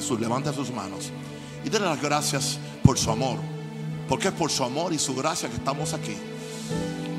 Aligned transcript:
Jesús, 0.00 0.18
levante 0.20 0.52
sus 0.52 0.70
manos 0.70 1.10
y 1.64 1.68
déle 1.68 1.86
las 1.86 2.00
gracias 2.00 2.58
por 2.82 2.98
su 2.98 3.10
amor. 3.10 3.38
Porque 4.08 4.28
es 4.28 4.34
por 4.34 4.50
su 4.50 4.64
amor 4.64 4.92
y 4.92 4.98
su 4.98 5.14
gracia 5.14 5.48
que 5.48 5.56
estamos 5.56 5.92
aquí. 5.92 6.16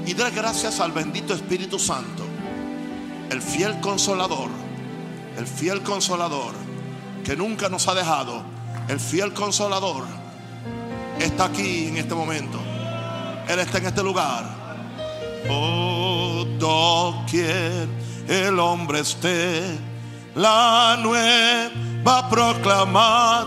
Y 0.06 0.14
déle 0.14 0.32
gracias 0.32 0.80
al 0.80 0.92
bendito 0.92 1.34
Espíritu 1.34 1.80
Santo, 1.80 2.24
el 3.30 3.42
fiel 3.42 3.80
consolador, 3.80 4.50
el 5.38 5.48
fiel 5.48 5.82
consolador 5.84 6.54
que 7.24 7.36
nunca 7.38 7.70
nos 7.70 7.88
ha 7.88 7.94
dejado, 7.94 8.44
el 8.90 9.00
fiel 9.00 9.34
consolador 9.34 10.04
está 11.20 11.46
aquí 11.46 11.88
en 11.88 11.98
este 11.98 12.16
momento. 12.16 12.60
Él 13.48 13.60
está 13.60 13.78
en 13.78 13.86
este 13.86 14.04
lugar. 14.04 14.44
Oh, 15.50 16.46
doquier 16.60 17.88
el 18.28 18.60
hombre 18.60 19.00
esté, 19.02 19.62
la 20.36 20.98
nueva 21.02 21.70
proclamar, 22.04 23.46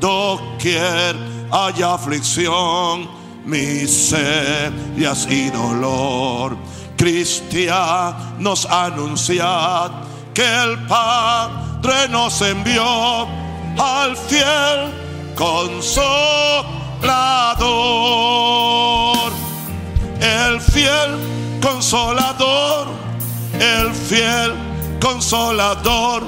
doquier 0.00 1.16
haya 1.50 1.94
aflicción, 1.94 3.08
miserias 3.44 5.26
y 5.30 5.50
dolor. 5.50 6.56
Cristianos 6.96 8.66
anunciad 8.66 9.90
que 10.34 10.44
el 10.44 10.78
Padre 10.86 12.08
nos 12.08 12.40
envió 12.42 13.26
al 13.78 14.16
fiel 14.16 14.92
consolador, 15.34 16.12
el 20.20 20.60
fiel 20.60 21.18
consolador, 21.60 22.86
el 23.58 23.92
fiel 23.92 24.54
consolador 25.00 26.22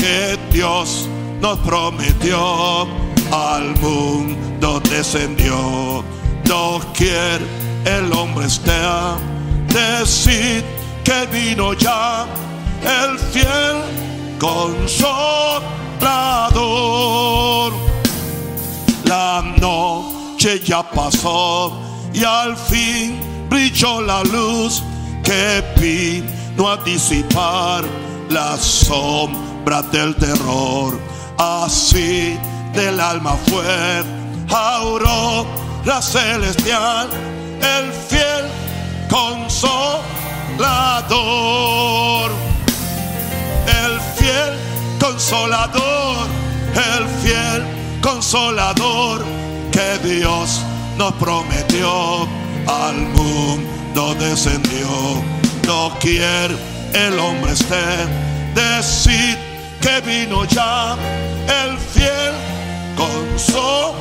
que 0.00 0.38
Dios 0.50 1.08
nos 1.40 1.58
prometió 1.58 2.88
al 3.30 3.78
mundo 3.80 4.80
descendió. 4.88 6.02
No 6.48 6.80
quiere 6.94 7.44
el 7.84 8.12
hombre 8.12 8.46
esté, 8.46 8.72
decir 9.68 10.64
que 11.04 11.26
vino 11.26 11.74
ya 11.74 12.26
el 12.82 13.18
fiel 13.18 13.76
consolador. 14.38 15.70
La 19.04 19.42
noche 19.58 20.60
ya 20.64 20.82
pasó 20.82 21.78
y 22.12 22.24
al 22.24 22.56
fin 22.56 23.18
brilló 23.50 24.00
la 24.00 24.22
luz 24.24 24.82
que 25.22 25.62
vino 25.78 26.68
a 26.70 26.76
disipar 26.78 27.84
la 28.30 28.56
sombra 28.56 29.49
del 29.64 30.16
terror. 30.16 30.98
Así 31.38 32.38
del 32.74 32.98
alma 32.98 33.36
fue 33.48 34.02
aurora 34.48 36.02
celestial, 36.02 37.08
el 37.60 37.92
fiel 38.08 38.46
consolador, 39.08 39.90
el 43.84 44.00
fiel 44.16 44.58
consolador, 44.98 46.26
el 46.74 47.06
fiel 47.22 47.64
consolador 48.02 49.24
que 49.70 49.98
Dios 50.08 50.62
nos 50.96 51.12
prometió 51.14 52.26
al 52.66 52.96
mundo 52.96 54.14
descendió. 54.18 54.88
No 55.66 55.92
quiere 56.00 56.56
el 56.94 57.18
hombre 57.20 57.52
esté 57.52 57.76
decir 58.54 59.49
que 59.80 60.00
vino 60.00 60.44
ya 60.44 60.96
el 61.62 61.78
fiel 61.78 62.34
consolador. 62.96 64.00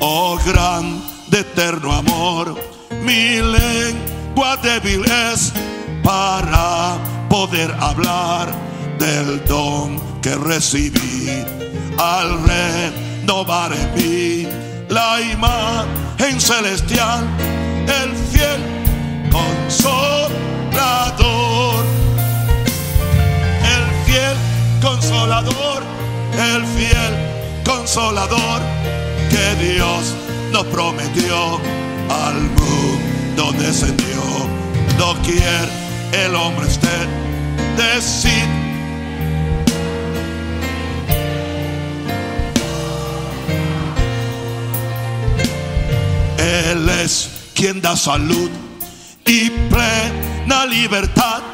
Oh 0.00 0.38
gran 0.44 1.02
de 1.28 1.40
eterno 1.40 1.92
amor, 1.92 2.54
mi 3.02 3.40
lengua 3.40 4.56
débil 4.62 5.04
es 5.04 5.52
para 6.02 6.98
poder 7.28 7.74
hablar 7.80 8.52
del 8.98 9.44
don 9.46 10.00
que 10.20 10.34
recibí 10.36 11.44
al 11.98 12.38
renovar 12.44 13.72
en 13.72 13.94
mí 13.94 14.46
la 14.88 15.20
imagen 15.20 16.40
celestial, 16.40 17.26
el 18.02 18.14
fiel 18.30 18.60
consolador, 19.32 20.34
fiel 24.14 24.36
consolador, 24.80 25.82
el 26.32 26.64
fiel 26.76 27.14
consolador 27.64 28.60
que 29.30 29.72
Dios 29.72 30.14
nos 30.52 30.64
prometió 30.66 31.60
al 32.08 32.40
mundo 32.42 33.52
descendió. 33.58 34.22
No 34.98 35.14
quiere 35.22 36.24
el 36.24 36.34
hombre 36.36 36.68
esté 36.68 36.98
decir 37.76 38.46
Él 46.38 46.88
es 46.88 47.30
quien 47.54 47.80
da 47.80 47.96
salud 47.96 48.50
y 49.26 49.50
plena 49.50 50.66
libertad 50.66 51.53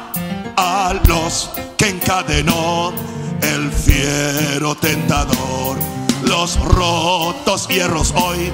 a 0.61 0.93
los 1.07 1.49
que 1.75 1.89
encadenó 1.89 2.93
el 3.41 3.71
fiero 3.71 4.75
tentador. 4.75 5.77
Los 6.23 6.59
rotos 6.59 7.67
hierros 7.67 8.13
hoy 8.15 8.53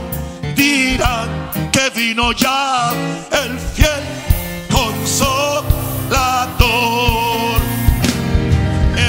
dirán 0.55 1.27
que 1.73 1.89
vino 1.93 2.31
ya 2.31 2.93
el 3.43 3.59
fiel 3.59 4.03
consolador. 4.71 5.67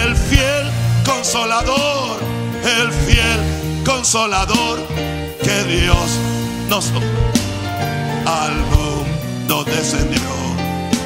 El 0.03 0.17
fiel 0.17 0.67
consolador, 1.05 2.19
el 2.81 2.91
fiel 3.07 3.85
consolador 3.85 4.81
que 5.45 5.65
Dios 5.65 6.19
nos 6.69 6.91
al 8.27 8.57
mundo 8.73 9.63
descendió. 9.65 10.21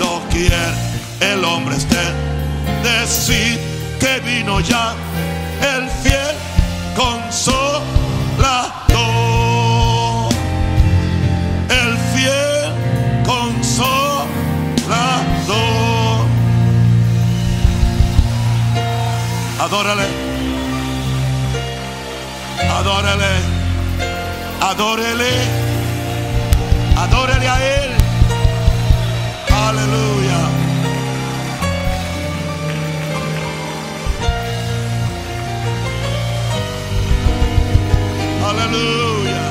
No 0.01 0.23
quiere 0.31 0.92
el 1.31 1.45
hombre 1.45 1.77
esté 1.77 2.03
decir 2.83 3.61
que 4.01 4.21
vino 4.21 4.61
ya 4.61 4.95
el 5.77 5.89
fiel 6.03 6.35
consolador. 6.97 7.83
El 11.69 11.99
fiel 12.13 12.73
consolador. 13.25 14.27
Adórale. 19.61 20.09
Adórale. 22.79 23.33
Adórele. 24.61 25.33
Adórele 26.97 27.49
a 27.49 27.57
Él. 27.77 27.91
Aleluya. 29.51 30.62
Aleluya. 38.53 39.45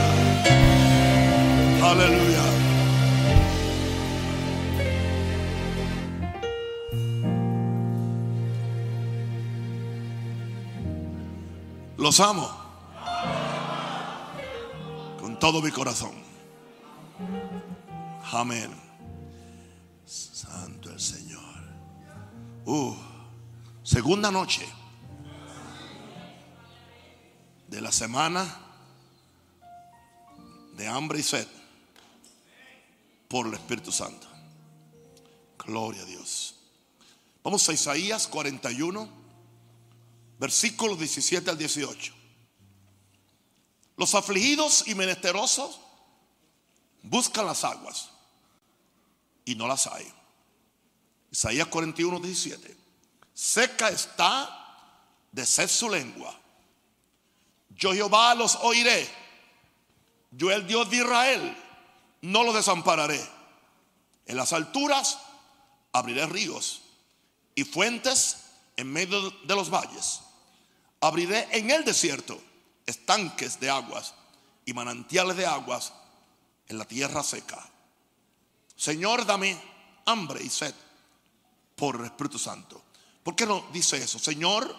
Aleluya. 1.83 2.43
Los 11.97 12.19
amo. 12.19 12.47
Con 15.19 15.39
todo 15.39 15.63
mi 15.63 15.71
corazón. 15.71 16.11
Amén. 18.31 18.71
Santo 20.05 20.91
el 20.91 20.99
Señor. 20.99 21.41
Uh, 22.65 22.95
segunda 23.81 24.29
noche 24.29 24.63
de 27.67 27.81
la 27.81 27.91
semana 27.91 28.60
de 30.81 30.87
hambre 30.87 31.19
y 31.19 31.23
sed 31.23 31.47
por 33.27 33.45
el 33.45 33.53
Espíritu 33.53 33.91
Santo. 33.91 34.27
Gloria 35.59 36.01
a 36.01 36.05
Dios. 36.05 36.55
Vamos 37.43 37.69
a 37.69 37.73
Isaías 37.73 38.27
41, 38.27 39.07
versículos 40.39 40.97
17 40.97 41.51
al 41.51 41.57
18. 41.59 42.13
Los 43.95 44.15
afligidos 44.15 44.87
y 44.87 44.95
menesterosos 44.95 45.79
buscan 47.03 47.45
las 47.45 47.63
aguas 47.63 48.09
y 49.45 49.53
no 49.53 49.67
las 49.67 49.85
hay. 49.85 50.11
Isaías 51.31 51.67
41, 51.67 52.19
17. 52.19 52.75
Seca 53.35 53.89
está 53.89 54.97
de 55.31 55.45
sed 55.45 55.69
su 55.69 55.87
lengua. 55.89 56.35
Yo 57.69 57.93
Jehová 57.93 58.33
los 58.33 58.55
oiré. 58.55 59.20
Yo 60.31 60.49
el 60.51 60.65
Dios 60.65 60.89
de 60.89 60.97
Israel 60.97 61.57
no 62.21 62.43
los 62.43 62.55
desampararé. 62.55 63.21
En 64.25 64.37
las 64.37 64.53
alturas 64.53 65.19
abriré 65.91 66.25
ríos 66.25 66.81
y 67.53 67.63
fuentes 67.63 68.45
en 68.77 68.91
medio 68.91 69.29
de 69.29 69.55
los 69.55 69.69
valles. 69.69 70.21
Abriré 71.01 71.47
en 71.51 71.69
el 71.69 71.83
desierto 71.83 72.41
estanques 72.85 73.59
de 73.59 73.69
aguas 73.69 74.13
y 74.65 74.73
manantiales 74.73 75.35
de 75.35 75.45
aguas 75.45 75.93
en 76.67 76.77
la 76.77 76.85
tierra 76.85 77.23
seca. 77.23 77.69
Señor, 78.75 79.25
dame 79.25 79.59
hambre 80.05 80.41
y 80.43 80.49
sed 80.49 80.73
por 81.75 82.03
Espíritu 82.05 82.39
Santo. 82.39 82.81
¿Por 83.23 83.35
qué 83.35 83.45
no 83.45 83.65
dice 83.73 83.97
eso? 83.97 84.17
Señor, 84.17 84.73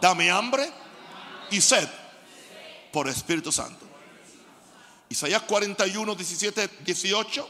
dame 0.00 0.30
hambre 0.30 0.70
y 1.50 1.60
sed 1.60 1.88
por 2.92 3.08
Espíritu 3.08 3.50
Santo. 3.50 3.87
Isaías 5.08 5.42
41, 5.42 6.14
17, 6.14 6.70
18. 6.80 7.48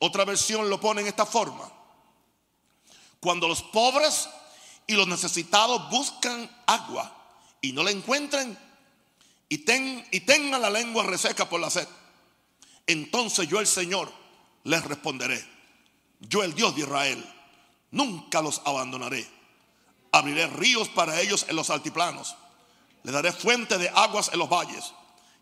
Otra 0.00 0.24
versión 0.24 0.70
lo 0.70 0.80
pone 0.80 1.02
en 1.02 1.08
esta 1.08 1.26
forma. 1.26 1.70
Cuando 3.20 3.48
los 3.48 3.62
pobres 3.62 4.28
y 4.86 4.94
los 4.94 5.08
necesitados 5.08 5.90
buscan 5.90 6.48
agua 6.66 7.14
y 7.60 7.72
no 7.72 7.82
la 7.82 7.90
encuentren 7.90 8.56
y, 9.48 9.58
ten, 9.58 10.06
y 10.10 10.20
tengan 10.20 10.62
la 10.62 10.70
lengua 10.70 11.02
reseca 11.02 11.48
por 11.48 11.60
la 11.60 11.68
sed, 11.68 11.88
entonces 12.86 13.48
yo 13.48 13.60
el 13.60 13.66
Señor 13.66 14.10
les 14.64 14.84
responderé. 14.84 15.44
Yo 16.20 16.42
el 16.42 16.54
Dios 16.54 16.74
de 16.74 16.82
Israel 16.82 17.24
nunca 17.90 18.40
los 18.40 18.60
abandonaré. 18.64 19.28
Abriré 20.12 20.46
ríos 20.46 20.88
para 20.88 21.20
ellos 21.20 21.46
en 21.48 21.56
los 21.56 21.70
altiplanos. 21.70 22.36
Le 23.02 23.12
daré 23.12 23.32
fuente 23.32 23.78
de 23.78 23.88
aguas 23.90 24.30
en 24.32 24.38
los 24.38 24.48
valles. 24.48 24.92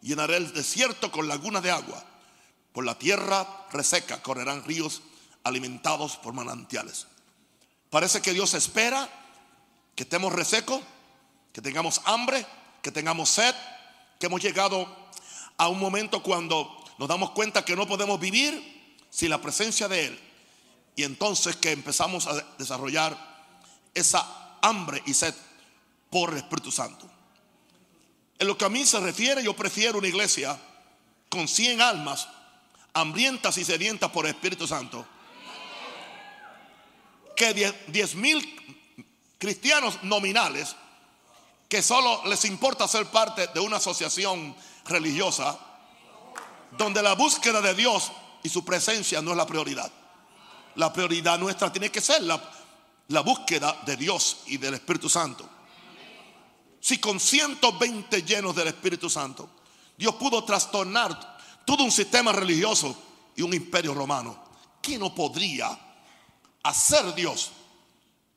Llenaré 0.03 0.37
el 0.37 0.53
desierto 0.53 1.11
con 1.11 1.29
lagunas 1.29 1.63
de 1.63 1.71
agua. 1.71 2.05
Por 2.73 2.85
la 2.85 2.99
tierra 2.99 3.67
reseca 3.73 4.23
correrán 4.23 4.65
ríos 4.65 5.03
alimentados 5.45 6.17
por 6.17 6.35
manantiales. 6.35 7.07
Parece 7.91 8.21
que 8.21 8.33
Dios 8.33 8.55
espera 8.55 9.09
que 9.95 10.03
estemos 10.03 10.33
resecos, 10.33 10.83
que 11.53 11.63
tengamos 11.63 12.03
hambre, 12.05 12.47
que 12.83 12.93
tengamos 12.93 13.31
sed, 13.31 13.55
que 14.21 14.27
hemos 14.27 14.43
llegado 14.43 14.87
a 15.57 15.69
un 15.69 15.79
momento 15.79 16.23
cuando 16.23 16.85
nos 16.99 17.09
damos 17.09 17.31
cuenta 17.31 17.65
que 17.65 17.77
no 17.77 17.87
podemos 17.87 18.21
vivir 18.21 18.97
sin 19.11 19.31
la 19.31 19.41
presencia 19.41 19.89
de 19.89 20.07
Él. 20.07 20.21
Y 20.97 21.03
entonces 21.05 21.57
que 21.57 21.73
empezamos 21.73 22.27
a 22.27 22.35
desarrollar 22.59 23.17
esa 23.95 24.59
hambre 24.61 25.03
y 25.07 25.15
sed 25.15 25.35
por 26.11 26.31
el 26.31 26.39
Espíritu 26.39 26.71
Santo. 26.71 27.11
En 28.39 28.47
lo 28.47 28.57
que 28.59 28.65
a 28.65 28.69
mí 28.69 28.85
se 28.85 29.01
refiere, 29.01 29.43
yo 29.43 29.55
prefiero 29.55 29.99
una 29.99 30.09
iglesia 30.09 30.59
con 31.29 31.49
100 31.49 31.81
almas 31.81 32.29
hambrientas 32.93 33.59
y 33.59 33.65
sedientas 33.65 34.11
por 34.11 34.27
el 34.27 34.35
Espíritu 34.35 34.67
Santo 34.67 35.07
que 37.37 37.77
10 37.87 38.15
mil 38.15 39.05
cristianos 39.39 40.03
nominales 40.03 40.75
que 41.69 41.83
solo 41.83 42.23
les 42.27 42.45
importa 42.47 42.89
ser 42.89 43.07
parte 43.07 43.49
de 43.49 43.61
una 43.61 43.77
asociación 43.77 44.57
religiosa 44.87 45.59
donde 46.77 47.03
la 47.03 47.15
búsqueda 47.15 47.61
de 47.61 47.75
Dios 47.75 48.11
y 48.43 48.49
su 48.49 48.65
presencia 48.65 49.21
no 49.21 49.33
es 49.33 49.37
la 49.37 49.47
prioridad. 49.47 49.91
La 50.77 50.93
prioridad 50.93 51.39
nuestra 51.39 51.73
tiene 51.73 51.91
que 51.91 52.01
ser 52.01 52.23
la, 52.23 52.41
la 53.09 53.21
búsqueda 53.21 53.77
de 53.85 53.97
Dios 53.97 54.39
y 54.47 54.57
del 54.59 54.75
Espíritu 54.75 55.09
Santo. 55.09 55.49
Si 56.87 56.99
con 56.99 57.19
120 57.19 58.23
llenos 58.23 58.55
del 58.55 58.69
Espíritu 58.69 59.11
Santo, 59.11 59.51
Dios 59.99 60.15
pudo 60.15 60.45
trastornar 60.45 61.37
todo 61.65 61.83
un 61.83 61.91
sistema 61.91 62.31
religioso 62.31 62.97
y 63.35 63.43
un 63.43 63.53
imperio 63.55 63.93
romano, 63.93 64.39
¿qué 64.81 64.97
no 64.97 65.13
podría 65.13 65.77
hacer 66.63 67.13
Dios 67.17 67.51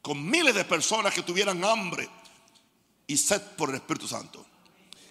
con 0.01 0.27
miles 0.27 0.55
de 0.55 0.65
personas 0.65 1.13
que 1.13 1.21
tuvieran 1.21 1.63
hambre 1.63 2.09
y 3.05 3.17
sed 3.17 3.39
por 3.55 3.69
el 3.69 3.75
Espíritu 3.75 4.07
Santo? 4.07 4.43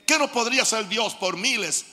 ¿Qué 0.05 0.19
no 0.19 0.33
podría 0.33 0.63
hacer 0.63 0.89
Dios 0.89 1.15
por 1.15 1.37
miles 1.37 1.87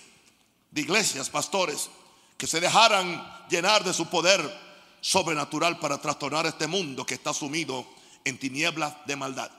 de 0.71 0.81
iglesias, 0.81 1.29
pastores, 1.29 1.91
que 2.39 2.47
se 2.47 2.59
dejaran 2.59 3.23
llenar 3.51 3.83
de 3.83 3.93
su 3.93 4.07
poder 4.07 4.41
sobrenatural 4.99 5.77
para 5.77 6.01
trastornar 6.01 6.47
este 6.47 6.65
mundo 6.65 7.05
que 7.05 7.13
está 7.13 7.35
sumido 7.35 7.85
en 8.23 8.39
tinieblas 8.39 8.95
de 9.05 9.15
maldad? 9.15 9.51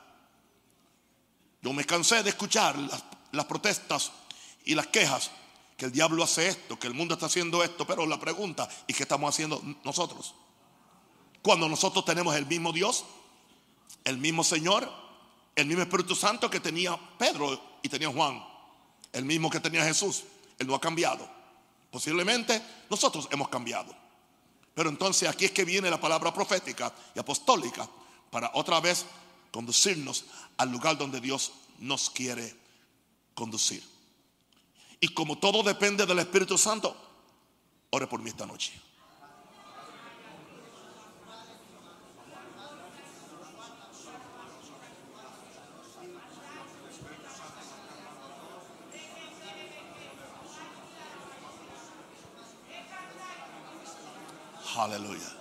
Yo 1.66 1.72
me 1.72 1.84
cansé 1.84 2.22
de 2.22 2.28
escuchar 2.30 2.76
las, 3.32 3.44
protestas 3.46 4.12
y 4.64 4.76
las 4.76 4.86
quejas 4.86 5.32
que 5.76 5.86
el 5.86 5.90
diablo 5.90 6.22
hace 6.22 6.46
esto, 6.46 6.78
que 6.78 6.86
el 6.86 6.94
mundo 6.94 7.14
está 7.14 7.26
haciendo 7.26 7.60
esto, 7.64 7.84
pero 7.84 8.06
la 8.06 8.20
pregunta, 8.20 8.68
¿y 8.86 8.94
qué 8.94 9.02
estamos 9.02 9.34
haciendo 9.34 9.60
nosotros? 9.82 10.36
Cuando 11.42 11.68
nosotros 11.68 12.04
tenemos 12.04 12.36
el 12.36 12.46
mismo 12.46 12.72
Dios, 12.72 13.04
el 14.04 14.16
mismo 14.18 14.44
Señor, 14.44 14.88
el 15.56 15.66
mismo 15.66 15.82
Espíritu 15.82 16.14
Santo 16.14 16.48
que 16.48 16.60
tenía 16.60 16.96
Pedro 17.18 17.60
y 17.82 17.88
tenía 17.88 18.12
Juan, 18.12 18.40
el 19.12 19.24
mismo 19.24 19.50
que 19.50 19.58
tenía 19.58 19.82
Jesús. 19.82 20.22
Él 20.60 20.68
no 20.68 20.76
ha 20.76 20.80
cambiado. 20.80 21.28
Posiblemente 21.90 22.62
nosotros 22.88 23.26
hemos 23.32 23.48
cambiado. 23.48 23.92
Pero 24.72 24.88
entonces 24.88 25.28
aquí 25.28 25.46
es 25.46 25.50
que 25.50 25.64
viene 25.64 25.90
la 25.90 26.00
palabra 26.00 26.32
profética 26.32 26.94
y 27.12 27.18
apostólica 27.18 27.88
para 28.30 28.52
otra 28.54 28.78
vez 28.78 29.04
conducirnos 29.50 30.26
al 30.56 30.70
lugar 30.70 30.98
donde 30.98 31.20
Dios 31.20 31.52
nos 31.78 32.10
quiere 32.10 32.54
conducir. 33.34 33.82
Y 35.00 35.08
como 35.08 35.38
todo 35.38 35.62
depende 35.62 36.06
del 36.06 36.18
Espíritu 36.18 36.56
Santo, 36.56 36.96
ore 37.90 38.06
por 38.06 38.20
mí 38.20 38.30
esta 38.30 38.46
noche. 38.46 38.72
Aleluya. 54.76 55.35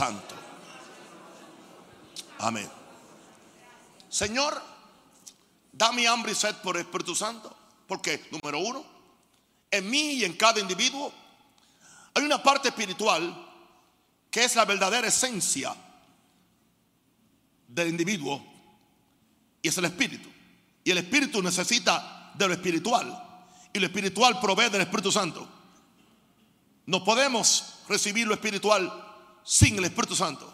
Santo. 0.00 0.34
Amén. 2.38 2.66
Señor, 4.08 4.58
dame 5.70 6.08
hambre 6.08 6.32
y 6.32 6.34
sed 6.34 6.54
por 6.62 6.76
el 6.76 6.86
Espíritu 6.86 7.14
Santo. 7.14 7.54
Porque, 7.86 8.26
número 8.30 8.60
uno, 8.60 8.82
en 9.70 9.90
mí 9.90 10.12
y 10.12 10.24
en 10.24 10.38
cada 10.38 10.58
individuo 10.58 11.12
hay 12.14 12.24
una 12.24 12.42
parte 12.42 12.68
espiritual 12.68 13.46
que 14.30 14.42
es 14.42 14.56
la 14.56 14.64
verdadera 14.64 15.06
esencia 15.06 15.76
del 17.68 17.88
individuo 17.88 18.42
y 19.60 19.68
es 19.68 19.76
el 19.76 19.84
espíritu. 19.84 20.30
Y 20.82 20.92
el 20.92 20.98
espíritu 20.98 21.42
necesita 21.42 22.32
de 22.34 22.48
lo 22.48 22.54
espiritual. 22.54 23.22
Y 23.70 23.78
lo 23.78 23.84
espiritual 23.84 24.40
provee 24.40 24.70
del 24.70 24.80
Espíritu 24.80 25.12
Santo. 25.12 25.46
No 26.86 27.04
podemos 27.04 27.80
recibir 27.86 28.26
lo 28.26 28.32
espiritual 28.32 29.09
sin 29.44 29.78
el 29.78 29.84
Espíritu 29.84 30.14
Santo. 30.14 30.52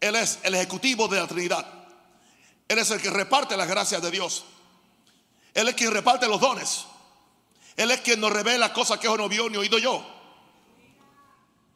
Él 0.00 0.16
es 0.16 0.38
el 0.42 0.54
ejecutivo 0.54 1.08
de 1.08 1.20
la 1.20 1.26
Trinidad. 1.26 1.66
Él 2.68 2.78
es 2.78 2.90
el 2.90 3.00
que 3.00 3.10
reparte 3.10 3.56
las 3.56 3.68
gracias 3.68 4.00
de 4.02 4.10
Dios. 4.10 4.44
Él 5.54 5.68
es 5.68 5.74
quien 5.74 5.92
reparte 5.92 6.28
los 6.28 6.40
dones. 6.40 6.84
Él 7.76 7.90
es 7.90 8.00
quien 8.00 8.20
nos 8.20 8.32
revela 8.32 8.72
cosas 8.72 8.98
que 8.98 9.06
yo 9.06 9.16
no 9.16 9.28
vio 9.28 9.48
ni 9.48 9.56
oído 9.56 9.78
yo. 9.78 10.04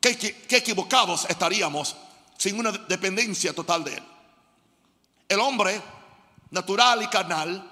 Qué, 0.01 0.17
qué 0.17 0.57
equivocados 0.57 1.27
estaríamos 1.29 1.97
sin 2.37 2.59
una 2.59 2.73
dependencia 2.73 3.53
total 3.53 3.85
de 3.85 3.95
Él. 3.95 4.03
El 5.29 5.41
hombre 5.41 5.81
natural 6.53 7.03
y 7.03 7.09
carnal, 7.09 7.69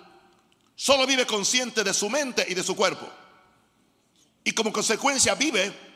solo 0.75 1.07
vive 1.07 1.27
consciente 1.27 1.85
de 1.85 1.95
su 1.95 2.11
mente 2.11 2.45
y 2.49 2.55
de 2.55 2.65
su 2.65 2.75
cuerpo. 2.75 3.09
Y 4.43 4.53
como 4.53 4.73
consecuencia 4.73 5.35
vive 5.35 5.90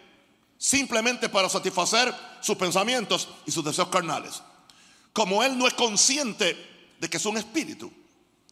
simplemente 0.59 1.29
para 1.29 1.49
satisfacer 1.49 2.15
sus 2.41 2.57
pensamientos 2.57 3.29
y 3.47 3.51
sus 3.51 3.65
deseos 3.65 3.89
carnales. 3.89 4.43
Como 5.13 5.43
él 5.43 5.57
no 5.57 5.67
es 5.67 5.75
consciente 5.75 6.57
de 6.99 7.09
que 7.09 7.17
es 7.17 7.27
un 7.27 7.37
espíritu, 7.37 7.93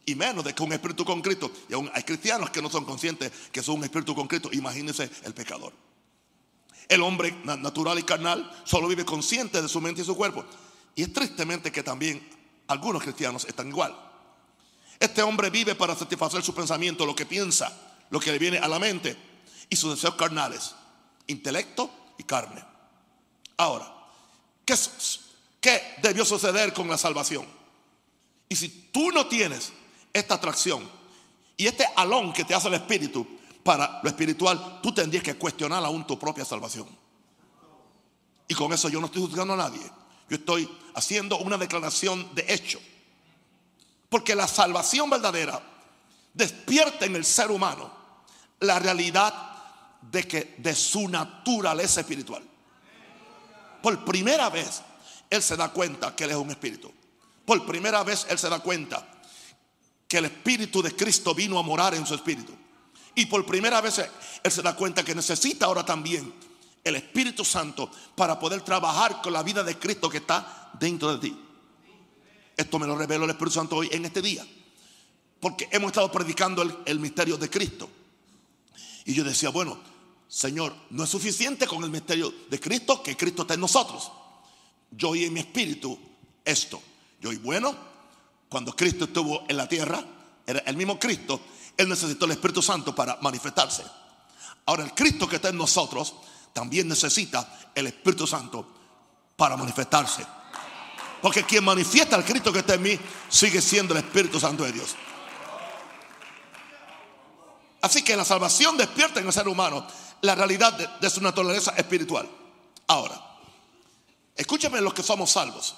y 0.05 0.15
menos 0.15 0.43
de 0.43 0.53
que 0.53 0.63
un 0.63 0.73
espíritu 0.73 1.05
con 1.05 1.21
Cristo, 1.21 1.51
y 1.69 1.73
aún 1.73 1.89
hay 1.93 2.03
cristianos 2.03 2.49
que 2.49 2.61
no 2.61 2.69
son 2.69 2.85
conscientes 2.85 3.31
que 3.51 3.63
son 3.63 3.77
un 3.77 3.83
espíritu 3.85 4.13
con 4.13 4.27
Cristo, 4.27 4.49
imagínense 4.51 5.09
el 5.23 5.33
pecador. 5.33 5.73
El 6.89 7.01
hombre 7.01 7.35
natural 7.45 7.97
y 7.99 8.03
carnal 8.03 8.51
solo 8.65 8.87
vive 8.87 9.05
consciente 9.05 9.61
de 9.61 9.69
su 9.69 9.79
mente 9.79 10.01
y 10.01 10.05
su 10.05 10.15
cuerpo. 10.15 10.45
Y 10.95 11.03
es 11.03 11.13
tristemente 11.13 11.71
que 11.71 11.81
también 11.81 12.27
algunos 12.67 13.01
cristianos 13.01 13.45
están 13.45 13.69
igual. 13.69 13.97
Este 14.99 15.21
hombre 15.23 15.49
vive 15.49 15.75
para 15.75 15.95
satisfacer 15.95 16.43
su 16.43 16.53
pensamiento, 16.53 17.05
lo 17.05 17.15
que 17.15 17.25
piensa, 17.25 17.71
lo 18.09 18.19
que 18.19 18.31
le 18.31 18.39
viene 18.39 18.57
a 18.59 18.67
la 18.67 18.79
mente 18.79 19.17
y 19.69 19.75
sus 19.75 19.95
deseos 19.95 20.15
carnales. 20.15 20.75
Intelecto 21.27 21.89
y 22.17 22.23
carne. 22.23 22.63
Ahora, 23.57 23.91
¿qué, 24.65 24.75
¿qué 25.61 25.95
debió 26.01 26.25
suceder 26.25 26.73
con 26.73 26.87
la 26.87 26.97
salvación? 26.97 27.45
Y 28.49 28.55
si 28.55 28.69
tú 28.91 29.11
no 29.11 29.27
tienes 29.27 29.71
esta 30.11 30.35
atracción 30.35 30.89
y 31.57 31.67
este 31.67 31.85
alón 31.95 32.33
que 32.33 32.43
te 32.43 32.53
hace 32.53 32.67
el 32.67 32.75
espíritu 32.75 33.25
para 33.63 33.99
lo 34.03 34.09
espiritual, 34.09 34.79
tú 34.81 34.93
tendrías 34.93 35.23
que 35.23 35.35
cuestionar 35.35 35.83
aún 35.83 36.05
tu 36.05 36.19
propia 36.19 36.45
salvación. 36.45 36.87
Y 38.47 38.53
con 38.53 38.73
eso 38.73 38.89
yo 38.89 38.99
no 38.99 39.07
estoy 39.07 39.21
juzgando 39.21 39.53
a 39.53 39.57
nadie. 39.57 39.81
Yo 40.29 40.37
estoy 40.37 40.69
haciendo 40.95 41.37
una 41.37 41.57
declaración 41.57 42.33
de 42.35 42.45
hecho. 42.53 42.79
Porque 44.09 44.35
la 44.35 44.47
salvación 44.47 45.09
verdadera 45.09 45.61
despierta 46.33 47.05
en 47.05 47.15
el 47.15 47.25
ser 47.25 47.49
humano 47.51 47.91
la 48.59 48.79
realidad 48.79 49.52
de 50.11 50.27
que 50.27 50.55
de 50.57 50.75
su 50.75 51.07
naturaleza 51.07 52.01
espiritual. 52.01 52.43
Por 53.81 54.05
primera 54.05 54.49
vez 54.49 54.81
él 55.29 55.41
se 55.41 55.55
da 55.55 55.69
cuenta 55.69 56.15
que 56.15 56.23
él 56.25 56.31
es 56.31 56.37
un 56.37 56.51
espíritu. 56.51 56.91
Por 57.45 57.65
primera 57.65 58.03
vez 58.03 58.25
él 58.29 58.37
se 58.37 58.49
da 58.49 58.59
cuenta 58.59 59.05
que 60.07 60.17
el 60.17 60.25
espíritu 60.25 60.81
de 60.81 60.95
Cristo 60.95 61.33
vino 61.33 61.57
a 61.57 61.63
morar 61.63 61.95
en 61.95 62.05
su 62.05 62.15
espíritu. 62.15 62.53
Y 63.15 63.25
por 63.25 63.45
primera 63.45 63.81
vez 63.81 63.99
él 64.43 64.51
se 64.51 64.61
da 64.61 64.75
cuenta 64.75 65.03
que 65.03 65.13
necesita 65.13 65.65
ahora 65.65 65.85
también 65.85 66.33
el 66.83 66.95
Espíritu 66.95 67.45
Santo 67.45 67.89
para 68.15 68.39
poder 68.39 68.61
trabajar 68.61 69.21
con 69.21 69.33
la 69.33 69.43
vida 69.43 69.63
de 69.63 69.77
Cristo 69.77 70.09
que 70.09 70.17
está 70.17 70.71
dentro 70.79 71.15
de 71.15 71.29
ti. 71.29 71.39
Esto 72.57 72.77
me 72.77 72.87
lo 72.87 72.97
reveló 72.97 73.23
el 73.23 73.31
Espíritu 73.31 73.55
Santo 73.55 73.77
hoy 73.77 73.89
en 73.91 74.05
este 74.05 74.21
día. 74.21 74.45
Porque 75.39 75.67
hemos 75.71 75.89
estado 75.89 76.11
predicando 76.11 76.61
el, 76.85 76.99
misterio 76.99 77.37
de 77.37 77.49
Cristo. 77.49 77.89
Y 79.05 79.13
yo 79.13 79.23
decía, 79.23 79.49
bueno, 79.49 79.77
Señor, 80.33 80.73
no 80.89 81.03
es 81.03 81.11
suficiente 81.11 81.67
con 81.67 81.83
el 81.83 81.91
misterio 81.91 82.33
de 82.49 82.59
Cristo, 82.59 83.03
que 83.03 83.15
Cristo 83.15 83.43
está 83.43 83.53
en 83.53 83.59
nosotros. 83.59 84.11
Yo 84.89 85.09
oí 85.09 85.25
en 85.25 85.33
mi 85.33 85.41
espíritu 85.41 85.95
esto. 86.43 86.81
Yo 87.21 87.29
oí, 87.29 87.37
bueno, 87.37 87.75
cuando 88.49 88.75
Cristo 88.75 89.05
estuvo 89.05 89.43
en 89.47 89.55
la 89.57 89.69
tierra, 89.69 90.03
era 90.47 90.57
el 90.61 90.75
mismo 90.75 90.97
Cristo, 90.97 91.39
Él 91.77 91.87
necesitó 91.87 92.25
el 92.25 92.31
Espíritu 92.31 92.63
Santo 92.63 92.95
para 92.95 93.17
manifestarse. 93.17 93.83
Ahora 94.65 94.83
el 94.83 94.95
Cristo 94.95 95.29
que 95.29 95.35
está 95.35 95.49
en 95.49 95.57
nosotros 95.57 96.15
también 96.51 96.87
necesita 96.87 97.71
el 97.75 97.85
Espíritu 97.85 98.25
Santo 98.25 98.67
para 99.35 99.55
manifestarse. 99.55 100.25
Porque 101.21 101.43
quien 101.43 101.63
manifiesta 101.63 102.15
al 102.15 102.25
Cristo 102.25 102.51
que 102.51 102.59
está 102.59 102.73
en 102.73 102.81
mí 102.81 102.99
sigue 103.29 103.61
siendo 103.61 103.93
el 103.93 104.03
Espíritu 104.03 104.39
Santo 104.39 104.63
de 104.63 104.71
Dios. 104.71 104.95
Así 107.81 108.01
que 108.03 108.15
la 108.15 108.25
salvación 108.25 108.77
despierta 108.77 109.19
en 109.19 109.27
el 109.27 109.33
ser 109.33 109.47
humano 109.47 109.85
la 110.23 110.35
realidad 110.35 110.73
de, 110.73 111.09
su 111.09 111.19
naturaleza 111.21 111.71
espiritual. 111.75 112.29
Ahora, 112.87 113.21
escúcheme 114.35 114.79
los 114.79 114.93
que 114.93 115.03
somos 115.03 115.29
salvos. 115.31 115.75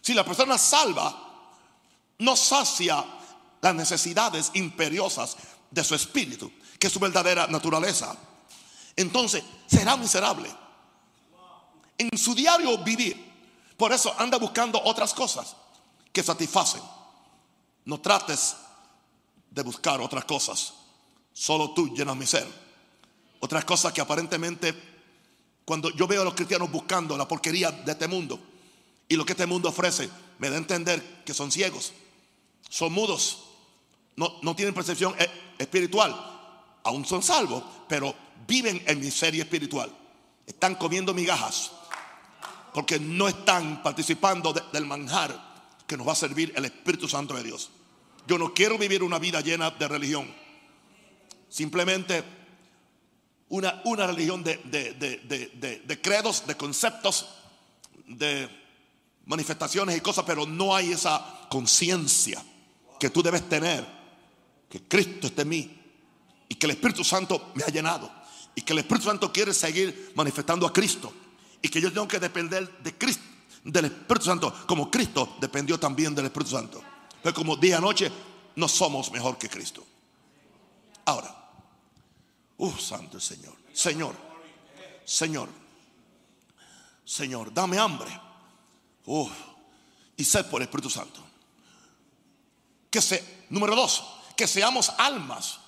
Si 0.00 0.14
la 0.14 0.24
persona 0.24 0.56
salva 0.56 1.14
no 2.18 2.34
sacia 2.34 3.04
las 3.60 3.74
necesidades 3.74 4.50
imperiosas 4.54 5.36
de 5.70 5.84
su 5.84 5.94
espíritu, 5.94 6.50
que 6.78 6.86
es 6.86 6.92
su 6.92 6.98
verdadera 6.98 7.46
naturaleza, 7.46 8.16
entonces 8.96 9.44
será 9.66 9.98
miserable 9.98 10.50
en 11.98 12.16
su 12.16 12.34
diario 12.34 12.78
vivir. 12.78 13.32
Por 13.76 13.92
eso 13.92 14.14
anda 14.18 14.38
buscando 14.38 14.82
otras 14.82 15.12
cosas 15.12 15.56
que 16.10 16.22
satisfacen. 16.22 16.82
No 17.84 18.00
trates 18.00 18.56
de 19.50 19.62
buscar 19.62 20.00
otras 20.00 20.24
cosas. 20.24 20.72
Solo 21.34 21.74
tú 21.74 21.94
llenas 21.94 22.16
mi 22.16 22.26
ser. 22.26 22.61
Otras 23.44 23.64
cosas 23.64 23.92
que 23.92 24.00
aparentemente, 24.00 24.72
cuando 25.64 25.90
yo 25.90 26.06
veo 26.06 26.22
a 26.22 26.24
los 26.24 26.34
cristianos 26.34 26.70
buscando 26.70 27.16
la 27.16 27.26
porquería 27.26 27.72
de 27.72 27.90
este 27.90 28.06
mundo 28.06 28.38
y 29.08 29.16
lo 29.16 29.26
que 29.26 29.32
este 29.32 29.46
mundo 29.46 29.68
ofrece, 29.68 30.08
me 30.38 30.48
da 30.48 30.54
a 30.54 30.58
entender 30.58 31.24
que 31.24 31.34
son 31.34 31.50
ciegos, 31.50 31.92
son 32.70 32.92
mudos, 32.92 33.42
no, 34.14 34.38
no 34.42 34.54
tienen 34.54 34.72
percepción 34.72 35.16
eh, 35.18 35.28
espiritual. 35.58 36.14
Aún 36.84 37.04
son 37.04 37.20
salvos, 37.20 37.64
pero 37.88 38.14
viven 38.46 38.80
en 38.86 39.00
miseria 39.00 39.42
espiritual. 39.42 39.92
Están 40.46 40.76
comiendo 40.76 41.12
migajas 41.12 41.72
porque 42.72 43.00
no 43.00 43.26
están 43.26 43.82
participando 43.82 44.52
del 44.52 44.86
manjar 44.86 45.36
que 45.84 45.96
nos 45.96 46.06
va 46.06 46.12
a 46.12 46.16
servir 46.16 46.52
el 46.54 46.64
Espíritu 46.66 47.08
Santo 47.08 47.34
de 47.34 47.42
Dios. 47.42 47.70
Yo 48.28 48.38
no 48.38 48.54
quiero 48.54 48.78
vivir 48.78 49.02
una 49.02 49.18
vida 49.18 49.40
llena 49.40 49.72
de 49.72 49.88
religión. 49.88 50.32
Simplemente 51.48 52.41
una, 53.52 53.82
una 53.84 54.06
religión 54.06 54.42
de, 54.42 54.56
de, 54.64 56.00
credos, 56.00 56.46
de 56.46 56.56
conceptos, 56.56 57.28
de 58.06 58.48
manifestaciones 59.26 59.94
y 59.94 60.00
cosas, 60.00 60.24
pero 60.26 60.46
no 60.46 60.74
hay 60.74 60.92
esa 60.92 61.46
conciencia 61.50 62.42
que 62.98 63.10
tú 63.10 63.22
debes 63.22 63.46
tener, 63.50 63.86
que 64.70 64.82
Cristo 64.84 65.26
esté 65.26 65.42
en 65.42 65.48
mí 65.50 65.80
y 66.48 66.54
que 66.54 66.64
el 66.64 66.70
Espíritu 66.72 67.04
Santo 67.04 67.52
me 67.54 67.62
ha 67.62 67.66
llenado 67.66 68.10
y 68.54 68.62
que 68.62 68.72
el 68.72 68.78
Espíritu 68.78 69.04
Santo 69.04 69.30
quiere 69.30 69.52
seguir 69.52 70.12
manifestando 70.14 70.66
a 70.66 70.72
Cristo 70.72 71.12
y 71.60 71.68
que 71.68 71.80
yo 71.80 71.92
tengo 71.92 72.08
que 72.08 72.18
depender 72.18 72.78
de 72.78 72.96
Cristo, 72.96 73.22
del 73.64 73.84
Espíritu 73.84 74.24
Santo, 74.24 74.64
como 74.66 74.90
Cristo 74.90 75.36
dependió 75.42 75.78
también 75.78 76.14
del 76.14 76.24
Espíritu 76.24 76.52
Santo. 76.52 76.82
Pero 77.22 77.34
como 77.34 77.56
día 77.56 77.76
y 77.76 77.80
noche 77.82 78.10
no 78.56 78.66
somos 78.66 79.12
mejor 79.12 79.36
que 79.36 79.50
Cristo. 79.50 79.84
Ahora, 81.04 81.41
uh, 82.58 82.76
santo 82.76 83.16
el 83.16 83.22
Señor, 83.22 83.54
Señor, 83.72 84.16
Señor, 85.04 85.48
Señor, 87.04 87.52
dame 87.52 87.78
hambre. 87.78 88.20
Uh, 89.06 89.28
y 90.16 90.24
sed 90.24 90.46
por 90.46 90.60
el 90.60 90.68
Espíritu 90.68 90.88
Santo. 90.88 91.20
Que 92.90 93.00
se, 93.00 93.46
número 93.50 93.74
dos, 93.74 94.04
que 94.36 94.46
seamos 94.46 94.90
almas 94.98 95.58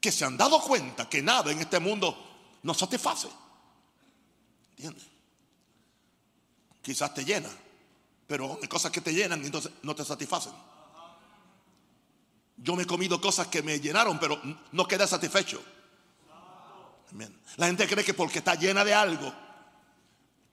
que 0.00 0.12
se 0.12 0.24
han 0.24 0.36
dado 0.36 0.60
cuenta 0.60 1.08
que 1.08 1.22
nada 1.22 1.50
en 1.50 1.58
este 1.58 1.78
mundo 1.80 2.16
nos 2.62 2.78
satisface. 2.78 3.28
¿Entiendes? 4.70 5.04
Quizás 6.82 7.12
te 7.14 7.24
llena, 7.24 7.48
pero 8.26 8.58
hay 8.60 8.68
cosas 8.68 8.92
que 8.92 9.00
te 9.00 9.12
llenan 9.12 9.42
y 9.42 9.46
entonces 9.46 9.72
no 9.82 9.94
te 9.94 10.04
satisfacen. 10.04 10.52
Yo 12.56 12.74
me 12.74 12.82
he 12.82 12.86
comido 12.86 13.20
cosas 13.20 13.48
que 13.48 13.62
me 13.62 13.80
llenaron, 13.80 14.18
pero 14.18 14.40
no 14.72 14.86
quedé 14.86 15.06
satisfecho. 15.06 15.62
La 17.56 17.66
gente 17.66 17.86
cree 17.86 18.04
que 18.04 18.14
porque 18.14 18.38
está 18.38 18.54
llena 18.54 18.84
de 18.84 18.94
algo, 18.94 19.32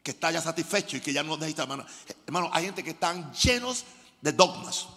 que 0.01 0.12
está 0.12 0.31
ya 0.31 0.41
satisfecho 0.41 0.97
y 0.97 1.01
que 1.01 1.13
ya 1.13 1.24
no 1.24 1.35
necesita, 1.35 1.63
hermano. 1.63 1.85
Hermano, 2.25 2.50
hay 2.53 2.65
gente 2.65 2.83
que 2.83 2.91
están 2.91 3.33
llenos 3.33 3.85
de 4.21 4.31
dogmas, 4.31 4.88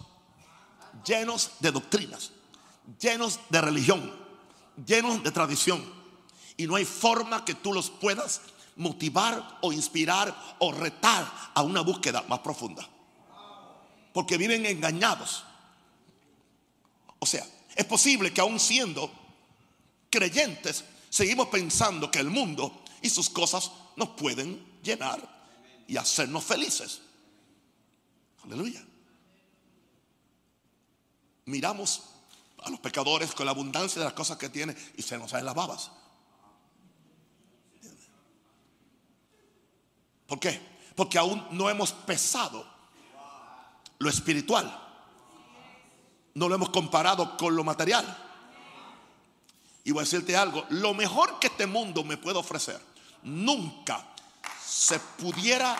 llenos 1.05 1.51
de 1.59 1.71
doctrinas, 1.71 2.31
llenos 2.99 3.39
de 3.49 3.61
religión 3.61 4.29
llenos 4.85 5.23
de 5.23 5.31
tradición. 5.31 5.83
Y 6.57 6.67
no 6.67 6.75
hay 6.75 6.85
forma 6.85 7.45
que 7.45 7.53
tú 7.53 7.73
los 7.73 7.89
puedas 7.89 8.41
motivar 8.75 9.59
o 9.61 9.71
inspirar 9.73 10.35
o 10.59 10.71
retar 10.71 11.51
a 11.53 11.61
una 11.61 11.81
búsqueda 11.81 12.23
más 12.27 12.39
profunda. 12.39 12.87
Porque 14.13 14.37
viven 14.37 14.65
engañados. 14.65 15.43
O 17.19 17.25
sea, 17.25 17.45
es 17.75 17.85
posible 17.85 18.33
que 18.33 18.41
aún 18.41 18.59
siendo 18.59 19.11
creyentes, 20.09 20.83
seguimos 21.09 21.47
pensando 21.47 22.09
que 22.11 22.19
el 22.19 22.29
mundo 22.29 22.83
y 23.01 23.09
sus 23.09 23.29
cosas 23.29 23.71
nos 23.95 24.09
pueden 24.09 24.79
llenar 24.83 25.19
y 25.87 25.97
hacernos 25.97 26.43
felices. 26.43 27.01
Aleluya. 28.43 28.83
Miramos 31.45 32.03
a 32.63 32.69
los 32.69 32.79
pecadores 32.79 33.33
con 33.33 33.45
la 33.45 33.51
abundancia 33.51 33.99
de 33.99 34.05
las 34.05 34.13
cosas 34.13 34.37
que 34.37 34.49
tiene 34.49 34.75
y 34.95 35.01
se 35.01 35.17
nos 35.17 35.31
salen 35.31 35.45
las 35.45 35.55
babas. 35.55 35.91
¿Por 40.27 40.39
qué? 40.39 40.61
Porque 40.95 41.17
aún 41.17 41.45
no 41.51 41.69
hemos 41.69 41.91
pesado 41.91 42.65
lo 43.97 44.09
espiritual. 44.09 44.87
No 46.35 46.47
lo 46.47 46.55
hemos 46.55 46.69
comparado 46.69 47.35
con 47.35 47.55
lo 47.55 47.63
material. 47.63 48.28
Y 49.83 49.91
voy 49.91 50.01
a 50.01 50.03
decirte 50.03 50.35
algo, 50.35 50.65
lo 50.69 50.93
mejor 50.93 51.39
que 51.39 51.47
este 51.47 51.65
mundo 51.65 52.03
me 52.03 52.17
puede 52.17 52.37
ofrecer 52.37 52.79
nunca 53.23 54.05
se 54.65 54.99
pudiera 54.99 55.75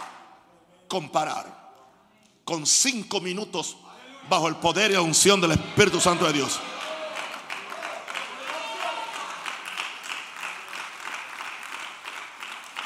comparar 0.88 1.70
con 2.44 2.66
cinco 2.66 3.22
minutos 3.22 3.78
bajo 4.28 4.48
el 4.48 4.56
poder 4.58 4.92
y 4.92 4.96
la 4.96 5.02
unción 5.02 5.40
del 5.40 5.52
Espíritu 5.52 6.00
Santo 6.00 6.26
de 6.26 6.34
Dios. 6.34 6.60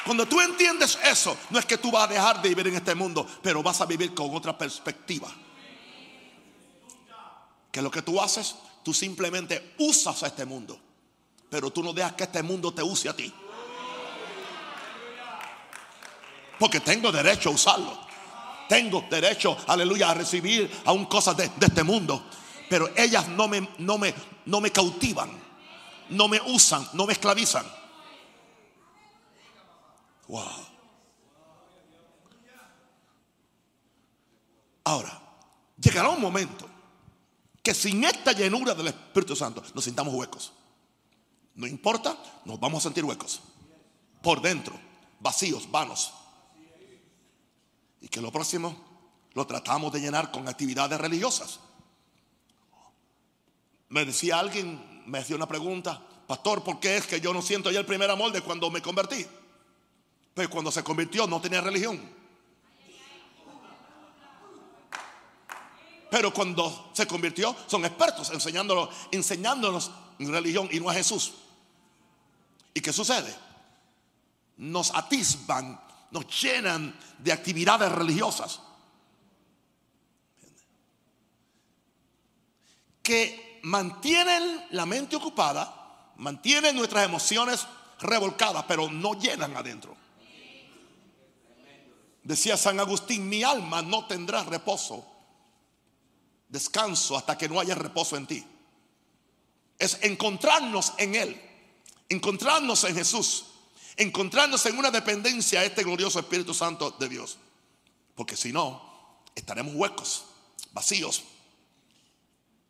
Cuando 0.04 0.26
tú 0.26 0.38
entiendes 0.40 0.98
eso, 1.02 1.34
no 1.48 1.58
es 1.58 1.64
que 1.64 1.78
tú 1.78 1.90
vas 1.90 2.04
a 2.04 2.12
dejar 2.12 2.42
de 2.42 2.50
vivir 2.50 2.68
en 2.68 2.76
este 2.76 2.94
mundo, 2.94 3.26
pero 3.42 3.62
vas 3.62 3.80
a 3.80 3.86
vivir 3.86 4.14
con 4.14 4.34
otra 4.34 4.56
perspectiva. 4.56 5.32
Que 7.72 7.80
lo 7.80 7.90
que 7.90 8.02
tú 8.02 8.20
haces, 8.20 8.54
tú 8.82 8.92
simplemente 8.92 9.74
usas 9.78 10.22
a 10.22 10.26
este 10.26 10.44
mundo, 10.44 10.78
pero 11.54 11.70
tú 11.70 11.84
no 11.84 11.92
dejas 11.92 12.14
que 12.14 12.24
este 12.24 12.42
mundo 12.42 12.74
te 12.74 12.82
use 12.82 13.08
a 13.08 13.14
ti. 13.14 13.32
Porque 16.58 16.80
tengo 16.80 17.12
derecho 17.12 17.50
a 17.50 17.52
usarlo. 17.52 17.96
Tengo 18.68 19.04
derecho, 19.08 19.56
aleluya, 19.68 20.10
a 20.10 20.14
recibir 20.14 20.68
aún 20.84 21.06
cosas 21.06 21.36
de, 21.36 21.48
de 21.50 21.66
este 21.66 21.84
mundo. 21.84 22.24
Pero 22.68 22.90
ellas 22.96 23.28
no 23.28 23.46
me, 23.46 23.68
no, 23.78 23.98
me, 23.98 24.12
no 24.46 24.60
me 24.60 24.72
cautivan, 24.72 25.30
no 26.08 26.26
me 26.26 26.40
usan, 26.40 26.88
no 26.92 27.06
me 27.06 27.12
esclavizan. 27.12 27.64
Wow. 30.26 30.66
Ahora, 34.82 35.22
llegará 35.80 36.08
un 36.08 36.20
momento 36.20 36.68
que 37.62 37.72
sin 37.74 38.02
esta 38.02 38.32
llenura 38.32 38.74
del 38.74 38.88
Espíritu 38.88 39.36
Santo 39.36 39.62
nos 39.72 39.84
sintamos 39.84 40.12
huecos. 40.14 40.52
No 41.54 41.66
importa, 41.66 42.16
nos 42.44 42.58
vamos 42.58 42.80
a 42.80 42.88
sentir 42.88 43.04
huecos. 43.04 43.40
Por 44.22 44.40
dentro, 44.40 44.78
vacíos, 45.20 45.70
vanos. 45.70 46.12
Y 48.00 48.08
que 48.08 48.20
lo 48.20 48.32
próximo 48.32 48.76
lo 49.34 49.46
tratamos 49.46 49.92
de 49.92 50.00
llenar 50.00 50.30
con 50.30 50.48
actividades 50.48 51.00
religiosas. 51.00 51.60
Me 53.88 54.04
decía 54.04 54.38
alguien, 54.38 55.04
me 55.06 55.18
hacía 55.18 55.36
una 55.36 55.46
pregunta, 55.46 56.02
pastor, 56.26 56.64
¿por 56.64 56.80
qué 56.80 56.96
es 56.96 57.06
que 57.06 57.20
yo 57.20 57.32
no 57.32 57.42
siento 57.42 57.70
ya 57.70 57.80
el 57.80 57.86
primer 57.86 58.10
amor 58.10 58.32
de 58.32 58.40
cuando 58.40 58.70
me 58.70 58.82
convertí? 58.82 59.24
Pues 60.34 60.48
cuando 60.48 60.72
se 60.72 60.82
convirtió 60.82 61.26
no 61.26 61.40
tenía 61.40 61.60
religión. 61.60 62.00
Pero 66.10 66.32
cuando 66.32 66.90
se 66.92 67.06
convirtió 67.06 67.54
son 67.66 67.84
expertos 67.84 68.30
enseñándonos, 68.30 68.88
enseñándonos 69.10 69.90
religión 70.18 70.68
y 70.70 70.80
no 70.80 70.90
a 70.90 70.94
Jesús. 70.94 71.34
¿Y 72.74 72.80
qué 72.80 72.92
sucede? 72.92 73.32
Nos 74.56 74.92
atisban, 74.94 75.80
nos 76.10 76.42
llenan 76.42 76.98
de 77.18 77.32
actividades 77.32 77.90
religiosas. 77.92 78.60
Que 83.02 83.60
mantienen 83.62 84.66
la 84.70 84.86
mente 84.86 85.14
ocupada, 85.14 86.12
mantienen 86.16 86.76
nuestras 86.76 87.04
emociones 87.04 87.66
revolcadas, 88.00 88.64
pero 88.66 88.90
no 88.90 89.14
llenan 89.14 89.56
adentro. 89.56 89.96
Decía 92.24 92.56
San 92.56 92.80
Agustín, 92.80 93.28
mi 93.28 93.42
alma 93.42 93.82
no 93.82 94.06
tendrá 94.06 94.42
reposo, 94.44 95.06
descanso 96.48 97.16
hasta 97.16 97.36
que 97.36 97.48
no 97.48 97.60
haya 97.60 97.74
reposo 97.74 98.16
en 98.16 98.26
ti. 98.26 98.44
Es 99.78 99.98
encontrarnos 100.02 100.94
en 100.96 101.14
Él, 101.14 101.40
encontrarnos 102.08 102.84
en 102.84 102.94
Jesús, 102.94 103.46
encontrarnos 103.96 104.64
en 104.66 104.78
una 104.78 104.90
dependencia 104.90 105.60
a 105.60 105.64
este 105.64 105.82
glorioso 105.82 106.18
Espíritu 106.18 106.54
Santo 106.54 106.90
de 106.98 107.08
Dios. 107.08 107.38
Porque 108.14 108.36
si 108.36 108.52
no, 108.52 109.22
estaremos 109.34 109.74
huecos, 109.74 110.24
vacíos. 110.72 111.24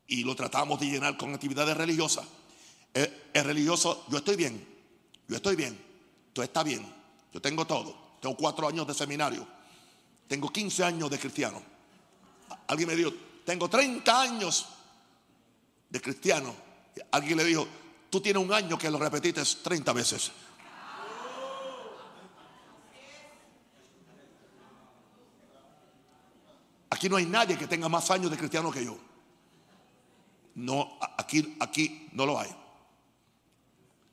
Y 0.06 0.24
lo 0.24 0.34
tratamos 0.34 0.80
de 0.80 0.86
llenar 0.86 1.16
con 1.16 1.34
actividades 1.34 1.76
religiosas. 1.76 2.26
Es, 2.92 3.10
religioso, 3.44 4.04
yo 4.08 4.18
estoy 4.18 4.36
bien, 4.36 4.64
yo 5.26 5.36
estoy 5.36 5.56
bien, 5.56 5.76
tú 6.32 6.42
estás 6.42 6.64
bien, 6.64 6.86
yo 7.32 7.40
tengo 7.40 7.66
todo. 7.66 8.04
Tengo 8.20 8.36
cuatro 8.36 8.68
años 8.68 8.86
de 8.86 8.94
seminario. 8.94 9.46
Tengo 10.28 10.50
15 10.50 10.84
años 10.84 11.10
de 11.10 11.18
cristiano. 11.18 11.62
Alguien 12.68 12.88
me 12.88 12.96
dijo, 12.96 13.12
tengo 13.44 13.68
30 13.68 14.22
años 14.22 14.66
de 15.90 16.00
cristiano. 16.00 16.54
Alguien 17.10 17.36
le 17.36 17.44
dijo, 17.44 17.66
tú 18.14 18.20
tienes 18.20 18.40
un 18.40 18.52
año 18.52 18.78
que 18.78 18.88
lo 18.88 18.96
repetiste 18.96 19.42
30 19.42 19.92
veces. 19.92 20.30
Aquí 26.90 27.08
no 27.08 27.16
hay 27.16 27.26
nadie 27.26 27.58
que 27.58 27.66
tenga 27.66 27.88
más 27.88 28.08
años 28.12 28.30
de 28.30 28.36
cristiano 28.36 28.70
que 28.70 28.84
yo. 28.84 28.96
No, 30.54 30.96
aquí, 31.18 31.56
aquí 31.58 32.08
no 32.12 32.24
lo 32.24 32.38
hay. 32.38 32.54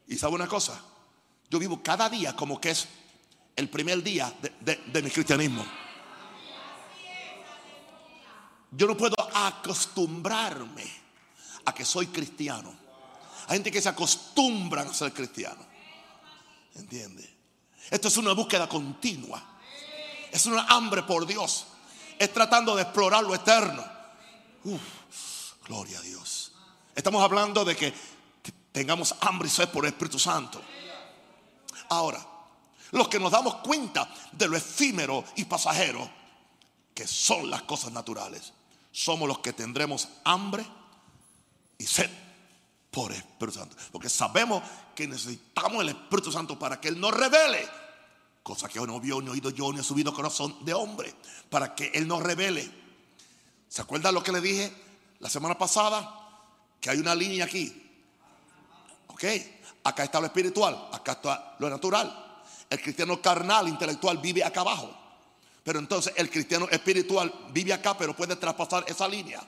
Y 0.08 0.17
sabe 0.17 0.34
una 0.34 0.47
cosa, 0.47 0.82
yo 1.47 1.60
vivo 1.60 1.84
cada 1.84 2.10
día 2.10 2.36
como 2.36 2.60
que 2.60 2.71
es 2.71 2.88
el 3.56 3.69
primer 3.69 4.02
día 4.02 4.34
de, 4.62 5.02
mi 5.04 5.12
cristianismo. 5.12 5.63
Yo 8.71 8.88
no 8.88 8.97
puedo 8.97 9.15
acostumbrarme 9.32 10.89
a 11.65 11.71
que 11.71 11.86
soy 11.86 12.08
cristiano. 12.08 12.81
Hay 13.47 13.58
gente 13.58 13.71
que 13.71 13.82
se 13.82 13.89
acostumbra 13.89 14.84
a 14.84 14.93
ser 14.93 15.13
cristiano. 15.13 15.65
¿Entiende? 16.75 17.30
Esto 17.89 18.08
es 18.08 18.17
una 18.17 18.34
búsqueda 18.34 18.67
continua. 18.67 19.41
Es 20.32 20.45
una 20.45 20.63
hambre 20.67 21.04
por 21.04 21.25
Dios. 21.25 21.67
Es 22.17 22.32
tratando 22.32 22.75
de 22.75 22.84
explorar 22.84 23.23
lo 23.23 23.36
eterno. 23.36 23.84
gloria 25.67 25.99
a 25.99 26.01
Dios. 26.01 26.54
Estamos 26.95 27.23
hablando 27.23 27.65
de 27.65 27.75
que 27.75 27.93
tengamos 28.71 29.15
hambre 29.21 29.47
y 29.47 29.51
sed 29.51 29.69
por 29.69 29.86
el 29.86 29.91
Espíritu 29.91 30.19
Santo. 30.19 30.62
Ahora, 31.89 32.25
los 32.91 33.08
que 33.08 33.19
nos 33.19 33.32
damos 33.32 33.56
cuenta 33.56 34.10
de 34.32 34.47
lo 34.47 34.56
efímero 34.56 35.23
y 35.36 35.45
pasajero 35.45 36.10
que 36.93 37.08
son 37.08 37.49
las 37.49 37.63
cosas 37.63 37.91
naturales. 37.91 38.54
Somos 38.91 39.27
los 39.27 39.39
que 39.39 39.54
tendremos 39.54 40.08
hambre 40.23 40.65
y 41.77 41.86
sed 41.86 42.10
por 42.91 43.12
Espíritu 43.13 43.60
Santo. 43.60 43.75
Porque 43.91 44.10
sabemos 44.10 44.62
que 44.93 45.08
necesitamos 45.08 45.82
el 45.82 45.89
Espíritu 45.89 46.32
Santo 46.32 46.60
para 46.60 46.80
que 46.80 46.89
Él 46.89 46.99
nos 46.99 47.13
revele. 47.13 47.67
Cosa 48.43 48.67
que 48.67 48.80
no 48.82 48.99
vio, 48.99 49.21
ni 49.21 49.30
oído 49.30 49.49
yo, 49.49 49.71
ni 49.71 49.82
subido 49.84 50.13
corazón 50.13 50.63
de 50.65 50.73
hombre. 50.73 51.15
Para 51.49 51.73
que 51.73 51.91
Él 51.93 52.08
nos 52.08 52.21
revele. 52.21 52.69
¿Se 53.69 53.82
acuerdan 53.82 54.13
lo 54.13 54.21
que 54.21 54.34
le 54.34 54.41
dije 54.41 54.73
la 55.19 55.30
semana 55.30 55.58
pasada? 55.58 56.17
Que 56.82 56.89
hay 56.89 56.99
una 56.99 57.15
línea 57.15 57.45
aquí. 57.45 57.89
Ok. 59.08 59.23
Acá 59.84 60.04
está 60.04 60.19
lo 60.19 60.27
espiritual, 60.27 60.89
acá 60.91 61.13
está 61.13 61.56
lo 61.60 61.69
natural. 61.69 62.43
El 62.69 62.82
cristiano 62.82 63.21
carnal, 63.21 63.67
intelectual, 63.67 64.17
vive 64.19 64.43
acá 64.43 64.62
abajo. 64.62 64.93
Pero 65.63 65.80
entonces 65.80 66.13
el 66.17 66.30
cristiano 66.30 66.67
espiritual 66.69 67.34
vive 67.51 67.73
acá, 67.73 67.97
pero 67.97 68.15
puede 68.15 68.36
traspasar 68.36 68.84
esa 68.88 69.08
línea. 69.08 69.41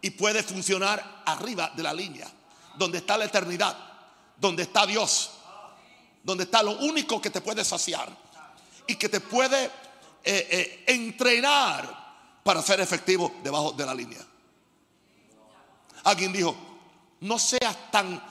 Y 0.00 0.10
puede 0.10 0.42
funcionar 0.42 1.22
arriba 1.26 1.72
de 1.74 1.82
la 1.82 1.92
línea, 1.92 2.30
donde 2.76 2.98
está 2.98 3.16
la 3.16 3.24
eternidad, 3.24 3.76
donde 4.36 4.62
está 4.62 4.86
Dios, 4.86 5.30
donde 6.22 6.44
está 6.44 6.62
lo 6.62 6.78
único 6.78 7.20
que 7.20 7.30
te 7.30 7.40
puede 7.40 7.64
saciar 7.64 8.08
y 8.86 8.94
que 8.96 9.08
te 9.08 9.20
puede 9.20 9.64
eh, 9.64 9.70
eh, 10.24 10.84
entrenar 10.86 12.06
para 12.42 12.62
ser 12.62 12.80
efectivo 12.80 13.34
debajo 13.42 13.72
de 13.72 13.86
la 13.86 13.94
línea. 13.94 14.24
Alguien 16.04 16.32
dijo, 16.32 16.56
no 17.20 17.38
seas 17.38 17.90
tan 17.90 18.22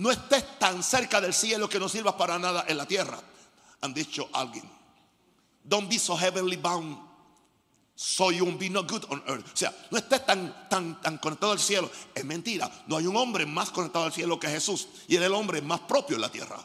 no 0.00 0.10
estés 0.10 0.58
tan 0.58 0.82
cerca 0.82 1.20
del 1.20 1.34
cielo 1.34 1.68
que 1.68 1.78
no 1.78 1.86
sirvas 1.86 2.14
para 2.14 2.38
nada 2.38 2.64
en 2.66 2.78
la 2.78 2.86
tierra. 2.86 3.20
Han 3.82 3.92
dicho 3.92 4.30
alguien. 4.32 4.64
Don't 5.62 5.90
be 5.90 5.98
so 5.98 6.16
heavenly 6.16 6.56
bound. 6.56 6.96
So 8.02 8.30
you 8.30 8.46
won't 8.46 8.58
be 8.58 8.70
no 8.70 8.82
good 8.82 9.04
on 9.10 9.22
earth. 9.28 9.52
O 9.52 9.56
sea, 9.56 9.74
no 9.90 9.98
estés 9.98 10.24
tan, 10.24 10.68
tan, 10.70 10.98
tan 11.02 11.18
conectado 11.18 11.52
al 11.52 11.58
cielo. 11.58 11.90
Es 12.14 12.24
mentira. 12.24 12.70
No 12.86 12.96
hay 12.96 13.06
un 13.06 13.14
hombre 13.14 13.44
más 13.44 13.68
conectado 13.68 14.06
al 14.06 14.12
cielo 14.12 14.40
que 14.40 14.48
Jesús. 14.48 14.88
Y 15.06 15.16
es 15.16 15.22
el 15.22 15.34
hombre 15.34 15.60
más 15.60 15.80
propio 15.80 16.16
en 16.16 16.22
la 16.22 16.32
tierra. 16.32 16.56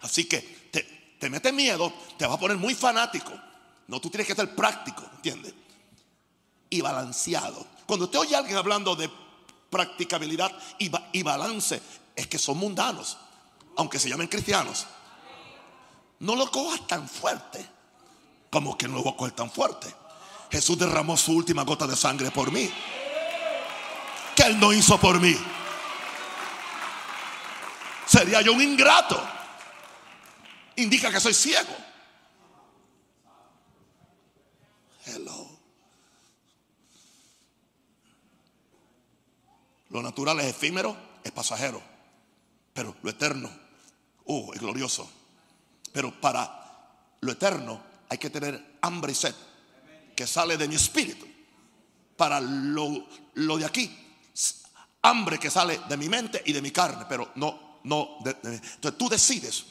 Así 0.00 0.24
que 0.24 0.40
te, 0.72 0.82
te 1.20 1.30
mete 1.30 1.52
miedo, 1.52 1.92
te 2.18 2.26
va 2.26 2.34
a 2.34 2.38
poner 2.38 2.56
muy 2.56 2.74
fanático. 2.74 3.30
No, 3.86 4.00
tú 4.00 4.10
tienes 4.10 4.26
que 4.26 4.34
ser 4.34 4.56
práctico, 4.56 5.04
¿entiendes? 5.14 5.54
Y 6.68 6.80
balanceado. 6.80 7.64
Cuando 7.86 8.10
te 8.10 8.18
oye 8.18 8.34
alguien 8.34 8.56
hablando 8.56 8.96
de 8.96 9.08
practicabilidad 9.70 10.50
y, 10.80 11.22
balance 11.22 11.80
es 12.16 12.26
que 12.26 12.38
son 12.38 12.58
mundanos, 12.58 13.18
aunque 13.76 14.00
se 14.00 14.08
llamen 14.08 14.26
cristianos. 14.26 14.84
No 16.18 16.34
lo 16.34 16.50
cojas 16.50 16.84
tan 16.88 17.08
fuerte 17.08 17.73
como 18.54 18.78
que 18.78 18.86
no 18.86 18.94
lo 18.94 19.02
voy 19.02 19.30
a 19.30 19.34
tan 19.34 19.50
fuerte. 19.50 19.92
Jesús 20.48 20.78
derramó 20.78 21.16
su 21.16 21.32
última 21.32 21.64
gota 21.64 21.88
de 21.88 21.96
sangre 21.96 22.30
por 22.30 22.52
mí. 22.52 22.72
Que 24.36 24.44
Él 24.44 24.60
no 24.60 24.72
hizo 24.72 24.96
por 25.00 25.20
mí. 25.20 25.36
Sería 28.06 28.42
yo 28.42 28.52
un 28.52 28.62
ingrato. 28.62 29.20
Indica 30.76 31.10
que 31.10 31.18
soy 31.18 31.34
ciego. 31.34 31.74
Hello. 35.04 35.48
Lo 39.88 40.00
natural 40.00 40.38
es 40.38 40.46
efímero, 40.46 40.96
es 41.24 41.32
pasajero. 41.32 41.82
Pero 42.72 42.94
lo 43.02 43.10
eterno, 43.10 43.50
uh, 44.26 44.52
es 44.52 44.60
glorioso. 44.60 45.10
Pero 45.92 46.12
para 46.20 46.86
lo 47.20 47.32
eterno 47.32 47.93
hay 48.08 48.18
que 48.18 48.30
tener 48.30 48.78
hambre 48.82 49.12
y 49.12 49.14
sed 49.14 49.34
que 50.16 50.26
sale 50.26 50.56
de 50.56 50.68
mi 50.68 50.76
espíritu. 50.76 51.26
Para 52.16 52.40
lo, 52.40 53.06
lo 53.34 53.56
de 53.58 53.64
aquí, 53.64 53.90
hambre 55.02 55.38
que 55.38 55.50
sale 55.50 55.80
de 55.88 55.96
mi 55.96 56.08
mente 56.08 56.42
y 56.46 56.52
de 56.52 56.62
mi 56.62 56.70
carne, 56.70 57.06
pero 57.08 57.32
no, 57.34 57.80
no. 57.84 58.18
entonces 58.24 58.96
tú 58.96 59.08
decides 59.08 59.64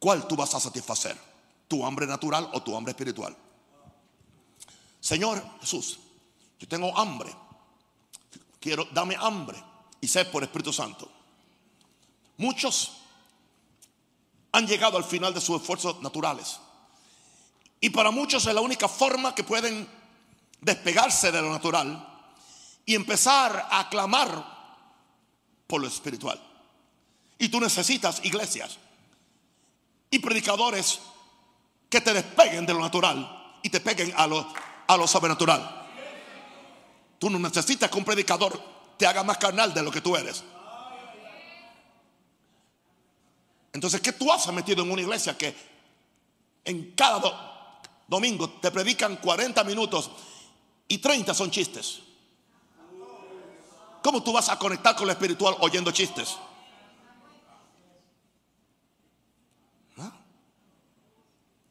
¿Cuál 0.00 0.26
tú 0.26 0.34
vas 0.34 0.52
a 0.54 0.60
satisfacer? 0.60 1.16
¿Tu 1.68 1.84
hambre 1.84 2.06
natural 2.06 2.48
o 2.54 2.62
tu 2.62 2.74
hambre 2.74 2.92
espiritual? 2.92 3.36
Señor 4.98 5.44
Jesús, 5.60 5.98
yo 6.58 6.66
tengo 6.66 6.96
hambre. 6.98 7.30
Quiero, 8.58 8.86
dame 8.92 9.14
hambre 9.16 9.62
y 10.00 10.08
sed 10.08 10.30
por 10.30 10.42
Espíritu 10.42 10.72
Santo. 10.72 11.08
Muchos 12.38 12.92
han 14.52 14.66
llegado 14.66 14.96
al 14.96 15.04
final 15.04 15.34
de 15.34 15.40
sus 15.40 15.60
esfuerzos 15.60 16.00
naturales. 16.00 16.58
Y 17.80 17.90
para 17.90 18.10
muchos 18.10 18.46
es 18.46 18.54
la 18.54 18.60
única 18.60 18.88
forma 18.88 19.34
que 19.34 19.42
pueden 19.42 19.88
despegarse 20.60 21.32
de 21.32 21.40
lo 21.40 21.50
natural 21.50 22.06
y 22.84 22.94
empezar 22.94 23.68
a 23.70 23.88
clamar 23.88 24.44
por 25.66 25.80
lo 25.80 25.88
espiritual. 25.88 26.40
Y 27.38 27.48
tú 27.48 27.58
necesitas 27.58 28.22
iglesias 28.24 28.78
y 30.10 30.18
predicadores 30.18 31.00
que 31.88 32.00
te 32.02 32.12
despeguen 32.12 32.66
de 32.66 32.74
lo 32.74 32.80
natural 32.80 33.58
y 33.62 33.70
te 33.70 33.80
peguen 33.80 34.12
a 34.16 34.26
lo, 34.26 34.52
a 34.86 34.96
lo 34.96 35.06
sobrenatural. 35.06 35.88
Tú 37.18 37.30
no 37.30 37.38
necesitas 37.38 37.90
que 37.90 37.98
un 37.98 38.04
predicador 38.04 38.60
te 38.98 39.06
haga 39.06 39.22
más 39.24 39.38
carnal 39.38 39.72
de 39.72 39.82
lo 39.82 39.90
que 39.90 40.00
tú 40.00 40.16
eres. 40.16 40.44
Entonces, 43.72 44.00
¿qué 44.00 44.12
tú 44.12 44.30
haces 44.32 44.52
metido 44.52 44.82
en 44.82 44.90
una 44.90 45.00
iglesia 45.00 45.38
que 45.38 45.54
en 46.64 46.92
cada 46.92 47.49
domingo 48.10 48.50
te 48.60 48.72
predican 48.72 49.16
40 49.16 49.62
minutos 49.62 50.10
y 50.88 50.98
30 50.98 51.32
son 51.32 51.50
chistes? 51.50 52.00
¿Cómo 54.02 54.22
tú 54.22 54.32
vas 54.32 54.48
a 54.48 54.58
conectar 54.58 54.96
con 54.96 55.06
lo 55.06 55.12
espiritual 55.12 55.54
oyendo 55.60 55.92
chistes? 55.92 56.36
¿Ah? 59.98 60.12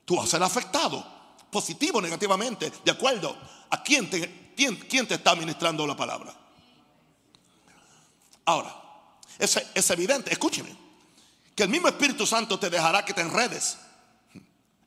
Tú 0.06 0.16
vas 0.16 0.26
a 0.26 0.30
ser 0.30 0.44
afectado, 0.44 1.06
positivo 1.52 1.98
o 1.98 2.02
negativamente, 2.02 2.72
de 2.86 2.92
acuerdo 2.92 3.36
a 3.70 3.84
quién 3.84 4.10
te, 4.10 4.54
está 5.14 5.36
ministrando 5.36 5.86
la 5.86 5.98
palabra. 5.98 6.34
Ahora, 8.46 8.74
es 9.38 9.90
evidente, 9.90 10.32
escúcheme, 10.32 10.74
que 11.54 11.64
el 11.64 11.70
mismo 11.70 11.90
Espíritu 11.90 12.26
Santo 12.26 12.58
te 12.58 12.70
dejará 12.70 13.04
que 13.04 13.14
te 13.14 13.22
enredes 13.22 13.78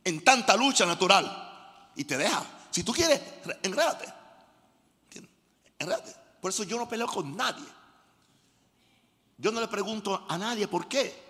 en 0.04 0.24
tanta 0.24 0.56
lucha 0.56 0.86
natural 0.86 1.90
y 1.96 2.04
te 2.04 2.16
deja. 2.16 2.44
Si 2.70 2.82
tú 2.82 2.92
quieres, 2.92 3.20
enrédate. 3.62 4.06
Enrédate. 5.78 6.14
Por 6.40 6.50
eso 6.50 6.64
yo 6.64 6.76
no 6.76 6.88
peleo 6.88 7.06
con 7.06 7.36
nadie. 7.36 7.66
Yo 9.38 9.52
no 9.52 9.60
le 9.60 9.68
pregunto 9.68 10.24
a 10.28 10.38
nadie 10.38 10.68
por 10.68 10.88
qué. 10.88 11.22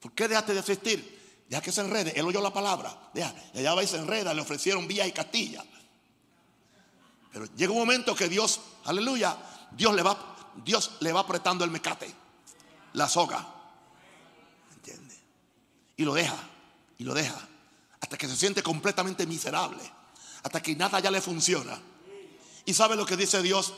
¿Por 0.00 0.12
qué 0.12 0.28
dejaste 0.28 0.54
de 0.54 0.60
asistir? 0.60 1.44
Deja 1.48 1.62
que 1.62 1.72
se 1.72 1.80
enrede. 1.80 2.12
Él 2.18 2.26
oyó 2.26 2.40
la 2.40 2.52
palabra. 2.52 3.10
Deja. 3.12 3.34
Y 3.54 3.58
allá 3.58 3.74
va 3.74 3.82
y 3.82 3.86
se 3.86 3.98
enreda. 3.98 4.34
Le 4.34 4.42
ofrecieron 4.42 4.86
vía 4.86 5.06
y 5.06 5.12
Castilla. 5.12 5.64
Pero 7.32 7.46
llega 7.56 7.72
un 7.72 7.78
momento 7.78 8.14
que 8.14 8.28
Dios, 8.28 8.60
aleluya, 8.84 9.36
Dios 9.70 9.94
le 9.94 10.02
va, 10.02 10.16
Dios 10.64 10.96
le 11.00 11.12
va 11.12 11.20
apretando 11.20 11.64
el 11.64 11.70
mecate, 11.70 12.12
la 12.94 13.08
soga. 13.08 13.46
¿Entiende? 14.74 15.14
Y 15.96 16.04
lo 16.04 16.14
deja. 16.14 16.36
Y 16.98 17.04
lo 17.04 17.14
deja. 17.14 17.38
Hasta 18.08 18.16
que 18.16 18.26
se 18.26 18.38
siente 18.38 18.62
completamente 18.62 19.26
miserable. 19.26 19.82
Hasta 20.42 20.62
que 20.62 20.74
nada 20.74 20.98
ya 20.98 21.10
le 21.10 21.20
funciona. 21.20 21.78
¿Y 22.64 22.72
sabe 22.72 22.96
lo 22.96 23.04
que 23.04 23.18
dice 23.18 23.42
Dios? 23.42 23.74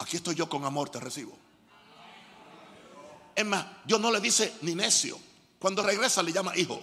Aquí 0.00 0.16
estoy 0.16 0.34
yo 0.34 0.48
con 0.48 0.64
amor, 0.64 0.90
te 0.90 0.98
recibo. 0.98 1.38
Es 3.36 3.46
más, 3.46 3.64
Dios 3.84 4.00
no 4.00 4.10
le 4.10 4.18
dice 4.20 4.52
ni 4.62 4.74
necio. 4.74 5.16
Cuando 5.60 5.84
regresa 5.84 6.24
le 6.24 6.32
llama 6.32 6.56
hijo. 6.56 6.80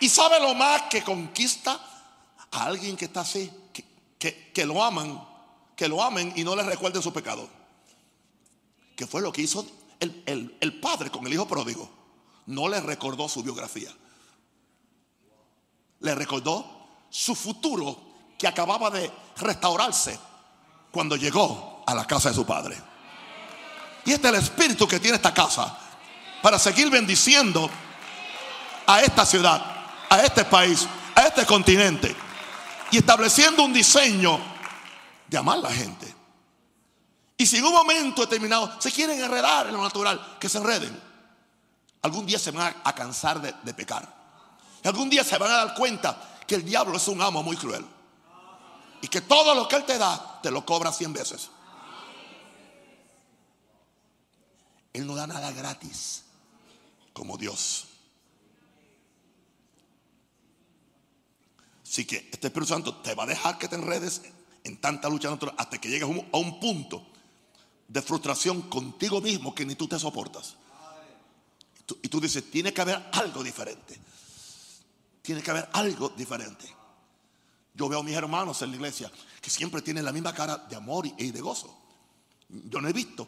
Y 0.00 0.08
sabe 0.08 0.40
lo 0.40 0.54
más 0.54 0.84
que 0.84 1.04
conquista 1.04 1.78
a 2.52 2.64
alguien 2.64 2.96
que 2.96 3.04
está 3.04 3.20
así, 3.20 3.52
que, 4.18 4.64
lo 4.64 4.82
aman, 4.82 5.22
que 5.76 5.88
lo 5.88 6.02
amen 6.02 6.32
y 6.36 6.44
no 6.44 6.54
le 6.56 6.62
recuerden 6.62 7.02
su 7.02 7.12
pecado. 7.12 7.48
Que 8.96 9.06
fue 9.06 9.20
lo 9.22 9.32
que 9.32 9.42
hizo 9.42 9.66
el, 10.00 10.56
el 10.60 10.80
padre 10.80 11.10
con 11.10 11.26
el 11.26 11.32
hijo 11.32 11.46
pródigo 11.46 12.02
no 12.46 12.68
le 12.68 12.80
recordó 12.80 13.28
su 13.28 13.42
biografía. 13.42 13.90
Le 16.00 16.14
recordó 16.14 16.66
su 17.10 17.34
futuro 17.34 17.96
que 18.38 18.48
acababa 18.48 18.90
de 18.90 19.10
restaurarse 19.36 20.18
cuando 20.90 21.16
llegó 21.16 21.84
a 21.86 21.94
la 21.94 22.06
casa 22.06 22.30
de 22.30 22.34
su 22.34 22.44
padre. 22.44 22.76
Y 24.04 24.12
este 24.12 24.28
es 24.28 24.34
el 24.34 24.40
espíritu 24.40 24.88
que 24.88 24.98
tiene 24.98 25.16
esta 25.16 25.32
casa 25.32 25.78
para 26.42 26.58
seguir 26.58 26.90
bendiciendo 26.90 27.70
a 28.86 29.00
esta 29.00 29.24
ciudad, 29.24 29.64
a 30.10 30.20
este 30.22 30.44
país, 30.44 30.88
a 31.14 31.22
este 31.22 31.46
continente 31.46 32.14
y 32.90 32.98
estableciendo 32.98 33.62
un 33.62 33.72
diseño 33.72 34.38
de 35.32 35.38
amar 35.38 35.58
a 35.58 35.62
la 35.62 35.72
gente. 35.72 36.14
Y 37.38 37.46
si 37.46 37.56
en 37.56 37.64
un 37.64 37.72
momento 37.72 38.20
determinado 38.20 38.80
se 38.80 38.92
quieren 38.92 39.20
enredar 39.20 39.66
en 39.66 39.72
lo 39.72 39.82
natural, 39.82 40.36
que 40.38 40.48
se 40.48 40.58
enreden. 40.58 41.02
Algún 42.02 42.26
día 42.26 42.38
se 42.38 42.50
van 42.50 42.76
a 42.84 42.94
cansar 42.94 43.40
de, 43.40 43.74
pecar. 43.74 44.06
Algún 44.84 45.08
día 45.08 45.24
se 45.24 45.38
van 45.38 45.50
a 45.50 45.56
dar 45.56 45.74
cuenta 45.74 46.38
que 46.46 46.56
el 46.56 46.64
diablo 46.64 46.96
es 46.96 47.08
un 47.08 47.20
amo 47.22 47.42
muy 47.42 47.56
cruel. 47.56 47.84
Y 49.00 49.08
que 49.08 49.22
todo 49.22 49.54
lo 49.54 49.66
que 49.66 49.76
él 49.76 49.84
te 49.84 49.98
da, 49.98 50.40
te 50.42 50.50
lo 50.50 50.64
cobra 50.64 50.92
cien 50.92 51.12
veces. 51.12 51.50
Él 54.92 55.06
no 55.06 55.14
da 55.14 55.26
nada 55.26 55.50
gratis 55.52 56.24
como 57.12 57.38
Dios. 57.38 57.86
Así 61.82 62.04
que 62.04 62.28
este 62.30 62.48
Espíritu 62.48 62.72
Santo 62.72 62.96
te 62.96 63.14
va 63.14 63.24
a 63.24 63.26
dejar 63.26 63.58
que 63.58 63.68
te 63.68 63.76
enredes 63.76 64.22
en 64.64 64.80
tanta 64.80 65.08
lucha 65.08 65.30
natural 65.30 65.54
hasta 65.58 65.80
que 65.80 65.88
llegues 65.88 66.08
a 66.32 66.36
un 66.36 66.60
punto 66.60 67.06
de 67.88 68.00
frustración 68.00 68.62
contigo 68.62 69.20
mismo 69.20 69.54
que 69.54 69.66
ni 69.66 69.74
tú 69.74 69.86
te 69.86 69.98
soportas. 69.98 70.56
Y 72.02 72.08
tú 72.08 72.20
dices, 72.20 72.50
tiene 72.50 72.72
que 72.72 72.80
haber 72.80 73.02
algo 73.12 73.42
diferente. 73.42 73.98
Tiene 75.20 75.42
que 75.42 75.50
haber 75.50 75.68
algo 75.72 76.08
diferente. 76.10 76.66
Yo 77.74 77.88
veo 77.88 78.00
a 78.00 78.02
mis 78.02 78.14
hermanos 78.14 78.62
en 78.62 78.70
la 78.70 78.76
iglesia 78.76 79.10
que 79.40 79.50
siempre 79.50 79.82
tienen 79.82 80.04
la 80.04 80.12
misma 80.12 80.34
cara 80.34 80.56
de 80.56 80.76
amor 80.76 81.06
y 81.06 81.30
de 81.30 81.40
gozo. 81.40 81.76
Yo 82.48 82.80
no 82.80 82.88
he 82.88 82.92
visto 82.92 83.26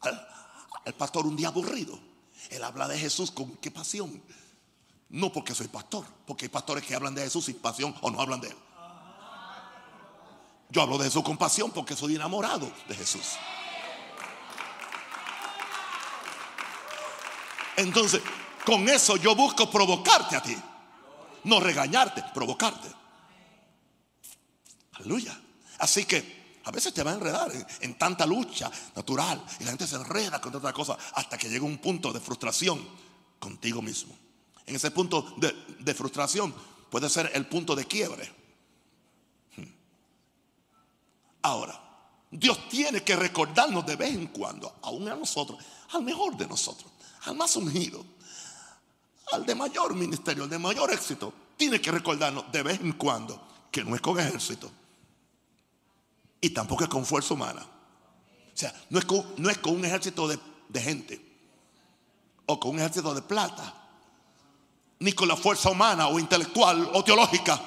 al, 0.00 0.94
pastor 0.96 1.26
un 1.26 1.36
día 1.36 1.48
aburrido. 1.48 1.98
Él 2.50 2.62
habla 2.64 2.88
de 2.88 2.98
Jesús 2.98 3.30
con 3.30 3.56
qué 3.56 3.70
pasión. 3.70 4.22
No 5.10 5.32
porque 5.32 5.54
soy 5.54 5.68
pastor, 5.68 6.04
porque 6.26 6.46
hay 6.46 6.48
pastores 6.48 6.84
que 6.84 6.94
hablan 6.94 7.14
de 7.14 7.22
Jesús 7.22 7.44
sin 7.44 7.56
pasión 7.56 7.94
o 8.00 8.10
no 8.10 8.20
hablan 8.20 8.40
de 8.40 8.48
él. 8.48 8.56
Yo 10.72 10.80
hablo 10.80 10.96
de 10.96 11.04
Jesús 11.04 11.22
con 11.22 11.36
pasión 11.36 11.70
porque 11.70 11.94
soy 11.94 12.16
enamorado 12.16 12.72
de 12.88 12.94
Jesús. 12.94 13.32
Entonces, 17.76 18.22
con 18.64 18.88
eso 18.88 19.16
yo 19.16 19.36
busco 19.36 19.70
provocarte 19.70 20.34
a 20.34 20.42
ti. 20.42 20.56
No 21.44 21.60
regañarte, 21.60 22.24
provocarte. 22.32 22.88
Aleluya. 24.92 25.38
Así 25.78 26.06
que 26.06 26.60
a 26.64 26.70
veces 26.70 26.94
te 26.94 27.02
va 27.02 27.10
a 27.10 27.14
enredar 27.14 27.52
en, 27.80 27.98
tanta 27.98 28.24
lucha 28.24 28.70
natural 28.96 29.44
y 29.60 29.64
la 29.64 29.70
gente 29.70 29.86
se 29.86 29.96
enreda 29.96 30.40
con 30.40 30.56
otra 30.56 30.72
cosa 30.72 30.96
hasta 31.12 31.36
que 31.36 31.50
llega 31.50 31.66
un 31.66 31.78
punto 31.78 32.14
de 32.14 32.20
frustración 32.20 32.82
contigo 33.38 33.82
mismo. 33.82 34.16
En 34.64 34.76
ese 34.76 34.90
punto 34.90 35.36
de 35.36 35.94
frustración 35.94 36.54
puede 36.88 37.10
ser 37.10 37.30
el 37.34 37.46
punto 37.46 37.76
de 37.76 37.84
quiebre. 37.84 38.41
Ahora, 41.42 41.78
Dios 42.30 42.68
tiene 42.68 43.02
que 43.02 43.16
recordarnos 43.16 43.84
de 43.84 43.96
vez 43.96 44.14
en 44.14 44.28
cuando, 44.28 44.76
aún 44.82 45.08
a 45.08 45.14
nosotros, 45.14 45.58
al 45.90 46.02
mejor 46.02 46.36
de 46.36 46.46
nosotros 46.46 46.92
al 47.24 47.36
más 47.36 47.54
ungido, 47.56 48.04
al 49.32 49.46
de 49.46 49.54
mayor 49.54 49.94
ministerio, 49.94 50.44
al 50.44 50.50
de 50.50 50.58
mayor 50.58 50.92
éxito, 50.92 51.32
tiene 51.56 51.80
que 51.80 51.90
recordarnos 51.90 52.50
de 52.50 52.62
vez 52.62 52.80
en 52.80 52.92
cuando 52.92 53.40
que 53.70 53.84
no 53.84 53.94
es 53.94 54.00
con 54.00 54.18
ejército 54.18 54.70
y 56.40 56.50
tampoco 56.50 56.84
es 56.84 56.90
con 56.90 57.06
fuerza 57.06 57.34
humana. 57.34 57.62
O 57.62 58.56
sea, 58.56 58.74
no 58.90 58.98
es 58.98 59.04
con, 59.04 59.24
un 59.38 59.84
ejército 59.84 60.26
de 60.26 60.80
gente 60.80 61.20
o 62.46 62.58
con 62.58 62.72
un 62.72 62.80
ejército 62.80 63.14
de 63.14 63.22
plata, 63.22 63.74
ni 64.98 65.12
con 65.12 65.28
la 65.28 65.36
fuerza 65.36 65.70
humana 65.70 66.08
o 66.08 66.18
intelectual 66.18 66.90
o 66.92 67.04
teológica, 67.04 67.60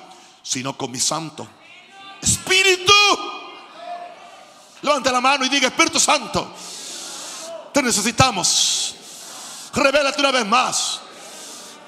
sino 0.43 0.77
con 0.77 0.91
mi 0.91 0.99
santo 0.99 1.47
Espíritu. 2.21 2.93
Levante 4.85 5.11
la 5.11 5.19
mano 5.19 5.43
y 5.43 5.49
diga, 5.49 5.67
Espíritu 5.69 5.99
Santo, 5.99 6.53
te 7.73 7.81
necesitamos. 7.81 8.95
Revélate 9.73 10.19
una 10.19 10.29
vez 10.29 10.45
más 10.45 10.99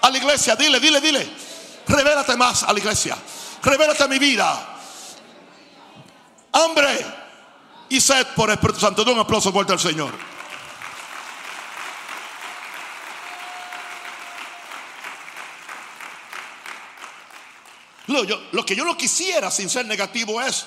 a 0.01 0.09
la 0.09 0.17
iglesia. 0.17 0.55
Dile, 0.55 0.79
dile, 0.79 0.99
dile. 0.99 1.31
Revélate 1.87 2.35
más 2.35 2.63
a 2.63 2.73
la 2.73 2.79
iglesia. 2.79 3.15
Revélate 3.61 4.01
a 4.01 4.07
mi 4.07 4.17
vida. 4.17 4.79
hambre 6.51 7.05
y 7.89 8.01
sed 8.01 8.25
por 8.35 8.49
Espíritu 8.49 8.79
Santo. 8.79 9.05
De 9.05 9.11
un 9.11 9.19
aplauso 9.19 9.51
fuerte 9.51 9.73
al 9.73 9.79
Señor. 9.79 10.11
Lo, 18.07 18.23
lo 18.53 18.65
que 18.65 18.75
yo 18.75 18.83
no 18.83 18.97
quisiera 18.97 19.51
sin 19.51 19.69
ser 19.69 19.85
negativo 19.85 20.41
es 20.41 20.65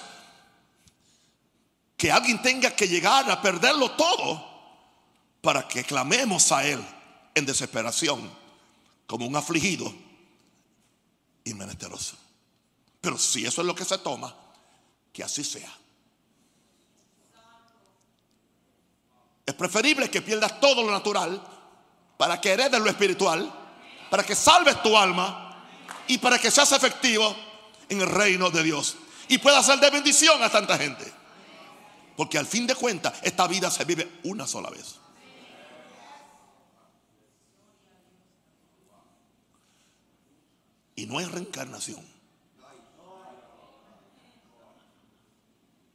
que 2.00 2.10
alguien 2.10 2.40
tenga 2.40 2.74
que 2.74 2.88
llegar 2.88 3.30
a 3.30 3.42
perderlo 3.42 3.90
todo 3.90 4.42
para 5.42 5.68
que 5.68 5.84
clamemos 5.84 6.50
a 6.50 6.66
Él 6.66 6.82
en 7.34 7.44
desesperación 7.44 8.32
como 9.06 9.26
un 9.26 9.36
afligido 9.36 9.92
y 11.44 11.52
menesteroso. 11.52 12.16
Pero 13.02 13.18
si 13.18 13.44
eso 13.44 13.60
es 13.60 13.66
lo 13.66 13.74
que 13.74 13.84
se 13.84 13.98
toma, 13.98 14.34
que 15.12 15.22
así 15.22 15.44
sea. 15.44 15.70
Es 19.44 19.52
preferible 19.52 20.08
que 20.08 20.22
pierdas 20.22 20.58
todo 20.58 20.82
lo 20.82 20.92
natural 20.92 21.46
para 22.16 22.40
que 22.40 22.52
heredes 22.52 22.80
lo 22.80 22.88
espiritual, 22.88 23.52
para 24.08 24.24
que 24.24 24.34
salves 24.34 24.82
tu 24.82 24.96
alma 24.96 25.66
y 26.06 26.16
para 26.16 26.38
que 26.38 26.50
seas 26.50 26.72
efectivo 26.72 27.36
en 27.90 28.00
el 28.00 28.08
reino 28.08 28.48
de 28.48 28.62
Dios 28.62 28.96
y 29.28 29.36
pueda 29.36 29.62
ser 29.62 29.80
de 29.80 29.90
bendición 29.90 30.42
a 30.42 30.48
tanta 30.48 30.78
gente. 30.78 31.19
Porque 32.20 32.36
al 32.36 32.44
fin 32.44 32.66
de 32.66 32.74
cuentas, 32.74 33.14
esta 33.22 33.46
vida 33.46 33.70
se 33.70 33.82
vive 33.86 34.20
una 34.24 34.46
sola 34.46 34.68
vez. 34.68 34.96
Y 40.96 41.06
no 41.06 41.16
hay 41.16 41.24
reencarnación. 41.24 42.06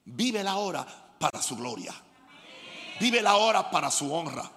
Vive 0.06 0.44
la 0.44 0.56
hora 0.56 0.84
para 1.20 1.44
su 1.44 1.58
gloria. 1.58 1.94
Vive 3.00 3.22
la 3.22 3.36
hora 3.36 3.70
para 3.70 3.92
su 3.92 4.12
honra. 4.12 4.50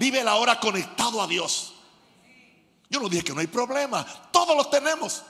Vive 0.00 0.24
la 0.24 0.34
hora 0.34 0.58
conectado 0.58 1.22
a 1.22 1.28
Dios. 1.28 1.74
Yo 2.90 2.98
no 2.98 3.08
dije 3.08 3.22
que 3.22 3.34
no 3.34 3.40
hay 3.40 3.46
problema. 3.46 4.04
Todos 4.32 4.56
los 4.56 4.68
tenemos. 4.68 5.22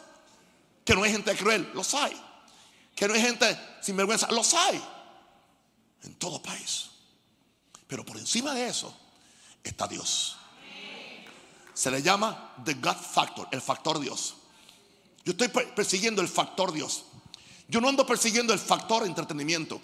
Que 0.83 0.95
no 0.95 1.03
hay 1.03 1.13
gente 1.13 1.37
cruel, 1.37 1.71
los 1.75 1.93
hay. 1.93 2.19
Que 2.97 3.07
no 3.07 3.13
hay 3.13 3.21
gente 3.21 3.61
sin 3.83 3.99
vergüenza, 3.99 4.33
los 4.33 4.55
hay. 4.55 4.83
En 6.03 6.15
todo 6.15 6.43
país. 6.43 6.91
Pero 7.87 8.05
por 8.05 8.19
encima 8.19 8.55
de 8.55 8.69
eso 8.69 8.95
está 9.63 9.87
Dios. 9.87 10.37
Se 11.75 11.91
le 11.91 12.03
llama 12.03 12.55
the 12.65 12.75
God 12.75 12.97
factor, 12.97 13.49
el 13.51 13.61
factor 13.61 13.99
Dios. 14.01 14.35
Yo 15.25 15.33
estoy 15.33 15.49
persiguiendo 15.49 16.23
el 16.23 16.29
factor 16.29 16.73
Dios. 16.73 17.05
Yo 17.69 17.81
no 17.81 17.89
ando 17.89 18.07
persiguiendo 18.07 18.53
el 18.53 18.59
factor 18.59 19.07
entretenimiento, 19.07 19.81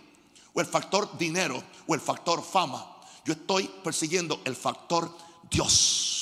o 0.54 0.60
el 0.60 0.66
factor 0.66 1.16
dinero, 1.18 1.62
o 1.86 1.94
el 1.94 2.00
factor 2.00 2.42
fama. 2.42 2.96
Yo 3.24 3.34
estoy 3.34 3.68
persiguiendo 3.82 4.40
el 4.44 4.56
factor 4.56 5.14
Dios 5.50 6.14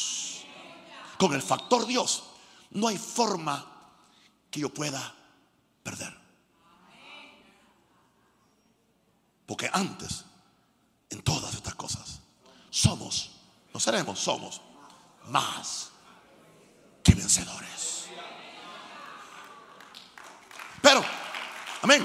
con 1.22 1.34
el 1.34 1.42
factor 1.42 1.86
Dios, 1.86 2.24
no 2.72 2.88
hay 2.88 2.98
forma 2.98 3.64
que 4.50 4.58
yo 4.58 4.74
pueda 4.74 5.14
perder. 5.84 6.12
Porque 9.46 9.68
antes, 9.72 10.24
en 11.10 11.22
todas 11.22 11.54
estas 11.54 11.74
cosas, 11.74 12.20
somos, 12.70 13.32
no 13.72 13.80
seremos, 13.80 14.18
somos 14.18 14.60
más 15.28 15.90
que 17.02 17.14
vencedores. 17.14 18.06
Pero, 20.80 21.04
amén. 21.82 22.04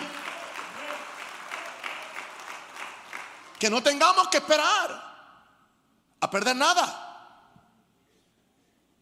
Que 3.59 3.69
no 3.69 3.81
tengamos 3.81 4.27
que 4.27 4.37
esperar 4.37 5.07
a 6.19 6.29
perder 6.29 6.55
nada. 6.55 7.03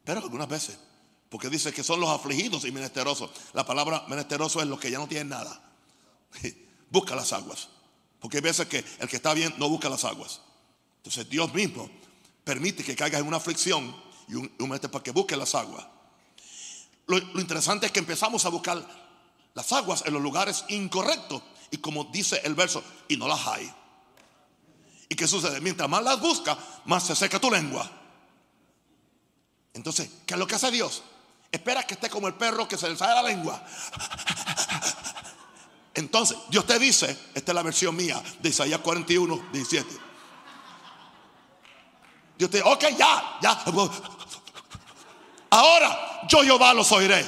Pero 0.04 0.22
algunas 0.22 0.48
veces, 0.48 0.80
porque 1.30 1.50
dice 1.50 1.74
que 1.74 1.84
son 1.84 2.00
los 2.00 2.10
afligidos 2.10 2.64
y 2.66 2.72
menesterosos. 2.72 3.32
La 3.54 3.66
palabra 3.66 4.06
menesteroso 4.08 4.62
es 4.62 4.68
los 4.68 4.80
que 4.80 4.92
ya 4.92 5.00
no 5.00 5.08
tienen 5.08 5.30
nada. 5.30 5.60
Busca 6.90 7.16
las 7.16 7.34
aguas. 7.34 7.70
Porque 8.26 8.38
hay 8.38 8.42
veces 8.42 8.68
que 8.68 8.84
el 8.98 9.08
que 9.08 9.18
está 9.18 9.36
bien 9.36 9.54
no 9.60 9.70
busca 9.70 9.88
las 9.88 10.04
aguas. 10.04 10.42
Entonces 10.98 11.30
Dios 11.30 11.54
mismo 11.54 11.88
permite 12.44 12.84
que 12.84 12.96
caigas 12.96 13.22
en 13.22 13.28
una 13.28 13.38
aflicción 13.38 13.96
y 14.28 14.34
un, 14.34 14.52
momento 14.58 14.90
para 14.90 15.04
que 15.04 15.12
busque 15.12 15.38
las 15.38 15.54
aguas. 15.54 15.86
Lo, 17.06 17.20
interesante 17.40 17.86
es 17.86 17.92
que 17.92 18.00
empezamos 18.00 18.44
a 18.46 18.50
buscar 18.50 18.84
las 19.54 19.72
aguas 19.74 20.02
en 20.08 20.14
los 20.14 20.24
lugares 20.24 20.66
incorrectos. 20.70 21.44
Y 21.70 21.78
como 21.78 22.06
dice 22.06 22.42
el 22.44 22.56
verso, 22.56 22.84
y 23.08 23.16
no 23.16 23.28
las 23.28 23.46
hay. 23.46 23.72
¿Y 25.08 25.16
qué 25.16 25.28
sucede? 25.28 25.62
Mientras 25.62 25.88
más 25.88 26.04
las 26.04 26.20
busca, 26.20 26.58
más 26.86 27.06
se 27.06 27.16
seca 27.16 27.40
tu 27.40 27.52
lengua. 27.52 27.88
Entonces, 29.76 30.10
¿qué 30.26 30.34
es 30.34 30.40
lo 30.40 30.48
que 30.48 30.56
hace 30.56 30.72
Dios? 30.72 31.04
Espera 31.52 31.84
que 31.84 31.94
esté 31.94 32.10
como 32.10 32.28
el 32.28 32.34
perro 32.34 32.68
que 32.68 32.76
se 32.76 32.90
le 32.90 32.98
sale 32.98 33.14
la 33.14 33.22
lengua. 33.22 33.64
Entonces, 35.96 36.38
Dios 36.50 36.66
te 36.66 36.78
dice, 36.78 37.18
esta 37.34 37.52
es 37.52 37.56
la 37.56 37.64
versión 37.64 37.96
mía 37.96 38.22
de 38.40 38.50
Isaías 38.50 38.80
41, 38.82 39.48
17. 39.52 39.98
Dios 42.38 42.52
te 42.52 42.58
dice, 42.58 42.70
ok, 42.70 42.84
ya, 42.98 43.38
ya. 43.42 43.64
Ahora 45.50 46.22
yo 46.28 46.44
Jehová 46.44 46.74
los 46.74 46.92
oiré. 46.92 47.26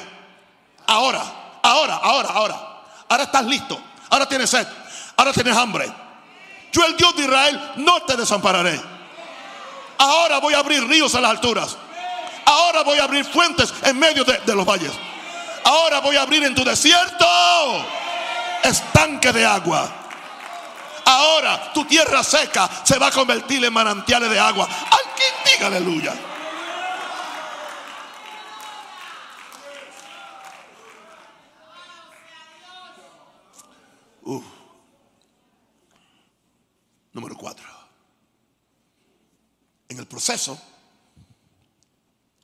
Ahora, 0.85 1.23
ahora, 1.63 1.95
ahora, 1.95 2.29
ahora. 2.29 2.83
Ahora 3.07 3.23
estás 3.23 3.45
listo. 3.45 3.79
Ahora 4.09 4.27
tienes 4.27 4.49
sed. 4.49 4.67
Ahora 5.15 5.31
tienes 5.31 5.55
hambre. 5.55 5.89
Yo 6.73 6.85
el 6.85 6.97
Dios 6.97 7.15
de 7.15 7.23
Israel 7.23 7.71
no 7.77 8.01
te 8.01 8.17
desampararé. 8.17 8.79
Ahora 9.97 10.39
voy 10.39 10.53
a 10.53 10.59
abrir 10.59 10.85
ríos 10.85 11.13
en 11.15 11.21
las 11.21 11.31
alturas. 11.31 11.77
Ahora 12.45 12.83
voy 12.83 12.99
a 12.99 13.05
abrir 13.05 13.23
fuentes 13.23 13.73
en 13.83 13.97
medio 13.97 14.25
de, 14.25 14.55
los 14.55 14.65
valles. 14.65 14.91
Ahora 15.63 16.01
voy 16.01 16.17
a 16.17 16.21
abrir 16.23 16.43
en 16.43 16.53
tu 16.53 16.65
desierto 16.65 17.25
estanque 18.63 19.31
de 19.31 19.45
agua. 19.45 19.89
Ahora 21.05 21.71
tu 21.73 21.85
tierra 21.85 22.23
seca 22.23 22.69
se 22.83 22.97
va 22.99 23.07
a 23.07 23.11
convertir 23.11 23.63
en 23.63 23.71
manantiales 23.71 24.29
de 24.29 24.39
agua. 24.39 24.65
Alguien 24.65 25.33
diga 25.45 25.67
aleluya. 25.67 26.13
Número 37.13 37.35
cuatro. 37.35 37.65
En 39.89 39.97
el 39.97 40.05
proceso 40.05 40.61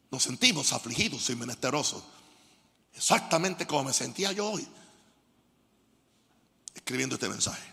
nos 0.10 0.24
sentimos 0.24 0.74
afligidos 0.74 1.30
y 1.30 1.36
menesterosos. 1.36 2.04
Exactamente 2.96 3.68
como 3.68 3.84
me 3.84 3.94
sentía 3.94 4.32
yo 4.32 4.50
hoy 4.50 4.68
escribiendo 6.84 7.16
este 7.16 7.30
mensaje. 7.30 7.64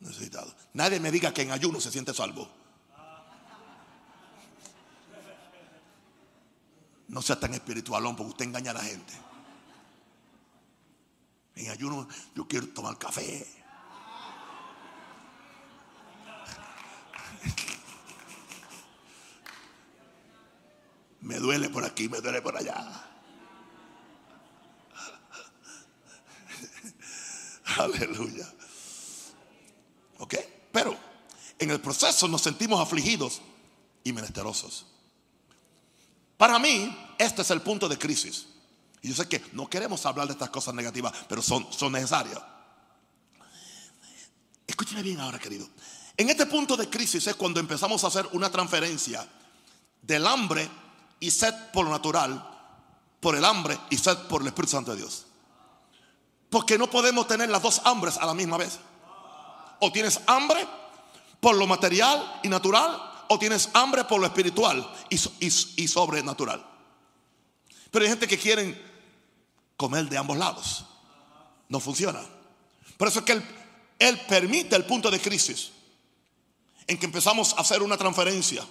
Necesitado. 0.00 0.54
Nadie 0.72 0.98
me 0.98 1.10
diga 1.10 1.34
que 1.34 1.42
en 1.42 1.50
ayuno 1.50 1.78
se 1.78 1.90
siente 1.90 2.14
salvo. 2.14 2.50
No 7.08 7.20
sea 7.20 7.38
tan 7.38 7.52
espiritualón 7.52 8.16
porque 8.16 8.30
usted 8.30 8.46
engaña 8.46 8.70
a 8.70 8.74
la 8.74 8.82
gente. 8.82 9.12
En 11.56 11.70
ayuno 11.70 12.08
yo 12.34 12.48
quiero 12.48 12.68
tomar 12.68 12.96
café. 12.96 13.46
Me 21.20 21.38
duele 21.38 21.68
por 21.68 21.84
aquí, 21.84 22.08
me 22.08 22.22
duele 22.22 22.40
por 22.40 22.56
allá. 22.56 23.09
Aleluya. 27.78 28.52
¿Ok? 30.18 30.34
Pero 30.72 30.96
en 31.58 31.70
el 31.70 31.80
proceso 31.80 32.28
nos 32.28 32.42
sentimos 32.42 32.80
afligidos 32.80 33.40
y 34.04 34.12
menesterosos. 34.12 34.86
Para 36.36 36.58
mí, 36.58 36.96
este 37.18 37.42
es 37.42 37.50
el 37.50 37.60
punto 37.60 37.88
de 37.88 37.98
crisis. 37.98 38.46
Y 39.02 39.08
yo 39.08 39.14
sé 39.14 39.28
que 39.28 39.42
no 39.52 39.68
queremos 39.68 40.04
hablar 40.06 40.26
de 40.26 40.32
estas 40.32 40.50
cosas 40.50 40.74
negativas, 40.74 41.12
pero 41.28 41.42
son, 41.42 41.66
son 41.72 41.92
necesarias. 41.92 42.40
Escúcheme 44.66 45.02
bien 45.02 45.20
ahora, 45.20 45.38
querido. 45.38 45.68
En 46.16 46.28
este 46.28 46.46
punto 46.46 46.76
de 46.76 46.88
crisis 46.88 47.26
es 47.26 47.34
cuando 47.34 47.60
empezamos 47.60 48.04
a 48.04 48.08
hacer 48.08 48.26
una 48.32 48.50
transferencia 48.50 49.26
del 50.02 50.26
hambre 50.26 50.68
y 51.18 51.30
sed 51.30 51.54
por 51.72 51.84
lo 51.84 51.90
natural, 51.90 52.46
por 53.20 53.36
el 53.36 53.44
hambre 53.44 53.78
y 53.90 53.96
sed 53.96 54.16
por 54.28 54.42
el 54.42 54.48
Espíritu 54.48 54.72
Santo 54.72 54.92
de 54.92 54.98
Dios. 54.98 55.26
Porque 56.50 56.76
no 56.76 56.90
podemos 56.90 57.26
tener 57.26 57.48
las 57.48 57.62
dos 57.62 57.80
hambres 57.84 58.18
a 58.18 58.26
la 58.26 58.34
misma 58.34 58.56
vez. 58.58 58.78
O 59.78 59.90
tienes 59.92 60.20
hambre 60.26 60.66
por 61.40 61.54
lo 61.56 61.66
material 61.66 62.40
y 62.42 62.48
natural, 62.48 63.00
o 63.28 63.38
tienes 63.38 63.70
hambre 63.72 64.04
por 64.04 64.20
lo 64.20 64.26
espiritual 64.26 64.86
y, 65.08 65.16
y, 65.46 65.88
sobrenatural. 65.88 66.66
Pero 67.90 68.04
hay 68.04 68.10
gente 68.10 68.28
que 68.28 68.38
quieren 68.38 68.78
comer 69.76 70.08
de 70.08 70.18
ambos 70.18 70.36
lados. 70.36 70.84
No 71.68 71.80
funciona. 71.80 72.20
Por 72.98 73.08
eso 73.08 73.20
es 73.20 73.24
que 73.24 73.32
Él, 73.32 73.44
él 73.98 74.20
permite 74.28 74.76
el 74.76 74.84
punto 74.84 75.10
de 75.10 75.20
crisis 75.20 75.70
en 76.86 76.98
que 76.98 77.06
empezamos 77.06 77.54
a 77.54 77.60
hacer 77.60 77.82
una 77.82 77.96
transferencia 77.96 78.66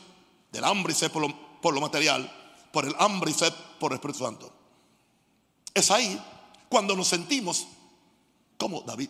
del 0.51 0.63
hambre 0.65 0.91
y 0.91 0.95
sed 0.95 1.09
por 1.09 1.21
lo, 1.21 1.61
por 1.61 1.73
lo 1.73 1.81
material, 1.81 2.29
por 2.71 2.85
el 2.85 2.93
hambre 2.99 3.31
y 3.31 3.33
sed 3.33 3.53
por 3.79 3.93
el 3.93 3.95
Espíritu 3.95 4.25
Santo. 4.25 4.51
Es 5.73 5.89
ahí 5.89 6.21
cuando 6.69 6.95
nos 6.95 7.07
sentimos 7.07 7.67
como 8.57 8.81
David. 8.81 9.09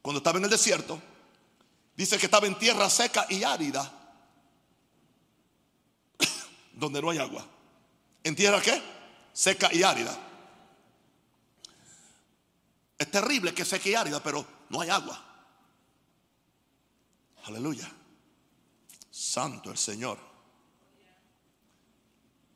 Cuando 0.00 0.18
estaba 0.18 0.38
en 0.38 0.44
el 0.44 0.50
desierto, 0.50 1.02
dice 1.96 2.16
que 2.16 2.26
estaba 2.26 2.46
en 2.46 2.56
tierra 2.58 2.88
seca 2.88 3.26
y 3.28 3.42
árida, 3.42 3.92
donde 6.72 7.02
no 7.02 7.10
hay 7.10 7.18
agua. 7.18 7.44
¿En 8.22 8.36
tierra 8.36 8.62
qué? 8.62 8.80
Seca 9.32 9.68
y 9.72 9.82
árida. 9.82 10.16
Es 12.96 13.10
terrible 13.10 13.52
que 13.52 13.64
seca 13.64 13.88
y 13.88 13.94
árida, 13.94 14.22
pero 14.22 14.46
no 14.70 14.80
hay 14.80 14.90
agua. 14.90 15.24
Aleluya. 17.44 17.90
Santo 19.10 19.70
el 19.70 19.78
Señor. 19.78 20.18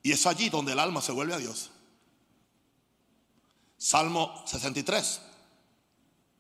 Y 0.03 0.13
es 0.13 0.27
allí 0.27 0.49
donde 0.49 0.73
el 0.73 0.79
alma 0.79 1.01
se 1.01 1.13
vuelve 1.13 1.35
a 1.35 1.39
Dios. 1.39 1.71
Salmo 3.83 4.45
63, 4.47 5.21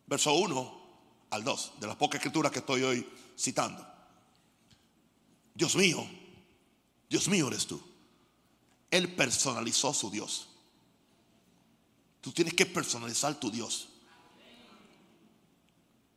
verso 0.07 0.33
1 0.33 0.83
al 1.31 1.43
2, 1.43 1.73
de 1.81 1.89
las 1.89 1.97
pocas 1.97 2.21
escrituras 2.21 2.53
que 2.53 2.61
estoy 2.61 2.85
hoy 2.85 3.09
citando. 3.37 3.85
Dios 5.53 5.75
mío, 5.75 6.09
Dios 7.11 7.27
mío 7.27 7.49
eres 7.49 7.67
tú. 7.67 7.83
Él 8.89 9.17
personalizó 9.17 9.93
su 9.93 10.09
Dios. 10.09 10.51
Tú 12.21 12.31
tienes 12.31 12.55
que 12.55 12.65
personalizar 12.65 13.35
tu 13.41 13.51
Dios. 13.51 13.89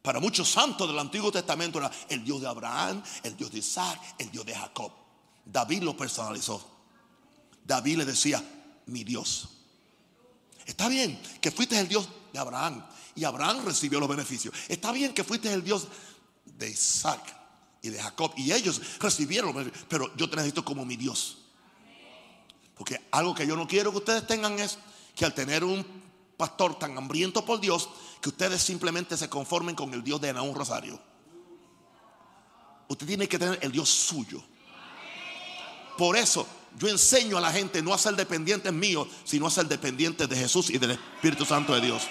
Para 0.03 0.19
muchos 0.19 0.47
santos 0.47 0.87
del 0.87 0.99
Antiguo 0.99 1.31
Testamento 1.31 1.79
era 1.79 1.89
el 2.07 2.23
Dios 2.23 2.39
de 2.39 2.47
Abraham, 2.47 3.01
el 3.23 3.35
Dios 3.35 3.49
de 3.51 3.57
Isaac, 3.57 3.99
el 4.19 4.29
Dios 4.29 4.45
de 4.45 4.53
Jacob. 4.53 4.91
David 5.43 5.81
lo 5.81 5.97
personalizó. 5.97 6.63
David 7.63 7.97
le 7.97 8.05
decía, 8.05 8.43
mi 8.85 9.03
Dios. 9.03 9.54
Está 10.65 10.87
bien 10.89 11.19
que 11.41 11.51
fuiste 11.51 11.79
el 11.79 11.87
Dios 11.87 12.09
de 12.33 12.39
Abraham 12.39 12.83
y 13.15 13.23
Abraham 13.23 13.65
recibió 13.65 13.99
los 13.99 14.09
beneficios. 14.09 14.53
Está 14.67 14.91
bien 14.91 15.13
que 15.13 15.23
fuiste 15.23 15.51
el 15.51 15.63
Dios 15.63 15.87
de 16.45 16.69
Isaac 16.69 17.21
y 17.81 17.89
de 17.89 18.01
Jacob 18.01 18.33
y 18.35 18.51
ellos 18.51 18.81
recibieron 18.99 19.47
los 19.47 19.55
beneficios, 19.57 19.85
pero 19.87 20.15
yo 20.15 20.29
te 20.29 20.35
necesito 20.35 20.65
como 20.65 20.83
mi 20.85 20.95
Dios. 20.95 21.37
Porque 22.75 22.99
algo 23.11 23.33
que 23.33 23.47
yo 23.47 23.55
no 23.55 23.67
quiero 23.67 23.91
que 23.91 23.97
ustedes 23.99 24.27
tengan 24.27 24.59
es 24.59 24.77
que 25.15 25.23
al 25.23 25.33
tener 25.33 25.63
un 25.63 25.85
pastor 26.35 26.77
tan 26.77 26.97
hambriento 26.97 27.45
por 27.45 27.61
Dios, 27.61 27.89
que 28.21 28.29
ustedes 28.29 28.61
simplemente 28.61 29.15
se 29.15 29.29
conformen 29.29 29.75
con 29.75 29.93
el 29.93 30.03
Dios 30.03 30.19
de 30.19 30.33
Naúm 30.33 30.53
Rosario. 30.53 30.99
Usted 32.87 33.07
tiene 33.07 33.27
que 33.27 33.39
tener 33.39 33.59
el 33.61 33.71
Dios 33.71 33.89
suyo. 33.89 34.43
Por 35.97 36.17
eso 36.17 36.45
yo 36.77 36.87
enseño 36.87 37.37
a 37.37 37.41
la 37.41 37.51
gente 37.51 37.81
no 37.81 37.93
a 37.93 37.97
ser 37.97 38.15
dependientes 38.15 38.71
míos, 38.73 39.07
sino 39.23 39.47
a 39.47 39.51
ser 39.51 39.65
dependientes 39.65 40.27
de 40.27 40.35
Jesús 40.35 40.69
y 40.69 40.77
del 40.77 40.91
Espíritu 40.91 41.45
Santo 41.45 41.73
de 41.73 41.81
Dios. 41.81 42.03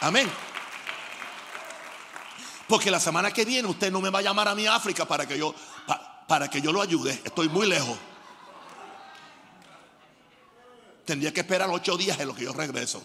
Amén. 0.00 0.30
Porque 2.68 2.90
la 2.90 3.00
semana 3.00 3.30
que 3.30 3.44
viene 3.44 3.68
usted 3.68 3.92
no 3.92 4.00
me 4.00 4.10
va 4.10 4.20
a 4.20 4.22
llamar 4.22 4.48
a 4.48 4.54
mi 4.54 4.66
África 4.66 5.06
para 5.06 5.26
que 5.26 5.38
yo 5.38 5.54
para 6.26 6.48
que 6.48 6.60
yo 6.60 6.72
lo 6.72 6.82
ayude. 6.82 7.20
Estoy 7.24 7.48
muy 7.48 7.66
lejos. 7.66 7.96
Tendría 11.04 11.32
que 11.32 11.40
esperar 11.40 11.70
ocho 11.70 11.96
días 11.96 12.18
en 12.18 12.28
lo 12.28 12.34
que 12.34 12.44
yo 12.44 12.52
regreso. 12.52 13.02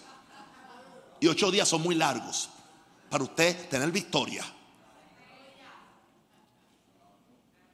Y 1.20 1.28
ocho 1.28 1.52
días 1.52 1.68
son 1.68 1.82
muy 1.82 1.94
largos 1.94 2.50
para 3.10 3.24
usted 3.24 3.70
tener 3.70 3.92
victoria. 3.92 4.44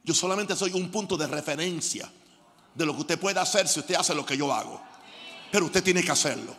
Yo 0.08 0.14
solamente 0.14 0.56
soy 0.56 0.72
un 0.72 0.90
punto 0.90 1.18
de 1.18 1.26
referencia 1.26 2.10
de 2.74 2.86
lo 2.86 2.94
que 2.94 3.00
usted 3.00 3.20
puede 3.20 3.38
hacer 3.38 3.68
si 3.68 3.80
usted 3.80 3.94
hace 3.94 4.14
lo 4.14 4.24
que 4.24 4.38
yo 4.38 4.50
hago. 4.50 4.80
Pero 5.52 5.66
usted 5.66 5.84
tiene 5.84 6.02
que 6.02 6.10
hacerlo. 6.10 6.56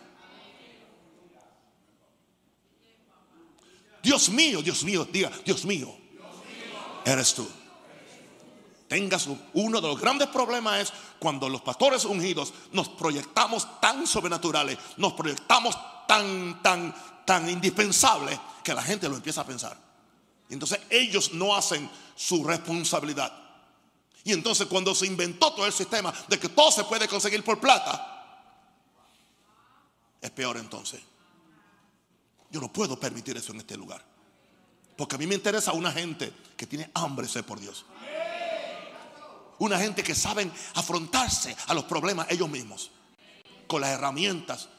Dios 4.03 4.29
mío, 4.29 4.61
Dios 4.61 4.83
mío, 4.83 5.03
diga, 5.11 5.31
Dios 5.43 5.65
mío, 5.65 5.91
eres 7.03 7.33
tú 7.33 7.49
tengas 8.87 9.27
uno 9.53 9.81
de 9.81 9.87
los 9.87 9.99
grandes 9.99 10.27
problemas 10.29 10.81
es 10.81 10.93
cuando 11.19 11.49
los 11.49 11.61
pastores 11.61 12.05
ungidos 12.05 12.53
nos 12.71 12.89
proyectamos 12.89 13.79
tan 13.79 14.05
sobrenaturales, 14.05 14.77
nos 14.97 15.13
proyectamos 15.13 15.77
tan, 16.07 16.61
tan, 16.61 16.95
tan 17.25 17.49
indispensables 17.49 18.39
que 18.63 18.73
la 18.73 18.81
gente 18.81 19.07
lo 19.07 19.15
empieza 19.15 19.41
a 19.41 19.45
pensar. 19.45 19.88
Entonces 20.49 20.79
ellos 20.89 21.33
no 21.33 21.55
hacen 21.55 21.89
su 22.15 22.43
responsabilidad. 22.43 23.31
Y 24.23 24.33
entonces 24.33 24.67
cuando 24.67 24.93
se 24.93 25.05
inventó 25.05 25.53
todo 25.53 25.65
el 25.65 25.73
sistema 25.73 26.13
de 26.27 26.39
que 26.39 26.49
todo 26.49 26.71
se 26.71 26.83
puede 26.83 27.07
conseguir 27.07 27.43
por 27.43 27.59
plata, 27.59 28.15
es 30.21 30.31
peor 30.31 30.57
entonces. 30.57 31.01
Yo 32.51 32.59
no 32.59 32.73
puedo 32.73 32.99
permitir 32.99 33.37
eso 33.37 33.53
en 33.53 33.59
este 33.59 33.77
lugar. 33.77 34.03
Porque 34.97 35.15
a 35.15 35.17
mí 35.17 35.27
me 35.27 35.35
interesa 35.35 35.71
una 35.71 35.91
gente 35.91 36.33
que 36.57 36.65
tiene 36.65 36.89
hambre 36.93 37.27
ser 37.27 37.45
por 37.45 37.59
Dios 37.59 37.85
una 39.59 39.77
gente 39.77 40.03
que 40.03 40.15
saben 40.15 40.51
afrontarse 40.75 41.55
a 41.67 41.73
los 41.73 41.83
problemas 41.83 42.27
ellos 42.29 42.49
mismos 42.49 42.91
con 43.67 43.81
las 43.81 43.91
herramientas 43.91 44.69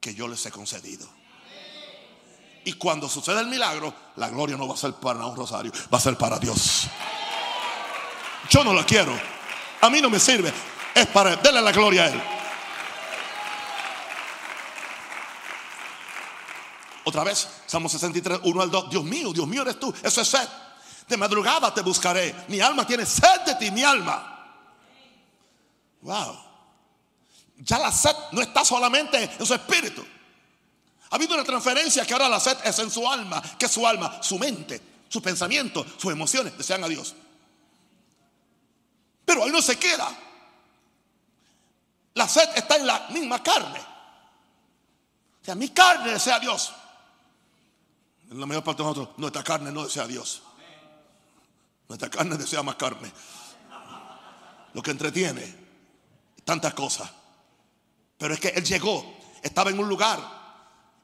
que 0.00 0.14
yo 0.14 0.26
les 0.26 0.44
he 0.46 0.50
concedido. 0.50 1.06
Y 2.64 2.74
cuando 2.74 3.08
sucede 3.08 3.40
el 3.40 3.46
milagro, 3.46 3.92
la 4.16 4.28
gloria 4.28 4.56
no 4.56 4.68
va 4.68 4.74
a 4.74 4.76
ser 4.76 4.92
para 4.94 5.24
un 5.24 5.36
rosario, 5.36 5.72
va 5.92 5.98
a 5.98 6.00
ser 6.00 6.16
para 6.16 6.38
Dios. 6.38 6.88
Yo 8.50 8.64
no 8.64 8.74
la 8.74 8.84
quiero. 8.84 9.18
A 9.80 9.88
mí 9.88 10.00
no 10.00 10.10
me 10.10 10.20
sirve. 10.20 10.52
Es 10.94 11.06
para 11.06 11.36
darle 11.36 11.62
la 11.62 11.72
gloria 11.72 12.04
a 12.04 12.08
Él. 12.08 12.22
Otra 17.04 17.24
vez, 17.24 17.48
Salmo 17.66 17.88
63, 17.88 18.40
1 18.42 18.62
al 18.62 18.70
2. 18.70 18.90
Dios 18.90 19.04
mío, 19.04 19.32
Dios 19.32 19.46
mío 19.46 19.62
eres 19.62 19.80
tú. 19.80 19.94
Eso 20.02 20.20
es 20.20 20.28
sed. 20.28 20.48
De 21.08 21.16
madrugada 21.16 21.72
te 21.72 21.80
buscaré. 21.80 22.34
Mi 22.48 22.60
alma 22.60 22.86
tiene 22.86 23.06
sed 23.06 23.40
de 23.46 23.54
ti, 23.54 23.70
mi 23.70 23.82
alma. 23.82 24.36
Wow. 26.02 26.38
Ya 27.58 27.78
la 27.78 27.90
sed 27.90 28.14
no 28.32 28.40
está 28.40 28.64
solamente 28.64 29.30
en 29.38 29.46
su 29.46 29.54
espíritu. 29.54 30.04
Ha 31.10 31.16
habido 31.16 31.34
una 31.34 31.44
transferencia 31.44 32.06
que 32.06 32.12
ahora 32.12 32.28
la 32.28 32.38
sed 32.38 32.56
es 32.64 32.78
en 32.78 32.90
su 32.90 33.08
alma. 33.08 33.42
Que 33.58 33.66
es 33.66 33.72
su 33.72 33.86
alma, 33.86 34.22
su 34.22 34.38
mente, 34.38 34.80
sus 35.08 35.20
pensamientos, 35.20 35.86
sus 35.98 36.12
emociones 36.12 36.56
desean 36.56 36.84
a 36.84 36.88
Dios. 36.88 37.14
Pero 39.24 39.44
ahí 39.44 39.50
no 39.50 39.60
se 39.60 39.76
queda. 39.76 40.08
La 42.14 42.28
sed 42.28 42.48
está 42.54 42.76
en 42.76 42.86
la 42.86 43.08
misma 43.08 43.42
carne. 43.42 43.80
O 45.40 45.44
sea, 45.44 45.54
mi 45.54 45.70
carne 45.70 46.12
desea 46.12 46.36
a 46.36 46.40
Dios. 46.40 46.72
En 48.30 48.38
la 48.38 48.46
mayor 48.46 48.62
parte 48.62 48.82
de 48.82 48.88
nosotros, 48.88 49.18
nuestra 49.18 49.42
carne 49.42 49.72
no 49.72 49.84
desea 49.84 50.04
a 50.04 50.06
Dios. 50.06 50.42
Nuestra 51.88 52.08
carne 52.08 52.36
desea 52.36 52.62
más 52.62 52.76
carne. 52.76 53.10
Lo 54.74 54.82
que 54.82 54.92
entretiene. 54.92 55.56
Tantas 56.44 56.72
cosas. 56.74 57.10
Pero 58.16 58.34
es 58.34 58.38
que 58.38 58.48
él 58.48 58.64
llegó. 58.64 59.18
Estaba 59.42 59.70
en 59.70 59.78
un 59.80 59.88
lugar. 59.88 60.39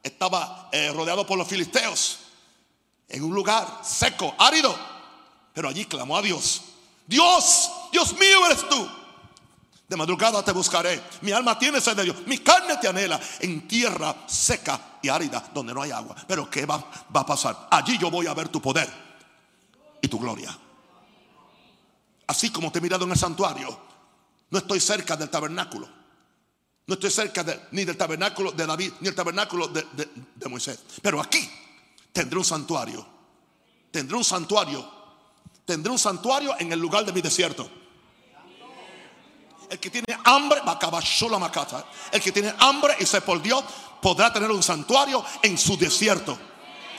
Estaba 0.06 0.68
eh, 0.70 0.92
rodeado 0.92 1.26
por 1.26 1.36
los 1.36 1.48
filisteos. 1.48 2.18
En 3.08 3.24
un 3.24 3.34
lugar 3.34 3.80
seco, 3.82 4.36
árido. 4.38 4.72
Pero 5.52 5.68
allí 5.68 5.84
clamó 5.84 6.16
a 6.16 6.22
Dios. 6.22 6.62
Dios, 7.08 7.72
Dios 7.90 8.12
mío 8.12 8.46
eres 8.46 8.68
tú. 8.68 8.88
De 9.88 9.96
madrugada 9.96 10.44
te 10.44 10.52
buscaré. 10.52 11.02
Mi 11.22 11.32
alma 11.32 11.58
tiene 11.58 11.80
sed 11.80 11.96
de 11.96 12.04
Dios. 12.04 12.18
Mi 12.24 12.38
carne 12.38 12.76
te 12.76 12.86
anhela 12.86 13.18
en 13.40 13.66
tierra 13.66 14.14
seca 14.28 14.98
y 15.02 15.08
árida 15.08 15.50
donde 15.52 15.74
no 15.74 15.82
hay 15.82 15.90
agua. 15.90 16.14
Pero 16.28 16.48
¿qué 16.48 16.66
va, 16.66 16.76
va 17.14 17.22
a 17.22 17.26
pasar? 17.26 17.66
Allí 17.68 17.98
yo 17.98 18.08
voy 18.08 18.28
a 18.28 18.34
ver 18.34 18.48
tu 18.48 18.62
poder 18.62 18.88
y 20.00 20.06
tu 20.06 20.20
gloria. 20.20 20.56
Así 22.28 22.50
como 22.50 22.70
te 22.70 22.78
he 22.78 22.82
mirado 22.82 23.06
en 23.06 23.10
el 23.10 23.18
santuario, 23.18 23.76
no 24.50 24.58
estoy 24.58 24.78
cerca 24.78 25.16
del 25.16 25.30
tabernáculo. 25.30 25.95
No 26.86 26.94
estoy 26.94 27.10
cerca 27.10 27.44
ni 27.72 27.84
del 27.84 27.96
tabernáculo 27.96 28.52
de 28.52 28.64
David, 28.64 28.92
ni 29.00 29.06
del 29.06 29.14
tabernáculo 29.14 29.68
de, 29.68 29.84
de 30.34 30.48
Moisés. 30.48 30.78
Pero 31.02 31.20
aquí 31.20 31.50
tendré 32.12 32.38
un 32.38 32.44
santuario. 32.44 33.06
Tendré 33.90 34.16
un 34.16 34.24
santuario. 34.24 34.88
Tendré 35.64 35.90
un 35.90 35.98
santuario 35.98 36.54
en 36.58 36.72
el 36.72 36.78
lugar 36.78 37.04
de 37.04 37.12
mi 37.12 37.20
desierto. 37.20 37.68
El 39.68 39.80
que 39.80 39.90
tiene 39.90 40.16
hambre, 40.24 40.60
el 42.12 42.20
que 42.20 42.32
tiene 42.32 42.54
hambre 42.58 42.94
y 43.00 43.06
se 43.06 43.20
por 43.20 43.42
Dios, 43.42 43.64
podrá 44.00 44.32
tener 44.32 44.50
un 44.50 44.62
santuario 44.62 45.24
en 45.42 45.58
su 45.58 45.76
desierto, 45.76 46.38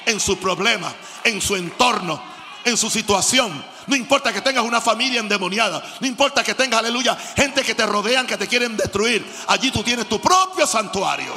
en 0.06 0.20
su 0.20 0.38
problema, 0.38 0.94
en 1.24 1.42
su 1.42 1.56
entorno, 1.56 2.22
en 2.66 2.76
su 2.76 2.90
situación 2.90 3.64
No 3.88 3.96
importa 3.96 4.34
que 4.34 4.42
tengas 4.42 4.64
una 4.66 4.82
familia 4.82 5.22
endemoniada. 5.22 5.82
No 6.02 6.08
importa 6.08 6.44
que 6.44 6.54
tengas, 6.54 6.80
aleluya, 6.80 7.16
gente 7.36 7.64
que 7.64 7.74
te 7.74 7.86
rodean, 7.86 8.28
que 8.28 8.38
te 8.38 8.48
quieren 8.48 8.76
destruir. 8.76 9.26
Allí 9.48 9.72
tú 9.72 9.82
tienes 9.82 10.08
tu 10.08 10.20
propio 10.20 10.68
santuario. 10.68 11.34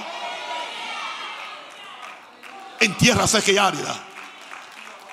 En 2.80 2.96
tierra 2.96 3.26
seca 3.28 3.52
y 3.52 3.56
árida. 3.56 3.94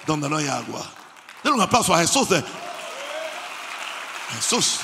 Donde 0.06 0.30
no 0.30 0.38
hay 0.38 0.48
agua. 0.48 0.84
Denle 1.44 1.58
un 1.58 1.62
aplauso 1.62 1.94
a 1.94 2.00
Jesús. 2.00 2.28
Jesús. 4.36 4.80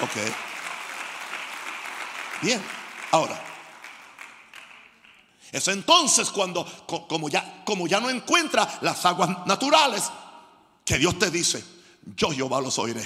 Ok. 0.00 0.16
Bien. 2.42 2.62
Ahora. 3.12 3.40
Es 5.50 5.68
entonces 5.68 6.30
cuando, 6.30 6.66
como 7.08 7.28
ya, 7.28 7.62
como 7.64 7.86
ya 7.86 8.00
no 8.00 8.10
encuentra 8.10 8.68
las 8.80 9.06
aguas 9.06 9.46
naturales, 9.46 10.10
que 10.84 10.98
Dios 10.98 11.18
te 11.18 11.30
dice, 11.30 11.64
yo 12.16 12.30
Jehová 12.30 12.60
los 12.60 12.78
oiré. 12.78 13.04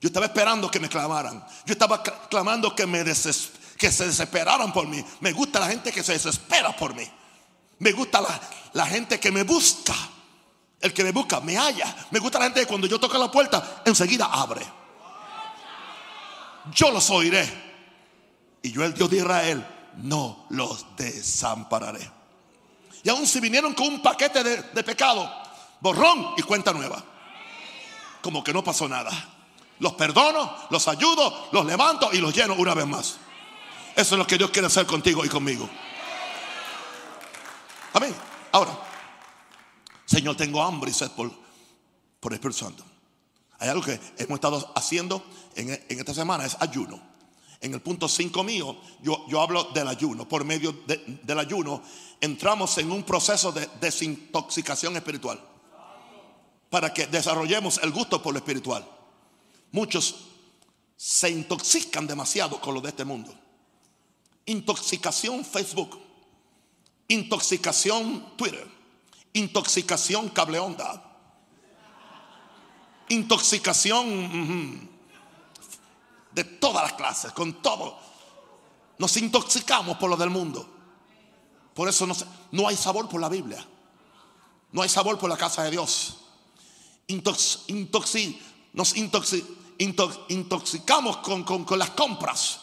Yo 0.00 0.08
estaba 0.08 0.26
esperando 0.26 0.70
que 0.70 0.80
me 0.80 0.88
clamaran. 0.88 1.44
Yo 1.64 1.72
estaba 1.72 2.02
clamando 2.02 2.74
que, 2.74 2.86
me 2.86 3.04
que 3.04 3.92
se 3.92 4.06
desesperaran 4.06 4.72
por 4.72 4.86
mí. 4.86 5.04
Me 5.20 5.32
gusta 5.32 5.60
la 5.60 5.68
gente 5.68 5.92
que 5.92 6.02
se 6.02 6.12
desespera 6.12 6.76
por 6.76 6.94
mí. 6.94 7.08
Me 7.78 7.92
gusta 7.92 8.20
la, 8.20 8.40
la 8.72 8.86
gente 8.86 9.18
que 9.18 9.32
me 9.32 9.42
busca. 9.42 9.94
El 10.80 10.92
que 10.92 11.02
me 11.02 11.12
busca 11.12 11.40
me 11.40 11.56
halla. 11.56 11.94
Me 12.10 12.18
gusta 12.18 12.38
la 12.38 12.46
gente 12.46 12.60
que 12.60 12.66
cuando 12.66 12.86
yo 12.86 13.00
toco 13.00 13.16
la 13.18 13.30
puerta, 13.30 13.82
enseguida 13.84 14.26
abre. 14.26 14.66
Yo 16.74 16.90
los 16.90 17.08
oiré. 17.10 17.66
Y 18.62 18.72
yo, 18.72 18.84
el 18.84 18.94
Dios 18.94 19.10
de 19.10 19.18
Israel, 19.18 19.66
no 19.96 20.46
los 20.50 20.96
desampararé. 20.96 22.10
Y 23.02 23.08
aún 23.08 23.26
si 23.26 23.40
vinieron 23.40 23.72
con 23.74 23.86
un 23.86 24.02
paquete 24.02 24.42
de, 24.42 24.82
pecado, 24.82 25.30
borrón 25.80 26.34
y 26.36 26.42
cuenta 26.42 26.72
nueva. 26.72 27.02
Como 28.22 28.42
que 28.42 28.52
no 28.52 28.62
pasó 28.64 28.88
nada. 28.88 29.10
Los 29.78 29.92
perdono, 29.94 30.54
los 30.70 30.88
ayudo, 30.88 31.48
los 31.52 31.66
levanto 31.66 32.10
y 32.12 32.18
los 32.18 32.34
lleno 32.34 32.54
una 32.54 32.74
vez 32.74 32.86
más. 32.86 33.18
Eso 33.94 34.14
es 34.14 34.18
lo 34.18 34.26
que 34.26 34.38
Dios 34.38 34.50
quiere 34.50 34.66
hacer 34.66 34.86
contigo 34.86 35.24
y 35.24 35.28
conmigo. 35.28 35.68
Amén. 37.92 38.14
Ahora, 38.52 38.78
Señor, 40.04 40.36
tengo 40.36 40.62
hambre 40.62 40.90
y 40.90 40.94
sed 40.94 41.10
por, 41.10 41.30
por 42.20 42.32
el 42.32 42.36
Espíritu 42.36 42.64
Santo. 42.64 42.84
Hay 43.58 43.68
algo 43.68 43.82
que 43.82 43.98
hemos 44.18 44.36
estado 44.36 44.72
haciendo 44.74 45.24
en, 45.54 45.70
en 45.70 45.98
esta 45.98 46.12
semana, 46.12 46.44
es 46.44 46.56
ayuno 46.60 47.00
en 47.60 47.74
el 47.74 47.80
punto 47.80 48.08
5 48.08 48.44
mío, 48.44 48.76
yo, 49.02 49.26
yo, 49.28 49.40
hablo 49.40 49.64
del 49.74 49.88
ayuno. 49.88 50.28
Por 50.28 50.44
medio 50.44 50.72
del 50.86 51.38
ayuno 51.38 51.82
entramos 52.20 52.76
en 52.78 52.90
un 52.92 53.02
proceso 53.02 53.52
de 53.52 53.68
desintoxicación 53.80 54.96
espiritual. 54.96 55.40
Para 56.70 56.92
que 56.92 57.06
desarrollemos 57.06 57.78
el 57.82 57.92
gusto 57.92 58.22
por 58.22 58.32
lo 58.32 58.38
espiritual. 58.38 58.86
Muchos 59.72 60.26
se 60.96 61.30
intoxican 61.30 62.06
demasiado 62.06 62.60
con 62.60 62.74
lo 62.74 62.80
de 62.80 62.88
este 62.88 63.04
mundo. 63.04 63.34
Intoxicación 64.46 65.44
Facebook. 65.44 66.00
Intoxicación 67.08 68.36
Twitter. 68.36 68.66
Intoxicación 69.34 70.30
cable 70.30 70.58
onda. 70.58 71.02
Intoxicación 73.08 74.88
de 76.32 76.44
todas 76.44 76.82
las 76.82 76.92
clases, 76.94 77.32
con 77.32 77.62
todo. 77.62 77.98
Nos 78.98 79.16
intoxicamos 79.16 79.96
por 79.98 80.10
lo 80.10 80.16
del 80.16 80.30
mundo. 80.30 80.68
Por 81.74 81.88
eso 81.88 82.06
no, 82.06 82.16
no 82.52 82.66
hay 82.66 82.76
sabor 82.76 83.08
por 83.08 83.20
la 83.20 83.28
Biblia. 83.28 83.64
No 84.72 84.82
hay 84.82 84.88
sabor 84.88 85.18
por 85.18 85.28
la 85.28 85.36
casa 85.36 85.62
de 85.64 85.70
Dios. 85.70 86.25
Intox, 87.08 87.66
nos 88.72 88.96
intoxicamos 88.96 91.16
con, 91.18 91.44
con 91.44 91.78
las 91.78 91.90
compras. 91.90 92.60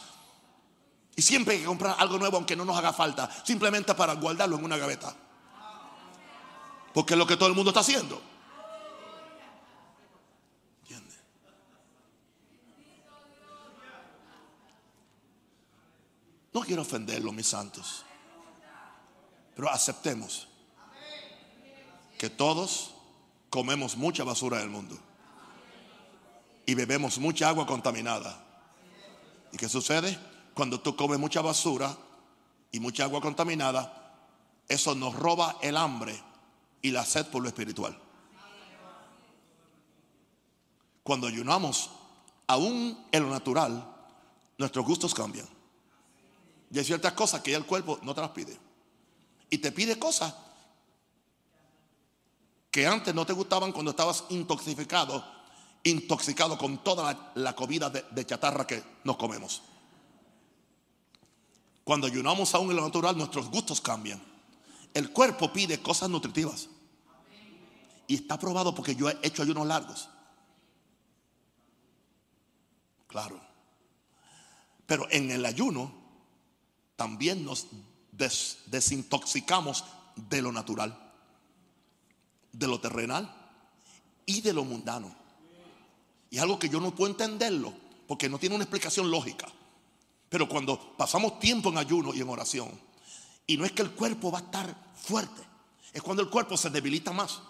Y 1.15 1.21
siempre 1.21 1.55
hay 1.55 1.61
que 1.61 1.65
comprar 1.65 1.95
algo 1.99 2.17
nuevo 2.17 2.37
aunque 2.37 2.55
no 2.55 2.65
nos 2.65 2.77
haga 2.77 2.91
falta. 2.91 3.29
Simplemente 3.45 3.93
para 3.93 4.13
guardarlo 4.13 4.57
en 4.57 4.65
una 4.65 4.77
gaveta. 4.77 5.15
Porque 6.93 7.13
es 7.13 7.17
lo 7.17 7.27
que 7.27 7.37
todo 7.37 7.49
el 7.49 7.55
mundo 7.55 7.71
está 7.71 7.81
haciendo. 7.81 8.21
No 16.53 16.61
quiero 16.61 16.83
ofenderlo, 16.83 17.31
mis 17.31 17.47
santos. 17.47 18.05
Pero 19.55 19.69
aceptemos 19.69 20.47
que 22.17 22.29
todos 22.29 22.92
comemos 23.53 23.95
mucha 23.97 24.23
basura 24.23 24.57
del 24.57 24.71
mundo. 24.71 24.97
Y 26.65 26.73
bebemos 26.73 27.19
mucha 27.19 27.49
agua 27.49 27.67
contaminada. 27.67 28.43
¿Y 29.51 29.57
qué 29.57 29.69
sucede? 29.69 30.17
Cuando 30.55 30.81
tú 30.81 30.95
comes 30.95 31.19
mucha 31.19 31.39
basura 31.43 31.95
y 32.71 32.79
mucha 32.79 33.03
agua 33.03 33.21
contaminada, 33.21 34.15
eso 34.67 34.95
nos 34.95 35.13
roba 35.13 35.57
el 35.61 35.77
hambre 35.77 36.19
y 36.81 36.89
la 36.89 37.05
sed 37.05 37.27
por 37.27 37.43
lo 37.43 37.47
espiritual. 37.47 37.95
Cuando 41.03 41.27
ayunamos, 41.27 41.91
aún 42.47 43.05
en 43.11 43.21
lo 43.21 43.29
natural, 43.29 43.87
nuestros 44.57 44.83
gustos 44.83 45.13
cambian. 45.13 45.47
Y 46.71 46.79
hay 46.79 46.85
ciertas 46.85 47.13
cosas 47.13 47.41
que 47.41 47.51
ya 47.51 47.57
el 47.57 47.67
cuerpo 47.67 47.99
no 48.01 48.15
te 48.15 48.21
las 48.21 48.31
pide. 48.31 48.57
Y 49.51 49.59
te 49.59 49.71
pide 49.71 49.99
cosas 49.99 50.33
que 52.73 52.87
antes 52.87 53.13
no 53.13 53.23
te 53.23 53.33
gustaban 53.33 53.71
cuando 53.71 53.91
estabas 53.91 54.23
intoxicado, 54.29 55.23
intoxicado 55.83 56.57
con 56.57 56.83
toda 56.83 57.31
la, 57.35 57.55
comida 57.55 57.91
de, 57.91 58.25
chatarra 58.25 58.65
que 58.65 58.83
nos 59.03 59.15
comemos. 59.15 59.61
Cuando 61.83 62.07
ayunamos 62.07 62.55
aún 62.55 62.71
en 62.71 62.77
lo 62.77 62.81
natural, 62.81 63.15
nuestros 63.15 63.51
gustos 63.51 63.79
cambian. 63.79 64.19
El 64.91 65.11
cuerpo 65.11 65.53
pide 65.53 65.83
cosas 65.83 66.09
nutritivas. 66.09 66.67
Y 68.07 68.15
está 68.15 68.39
probado 68.39 68.73
porque 68.73 68.95
yo 68.95 69.07
he 69.07 69.19
hecho 69.21 69.43
ayunos 69.43 69.67
largos. 69.67 70.09
Claro. 73.05 73.39
Pero 74.87 75.05
en 75.11 75.29
el 75.29 75.45
ayuno 75.45 75.93
también 76.95 77.45
nos 77.45 77.67
desintoxicamos 78.65 79.83
de 80.15 80.41
lo 80.41 80.51
natural, 80.51 81.02
de 82.53 82.67
lo 82.67 82.79
terrenal 82.79 83.33
y 84.25 84.41
de 84.41 84.53
lo 84.53 84.63
mundano. 84.63 85.13
Y 86.29 86.37
algo 86.37 86.57
que 86.57 86.69
yo 86.69 86.79
no 86.79 86.95
puedo 86.95 87.11
entenderlo, 87.11 87.73
porque 88.07 88.29
no 88.29 88.39
tiene 88.39 88.55
una 88.55 88.63
explicación 88.63 89.11
lógica. 89.11 89.47
Pero 90.29 90.47
cuando 90.47 90.95
pasamos 90.95 91.39
tiempo 91.39 91.69
en 91.69 91.77
ayuno 91.77 92.13
y 92.13 92.21
en 92.21 92.29
oración, 92.29 92.71
y 93.45 93.57
no 93.57 93.65
es 93.65 93.71
que 93.71 93.81
el 93.81 93.91
cuerpo 93.91 94.31
va 94.31 94.39
a 94.39 94.43
estar 94.43 94.93
fuerte, 94.95 95.41
es 95.91 96.01
cuando 96.01 96.23
el 96.23 96.29
cuerpo 96.29 96.57
se 96.57 96.69
debilita 96.69 97.11
más. 97.11 97.41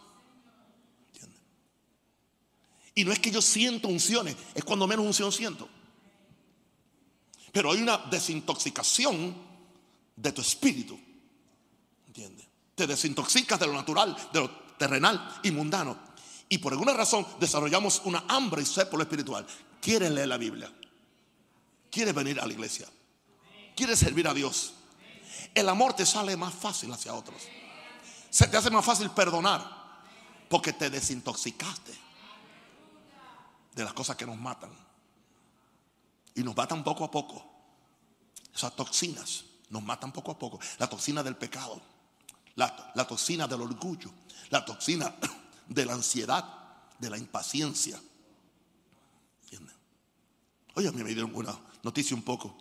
Y 2.96 3.06
no 3.06 3.12
es 3.12 3.20
que 3.20 3.32
yo 3.32 3.42
siento 3.42 3.88
unciones, 3.88 4.36
es 4.54 4.64
cuando 4.64 4.88
menos 4.88 5.06
unción 5.06 5.32
siento. 5.32 5.68
Pero 7.52 7.72
hay 7.72 7.82
una 7.82 7.98
desintoxicación 7.98 9.36
de 10.16 10.32
tu 10.32 10.42
espíritu. 10.42 11.00
¿Entiendes? 12.08 12.48
Te 12.76 12.86
desintoxicas 12.86 13.60
de 13.60 13.68
lo 13.68 13.74
natural, 13.74 14.16
de 14.32 14.42
lo 14.42 14.63
terrenal 14.78 15.40
y 15.44 15.52
mundano. 15.52 15.98
Y 16.50 16.60
por 16.60 16.74
alguna 16.74 16.94
razón 16.94 17.26
desarrollamos 17.40 18.02
una 18.06 18.24
hambre 18.28 18.62
y 18.62 18.66
sed 18.66 18.88
espiritual. 19.00 19.46
Quieres 19.82 20.12
leer 20.12 20.28
la 20.28 20.38
Biblia. 20.38 20.72
Quieres 21.90 22.14
venir 22.14 22.40
a 22.40 22.46
la 22.46 22.54
iglesia. 22.54 22.88
Quieres 23.76 24.00
servir 24.00 24.28
a 24.28 24.34
Dios. 24.34 24.74
El 25.54 25.70
amor 25.70 25.94
te 25.94 26.06
sale 26.06 26.38
más 26.38 26.54
fácil 26.54 26.92
hacia 26.92 27.14
otros. 27.14 27.42
Se 28.30 28.48
te 28.48 28.58
hace 28.58 28.70
más 28.70 28.86
fácil 28.86 29.10
perdonar. 29.12 29.84
Porque 30.50 30.74
te 30.74 30.90
desintoxicaste 30.90 31.94
de 33.74 33.84
las 33.84 33.94
cosas 33.94 34.16
que 34.16 34.26
nos 34.26 34.38
matan. 34.38 34.72
Y 36.36 36.44
nos 36.44 36.56
matan 36.56 36.84
poco 36.84 37.04
a 37.04 37.12
poco. 37.12 37.44
Esas 38.54 38.76
toxinas 38.76 39.46
nos 39.70 39.82
matan 39.82 40.12
poco 40.12 40.32
a 40.32 40.38
poco. 40.38 40.60
La 40.78 40.88
toxina 40.88 41.24
del 41.24 41.36
pecado, 41.36 41.82
la, 42.56 43.08
toxina 43.08 43.48
del 43.48 43.62
orgullo, 43.62 44.12
la 44.50 44.64
toxina 44.64 45.14
de 45.68 45.86
la 45.86 45.94
ansiedad, 45.94 46.46
de 46.98 47.10
la 47.10 47.18
impaciencia. 47.18 48.00
¿Entienden? 49.44 49.76
Oye, 50.76 50.88
a 50.88 50.92
mí 50.92 51.04
me 51.04 51.14
dieron 51.14 51.34
una 51.36 51.58
noticia 51.84 52.16
un 52.16 52.24
poco, 52.24 52.56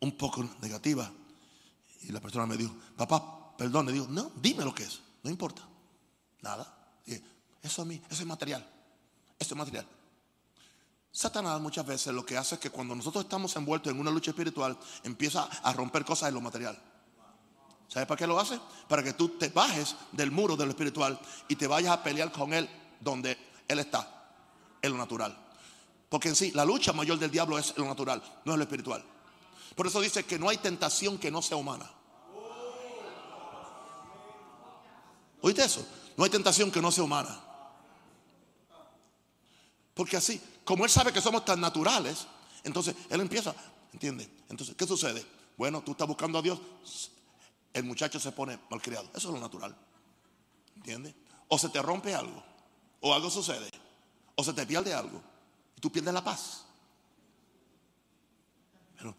un 0.00 0.12
poco 0.12 0.48
negativa. 0.60 1.10
Y 2.02 2.12
la 2.12 2.20
persona 2.20 2.46
me 2.46 2.56
dijo, 2.56 2.74
papá, 2.96 3.56
perdón, 3.56 3.86
le 3.86 3.92
digo, 3.92 4.06
no, 4.08 4.30
dime 4.36 4.64
lo 4.64 4.74
que 4.74 4.84
es, 4.84 5.00
no 5.22 5.30
importa. 5.30 5.62
Nada. 6.42 6.92
eso 7.62 7.82
a 7.82 7.84
mí, 7.86 8.00
eso 8.10 8.22
es 8.22 8.26
material. 8.26 8.66
Eso 9.38 9.54
es 9.54 9.58
material. 9.58 9.86
Satanás 11.10 11.60
muchas 11.60 11.86
veces 11.86 12.12
lo 12.12 12.26
que 12.26 12.36
hace 12.36 12.56
es 12.56 12.60
que 12.60 12.70
cuando 12.70 12.94
nosotros 12.94 13.24
estamos 13.24 13.54
envueltos 13.56 13.92
en 13.92 14.00
una 14.00 14.10
lucha 14.10 14.32
espiritual, 14.32 14.76
empieza 15.04 15.44
a 15.44 15.72
romper 15.72 16.04
cosas 16.04 16.28
en 16.28 16.34
lo 16.34 16.40
material. 16.40 16.76
¿Sabes 17.94 18.08
para 18.08 18.18
qué 18.18 18.26
lo 18.26 18.40
hace? 18.40 18.58
Para 18.88 19.04
que 19.04 19.12
tú 19.12 19.28
te 19.38 19.50
bajes 19.50 19.94
del 20.10 20.32
muro 20.32 20.56
de 20.56 20.64
lo 20.64 20.72
espiritual 20.72 21.16
y 21.46 21.54
te 21.54 21.68
vayas 21.68 21.92
a 21.92 22.02
pelear 22.02 22.32
con 22.32 22.52
Él 22.52 22.68
donde 22.98 23.38
Él 23.68 23.78
está, 23.78 24.32
en 24.82 24.90
lo 24.90 24.98
natural. 24.98 25.38
Porque 26.08 26.28
en 26.28 26.34
sí, 26.34 26.50
la 26.50 26.64
lucha 26.64 26.92
mayor 26.92 27.20
del 27.20 27.30
diablo 27.30 27.56
es 27.56 27.72
lo 27.76 27.84
natural, 27.84 28.20
no 28.44 28.50
es 28.50 28.58
lo 28.58 28.64
espiritual. 28.64 29.04
Por 29.76 29.86
eso 29.86 30.00
dice 30.00 30.24
que 30.24 30.40
no 30.40 30.48
hay 30.48 30.56
tentación 30.56 31.18
que 31.18 31.30
no 31.30 31.40
sea 31.40 31.56
humana. 31.56 31.88
¿Oíste 35.40 35.62
eso? 35.62 35.86
No 36.16 36.24
hay 36.24 36.30
tentación 36.30 36.72
que 36.72 36.82
no 36.82 36.90
sea 36.90 37.04
humana. 37.04 37.40
Porque 39.94 40.16
así, 40.16 40.42
como 40.64 40.84
Él 40.84 40.90
sabe 40.90 41.12
que 41.12 41.20
somos 41.20 41.44
tan 41.44 41.60
naturales, 41.60 42.26
entonces 42.64 42.96
Él 43.08 43.20
empieza, 43.20 43.54
¿entiende? 43.92 44.28
Entonces, 44.48 44.74
¿qué 44.74 44.84
sucede? 44.84 45.24
Bueno, 45.56 45.80
tú 45.84 45.92
estás 45.92 46.08
buscando 46.08 46.40
a 46.40 46.42
Dios, 46.42 46.58
el 47.74 47.84
muchacho 47.84 48.18
se 48.18 48.32
pone 48.32 48.58
malcriado. 48.70 49.10
Eso 49.14 49.28
es 49.28 49.34
lo 49.34 49.40
natural. 49.40 49.76
¿Entiendes? 50.76 51.14
O 51.48 51.58
se 51.58 51.68
te 51.68 51.82
rompe 51.82 52.14
algo, 52.14 52.42
o 53.00 53.12
algo 53.12 53.28
sucede, 53.28 53.70
o 54.36 54.42
se 54.42 54.54
te 54.54 54.64
pierde 54.64 54.94
algo, 54.94 55.20
y 55.76 55.80
tú 55.80 55.92
pierdes 55.92 56.14
la 56.14 56.24
paz. 56.24 56.64
Pero 58.96 59.14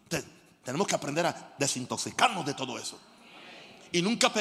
tenemos 0.64 0.86
que 0.86 0.94
aprender 0.94 1.26
a 1.26 1.54
desintoxicarnos 1.58 2.44
de 2.44 2.54
todo 2.54 2.78
eso. 2.78 2.98
Y 3.92 4.02
nunca, 4.02 4.32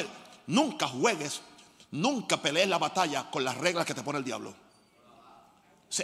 nunca 0.48 0.88
juegues, 0.88 1.42
nunca 1.92 2.42
pelees 2.42 2.68
la 2.68 2.80
batalla 2.80 3.30
con 3.30 3.44
las 3.44 3.58
reglas 3.58 3.86
que 3.86 3.94
te 3.94 4.02
pone 4.02 4.18
el 4.18 4.26
diablo. 4.26 4.56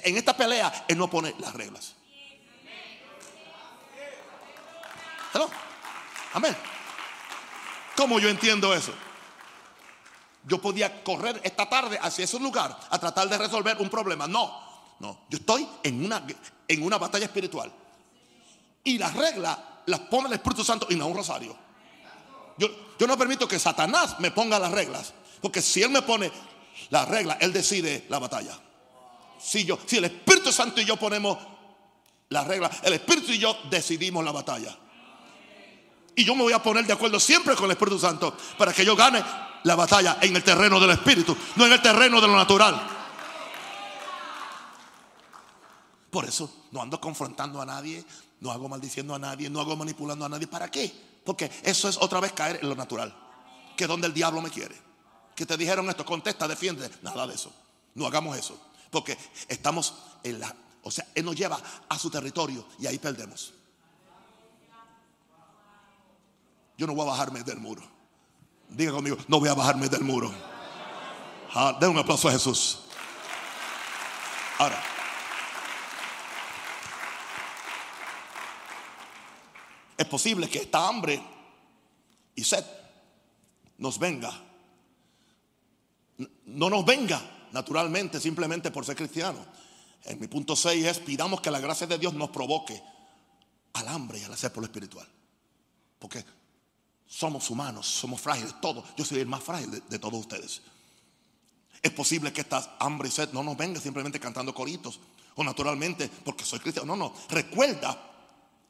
En 0.03 0.17
esta 0.17 0.37
pelea, 0.37 0.85
Él 0.87 0.97
no 0.97 1.09
pone 1.09 1.33
las 1.39 1.53
reglas. 1.53 1.95
Amén. 6.33 6.55
¿Cómo 8.01 8.17
yo 8.17 8.29
entiendo 8.29 8.73
eso? 8.73 8.91
Yo 10.47 10.59
podía 10.59 11.03
correr 11.03 11.39
esta 11.43 11.69
tarde 11.69 11.99
hacia 12.01 12.23
ese 12.25 12.39
lugar 12.39 12.75
a 12.89 12.97
tratar 12.97 13.29
de 13.29 13.37
resolver 13.37 13.77
un 13.77 13.91
problema. 13.91 14.25
No, 14.25 14.59
no. 14.99 15.19
Yo 15.29 15.37
estoy 15.37 15.69
en 15.83 16.03
una, 16.03 16.25
en 16.67 16.81
una 16.81 16.97
batalla 16.97 17.25
espiritual. 17.25 17.71
Y 18.83 18.97
las 18.97 19.13
reglas 19.13 19.55
las 19.85 19.99
pone 19.99 20.29
el 20.29 20.33
Espíritu 20.33 20.63
Santo 20.63 20.87
y 20.89 20.95
no 20.95 21.05
un 21.05 21.15
rosario. 21.15 21.55
Yo, 22.57 22.69
yo 22.97 23.05
no 23.05 23.15
permito 23.19 23.47
que 23.47 23.59
Satanás 23.59 24.19
me 24.19 24.31
ponga 24.31 24.57
las 24.57 24.71
reglas. 24.71 25.13
Porque 25.39 25.61
si 25.61 25.83
él 25.83 25.91
me 25.91 26.01
pone 26.01 26.31
las 26.89 27.07
reglas, 27.07 27.37
él 27.39 27.53
decide 27.53 28.07
la 28.09 28.17
batalla. 28.17 28.57
Si, 29.39 29.63
yo, 29.63 29.77
si 29.85 29.97
el 29.97 30.05
Espíritu 30.05 30.51
Santo 30.51 30.81
y 30.81 30.85
yo 30.85 30.97
ponemos 30.97 31.37
las 32.29 32.47
reglas, 32.47 32.79
el 32.81 32.93
Espíritu 32.93 33.31
y 33.31 33.37
yo 33.37 33.55
decidimos 33.69 34.25
la 34.25 34.31
batalla. 34.31 34.75
Y 36.15 36.23
yo 36.23 36.35
me 36.35 36.43
voy 36.43 36.53
a 36.53 36.61
poner 36.61 36.85
de 36.85 36.93
acuerdo 36.93 37.19
siempre 37.19 37.55
con 37.55 37.65
el 37.65 37.71
Espíritu 37.71 37.99
Santo 37.99 38.35
para 38.57 38.73
que 38.73 38.83
yo 38.83 38.95
gane 38.95 39.23
la 39.63 39.75
batalla 39.75 40.17
en 40.21 40.35
el 40.35 40.43
terreno 40.43 40.79
del 40.79 40.91
Espíritu, 40.91 41.35
no 41.55 41.65
en 41.65 41.73
el 41.73 41.81
terreno 41.81 42.19
de 42.19 42.27
lo 42.27 42.35
natural. 42.35 42.81
Por 46.09 46.25
eso 46.25 46.67
no 46.71 46.81
ando 46.81 46.99
confrontando 46.99 47.61
a 47.61 47.65
nadie, 47.65 48.03
no 48.41 48.51
hago 48.51 48.67
maldiciendo 48.67 49.15
a 49.15 49.19
nadie, 49.19 49.49
no 49.49 49.61
hago 49.61 49.75
manipulando 49.77 50.25
a 50.25 50.29
nadie. 50.29 50.47
¿Para 50.47 50.69
qué? 50.69 50.91
Porque 51.23 51.49
eso 51.63 51.87
es 51.87 51.97
otra 51.97 52.19
vez 52.19 52.33
caer 52.33 52.59
en 52.61 52.69
lo 52.69 52.75
natural, 52.75 53.15
que 53.77 53.85
es 53.85 53.87
donde 53.87 54.07
el 54.07 54.13
diablo 54.13 54.41
me 54.41 54.49
quiere. 54.49 54.75
Que 55.35 55.45
te 55.45 55.55
dijeron 55.55 55.89
esto, 55.89 56.05
contesta, 56.05 56.47
defiende. 56.47 56.89
Nada 57.01 57.25
de 57.25 57.35
eso. 57.35 57.53
No 57.95 58.05
hagamos 58.05 58.37
eso. 58.37 58.59
Porque 58.89 59.17
estamos 59.47 59.93
en 60.23 60.39
la... 60.39 60.53
O 60.83 60.91
sea, 60.91 61.07
Él 61.15 61.23
nos 61.23 61.35
lleva 61.35 61.59
a 61.87 61.97
su 61.97 62.09
territorio 62.09 62.65
y 62.79 62.87
ahí 62.87 62.97
perdemos. 62.97 63.53
Yo 66.81 66.87
no 66.87 66.95
voy 66.95 67.03
a 67.03 67.11
bajarme 67.11 67.43
del 67.43 67.59
muro. 67.59 67.83
Diga 68.67 68.91
conmigo, 68.91 69.15
no 69.27 69.39
voy 69.39 69.49
a 69.49 69.53
bajarme 69.53 69.87
del 69.87 70.01
muro. 70.01 70.33
Ah, 71.53 71.77
den 71.79 71.91
un 71.91 71.99
aplauso 71.99 72.27
a 72.27 72.31
Jesús. 72.31 72.79
Ahora, 74.57 74.81
es 79.95 80.07
posible 80.07 80.49
que 80.49 80.57
esta 80.57 80.87
hambre 80.87 81.23
y 82.33 82.43
sed 82.43 82.65
nos 83.77 83.99
venga. 83.99 84.31
No 86.47 86.67
nos 86.67 86.83
venga 86.83 87.21
naturalmente 87.51 88.19
simplemente 88.19 88.71
por 88.71 88.87
ser 88.87 88.95
cristiano. 88.95 89.45
En 90.05 90.19
mi 90.19 90.25
punto 90.25 90.55
6 90.55 90.83
es 90.83 90.97
pidamos 90.97 91.41
que 91.41 91.51
la 91.51 91.59
gracia 91.59 91.85
de 91.85 91.99
Dios 91.99 92.15
nos 92.15 92.31
provoque 92.31 92.81
al 93.73 93.87
hambre 93.87 94.17
y 94.17 94.23
al 94.23 94.33
hacer 94.33 94.51
por 94.51 94.63
lo 94.63 94.65
espiritual. 94.65 95.07
Porque 95.99 96.25
somos 97.11 97.49
humanos, 97.49 97.85
somos 97.87 98.21
frágiles, 98.21 98.55
todos. 98.61 98.85
Yo 98.95 99.03
soy 99.03 99.19
el 99.19 99.27
más 99.27 99.43
frágil 99.43 99.69
de, 99.69 99.99
todos 99.99 100.21
ustedes. 100.21 100.61
Es 101.81 101.91
posible 101.91 102.31
que 102.31 102.39
esta 102.39 102.77
hambre 102.79 103.09
y 103.09 103.11
sed 103.11 103.33
no 103.33 103.43
nos 103.43 103.57
venga 103.57 103.81
simplemente 103.81 104.17
cantando 104.17 104.55
coritos 104.55 104.97
o 105.35 105.43
naturalmente 105.43 106.07
porque 106.23 106.45
soy 106.45 106.59
cristiano. 106.59 106.95
No, 106.95 107.09
no. 107.09 107.13
Recuerda 107.29 108.01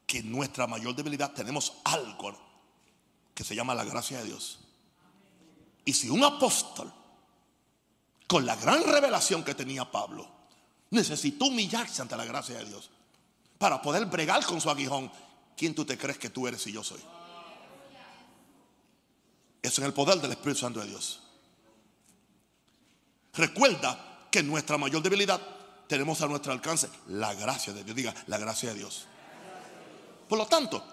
que 0.08 0.20
en 0.20 0.32
nuestra 0.32 0.66
mayor 0.66 0.96
debilidad 0.96 1.32
tenemos 1.34 1.74
algo 1.84 2.36
que 3.36 3.44
se 3.44 3.54
llama 3.54 3.76
la 3.76 3.84
gracia 3.84 4.18
de 4.18 4.26
Dios. 4.26 4.60
Y 5.86 5.94
si 5.94 6.10
un 6.10 6.24
apóstol, 6.24 6.92
con 8.26 8.44
la 8.44 8.56
gran 8.56 8.84
revelación 8.84 9.44
que 9.44 9.54
tenía 9.54 9.92
Pablo, 9.92 10.28
necesitó 10.90 11.46
humillarse 11.46 12.02
ante 12.02 12.18
la 12.18 12.26
gracia 12.26 12.58
de 12.58 12.66
Dios 12.66 12.90
para 13.60 13.84
poder 13.84 14.08
bregar 14.08 14.44
con 14.46 14.60
su 14.60 14.70
aguijón, 14.72 15.12
¿quién 15.56 15.76
tú 15.76 15.86
te 15.86 15.96
crees 15.96 16.18
que 16.18 16.32
tú 16.32 16.48
eres 16.48 16.66
y 16.66 16.72
yo 16.72 16.84
soy? 16.84 17.02
Es 19.62 19.78
en 19.78 19.86
el 19.86 19.94
poder 19.94 20.20
del 20.20 20.32
Espíritu 20.32 20.60
Santo 20.60 20.80
de 20.80 20.88
Dios. 20.88 21.22
Recuerda 23.34 24.28
que 24.32 24.44
nuestra 24.44 24.78
mayor 24.78 25.02
debilidad 25.02 25.42
tenemos 25.88 26.22
a 26.22 26.28
nuestro 26.28 26.54
alcance 26.54 26.90
la 27.08 27.34
gracia 27.34 27.74
de 27.74 27.84
Dios. 27.84 27.96
Diga, 27.96 28.14
la 28.28 28.38
gracia 28.38 28.70
de 28.70 28.80
Dios. 28.80 29.06
Por 30.28 30.38
lo 30.38 30.48
tanto, 30.48 30.84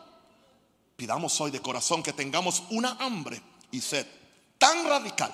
pidamos 0.96 1.40
hoy 1.40 1.50
de 1.50 1.62
corazón 1.62 2.02
que 2.02 2.12
tengamos 2.12 2.64
una 2.70 2.96
hambre 3.00 3.40
y 3.70 3.80
sed 3.80 4.06
tan 4.58 4.86
radical 4.86 5.32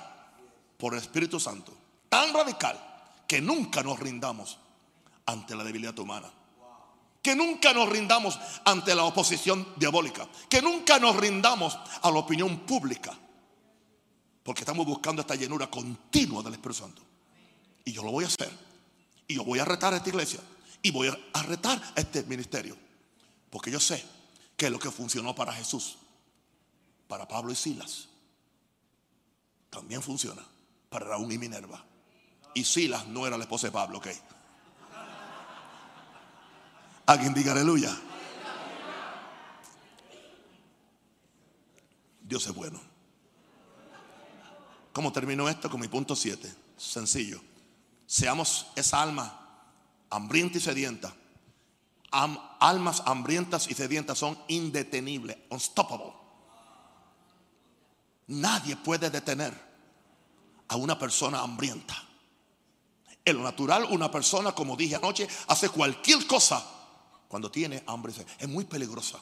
por 0.77 0.93
el 0.93 0.99
Espíritu 0.99 1.39
Santo, 1.39 1.73
tan 2.09 2.33
radical 2.33 2.79
que 3.27 3.41
nunca 3.41 3.81
nos 3.81 3.99
rindamos 3.99 4.59
ante 5.25 5.55
la 5.55 5.63
debilidad 5.63 5.97
humana. 5.97 6.31
Que 7.21 7.35
nunca 7.35 7.73
nos 7.73 7.89
rindamos 7.89 8.39
ante 8.65 8.93
la 8.93 9.03
oposición 9.05 9.67
diabólica. 9.77 10.27
Que 10.47 10.61
nunca 10.61 10.99
nos 10.99 11.15
rindamos 11.15 11.75
a 12.03 12.11
la 12.11 12.19
opinión 12.19 12.59
pública. 12.59 13.17
Porque 14.45 14.61
estamos 14.61 14.85
buscando 14.85 15.23
esta 15.23 15.33
llenura 15.33 15.65
continua 15.71 16.43
del 16.43 16.53
Espíritu 16.53 16.81
Santo. 16.81 17.01
Y 17.83 17.91
yo 17.91 18.03
lo 18.03 18.11
voy 18.11 18.25
a 18.25 18.27
hacer. 18.27 18.51
Y 19.27 19.33
yo 19.33 19.43
voy 19.43 19.57
a 19.57 19.65
retar 19.65 19.91
a 19.91 19.97
esta 19.97 20.09
iglesia. 20.09 20.39
Y 20.83 20.91
voy 20.91 21.07
a 21.07 21.43
retar 21.43 21.81
a 21.95 21.99
este 21.99 22.21
ministerio. 22.25 22.77
Porque 23.49 23.71
yo 23.71 23.79
sé 23.79 24.05
que 24.55 24.69
lo 24.69 24.77
que 24.77 24.91
funcionó 24.91 25.33
para 25.33 25.51
Jesús, 25.51 25.97
para 27.07 27.27
Pablo 27.27 27.51
y 27.51 27.55
Silas, 27.55 28.07
también 29.71 30.03
funciona 30.03 30.45
para 30.89 31.07
Raúl 31.07 31.31
y 31.33 31.39
Minerva. 31.39 31.83
Y 32.53 32.65
Silas 32.65 33.07
no 33.07 33.25
era 33.25 33.39
la 33.39 33.45
esposa 33.45 33.65
de 33.65 33.71
Pablo, 33.71 33.97
ok. 33.97 34.09
Alguien 37.07 37.33
diga 37.33 37.51
aleluya. 37.51 37.99
Dios 42.21 42.45
es 42.45 42.53
bueno. 42.53 42.94
¿Cómo 44.95 45.11
termino 45.11 45.49
esto? 45.49 45.69
Con 45.69 45.81
mi 45.81 45.89
punto 45.89 46.15
7. 46.15 46.55
Sencillo. 46.77 47.41
Seamos 48.07 48.67
esa 48.77 49.01
alma 49.01 49.59
hambrienta 50.09 50.57
y 50.57 50.61
sedienta. 50.61 51.13
almas 52.11 53.03
hambrientas 53.05 53.69
y 53.69 53.73
sedientas 53.73 54.17
son 54.17 54.39
indetenibles, 54.47 55.35
unstoppable. 55.49 56.13
Nadie 58.27 58.77
puede 58.77 59.09
detener 59.09 59.53
a 60.69 60.77
una 60.77 60.97
persona 60.97 61.41
hambrienta. 61.41 62.01
En 63.25 63.35
lo 63.35 63.43
natural, 63.43 63.87
una 63.91 64.09
persona, 64.09 64.53
como 64.53 64.77
dije 64.77 64.95
anoche, 64.95 65.27
hace 65.49 65.67
cualquier 65.67 66.25
cosa 66.25 66.65
cuando 67.27 67.51
tiene 67.51 67.83
hambre. 67.85 68.13
Es 68.39 68.47
muy 68.47 68.63
peligrosa. 68.63 69.19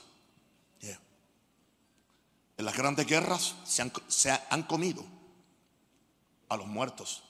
En 2.56 2.66
las 2.66 2.78
grandes 2.78 3.08
guerras 3.08 3.56
se 3.64 3.82
han, 3.82 3.92
se 4.08 4.30
han 4.30 4.62
comido 4.62 5.23
a 6.54 6.58
los 6.58 6.68
muertos 6.68 7.24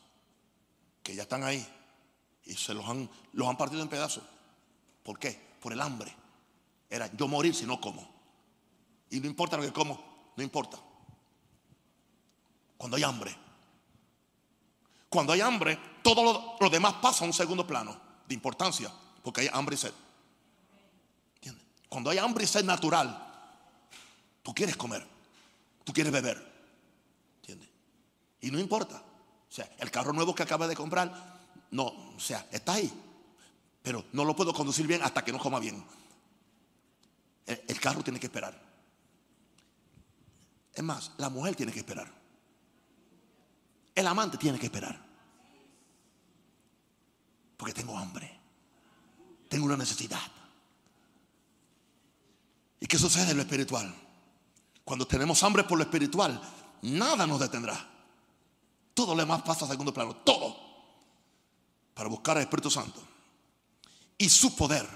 que 1.02 1.16
ya 1.16 1.24
están 1.24 1.44
ahí 1.44 1.66
y 2.46 2.54
se 2.56 2.74
los 2.74 2.86
han, 2.86 3.10
los 3.34 3.48
han 3.48 3.58
partido 3.58 3.82
en 3.82 3.90
pedazos. 3.90 4.24
¿Por 5.04 5.20
qué? 5.20 5.40
Por 5.62 5.74
el 5.74 5.82
hambre. 5.82 6.14
Era 6.90 7.12
yo 7.16 7.28
morir 7.28 7.54
si 7.54 7.66
no 7.66 7.80
como. 7.80 8.08
Y 9.10 9.20
no 9.20 9.28
importa 9.28 9.58
lo 9.58 9.64
que 9.64 9.74
como, 9.74 10.32
no 10.36 10.44
importa. 10.44 10.78
Cuando 12.78 12.98
hay 12.98 13.04
hambre. 13.04 13.36
Cuando 15.10 15.34
hay 15.34 15.42
hambre, 15.42 15.78
todo 16.02 16.58
lo, 16.60 16.70
demás 16.70 16.96
pasa 16.96 17.24
a 17.24 17.28
un 17.28 17.34
segundo 17.34 17.68
plano 17.68 17.96
de 18.28 18.34
importancia, 18.34 18.92
porque 19.24 19.42
hay 19.42 19.50
hambre 19.54 19.76
y 19.76 19.78
sed. 19.78 19.94
Cuando 21.88 22.10
hay 22.10 22.18
hambre 22.18 22.46
y 22.46 22.48
sed 22.48 22.66
natural, 22.66 23.16
tú 24.42 24.52
quieres 24.56 24.76
comer, 24.76 25.06
tú 25.84 25.94
quieres 25.94 26.12
beber, 26.12 26.52
Y 28.42 28.52
no 28.52 28.60
importa. 28.60 29.02
O 29.54 29.56
sea, 29.56 29.70
el 29.78 29.92
carro 29.92 30.14
nuevo 30.14 30.34
que 30.34 30.42
acaba 30.42 30.68
de 30.68 30.76
comprar, 30.76 31.14
no, 31.70 31.84
o 31.86 32.20
sea, 32.20 32.48
está 32.52 32.74
ahí. 32.74 32.92
Pero 33.84 34.04
no 34.12 34.26
lo 34.26 34.36
puedo 34.36 34.52
conducir 34.52 34.88
bien 34.88 35.04
hasta 35.04 35.24
que 35.24 35.32
no 35.32 35.38
coma 35.38 35.60
bien. 35.60 35.86
El, 37.46 37.62
el 37.68 37.80
carro 37.80 38.04
tiene 38.04 38.20
que 38.20 38.26
esperar. 38.26 38.60
Es 40.74 40.84
más, 40.84 41.12
la 41.18 41.30
mujer 41.30 41.56
tiene 41.56 41.72
que 41.72 41.78
esperar. 41.78 42.12
El 43.94 44.08
amante 44.08 44.40
tiene 44.40 44.58
que 44.58 44.66
esperar. 44.66 45.00
Porque 47.56 47.76
tengo 47.76 47.96
hambre. 47.96 48.36
Tengo 49.50 49.66
una 49.66 49.78
necesidad. 49.78 50.32
¿Y 52.80 52.88
qué 52.88 52.98
sucede 52.98 53.30
en 53.30 53.38
lo 53.38 53.44
espiritual? 53.44 53.94
Cuando 54.84 55.06
tenemos 55.06 55.44
hambre 55.44 55.64
por 55.64 55.78
lo 55.78 55.84
espiritual, 55.84 56.42
nada 56.82 57.28
nos 57.28 57.40
detendrá. 57.40 57.93
Todo 58.94 59.16
lo 59.16 59.22
demás 59.22 59.42
pasa 59.42 59.66
a 59.66 59.68
segundo 59.68 59.94
plano. 59.94 60.16
Todo. 60.18 60.56
Para 61.94 62.10
buscar 62.10 62.38
al 62.38 62.44
Espíritu 62.44 62.70
Santo. 62.70 63.02
Y 64.18 64.30
su 64.30 64.56
poder. 64.56 64.88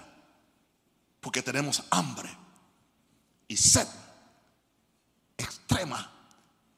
Porque 1.20 1.42
tenemos 1.42 1.84
hambre 1.90 2.30
y 3.48 3.58
sed 3.58 3.88
extrema, 5.38 6.12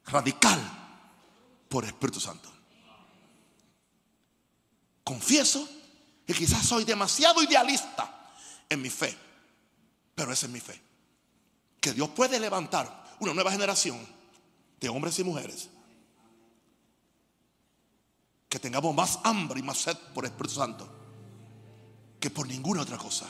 radical, 0.05 0.59
por 1.67 1.85
Espíritu 1.85 2.19
Santo. 2.19 2.49
Confieso 5.03 5.67
que 6.25 6.33
quizás 6.33 6.65
soy 6.65 6.83
demasiado 6.83 7.41
idealista 7.41 8.31
en 8.67 8.81
mi 8.81 8.89
fe, 8.89 9.15
pero 10.13 10.31
esa 10.31 10.45
es 10.45 10.51
mi 10.51 10.59
fe. 10.59 10.79
Que 11.79 11.93
Dios 11.93 12.09
puede 12.09 12.39
levantar 12.39 13.15
una 13.19 13.33
nueva 13.33 13.51
generación 13.51 14.05
de 14.79 14.89
hombres 14.89 15.17
y 15.19 15.23
mujeres 15.23 15.69
que 18.49 18.59
tengamos 18.59 18.93
más 18.95 19.19
hambre 19.23 19.59
y 19.59 19.63
más 19.63 19.77
sed 19.77 19.95
por 20.13 20.25
el 20.25 20.31
Espíritu 20.31 20.55
Santo 20.55 20.99
que 22.19 22.29
por 22.29 22.47
ninguna 22.47 22.81
otra 22.81 22.97
cosa. 22.97 23.25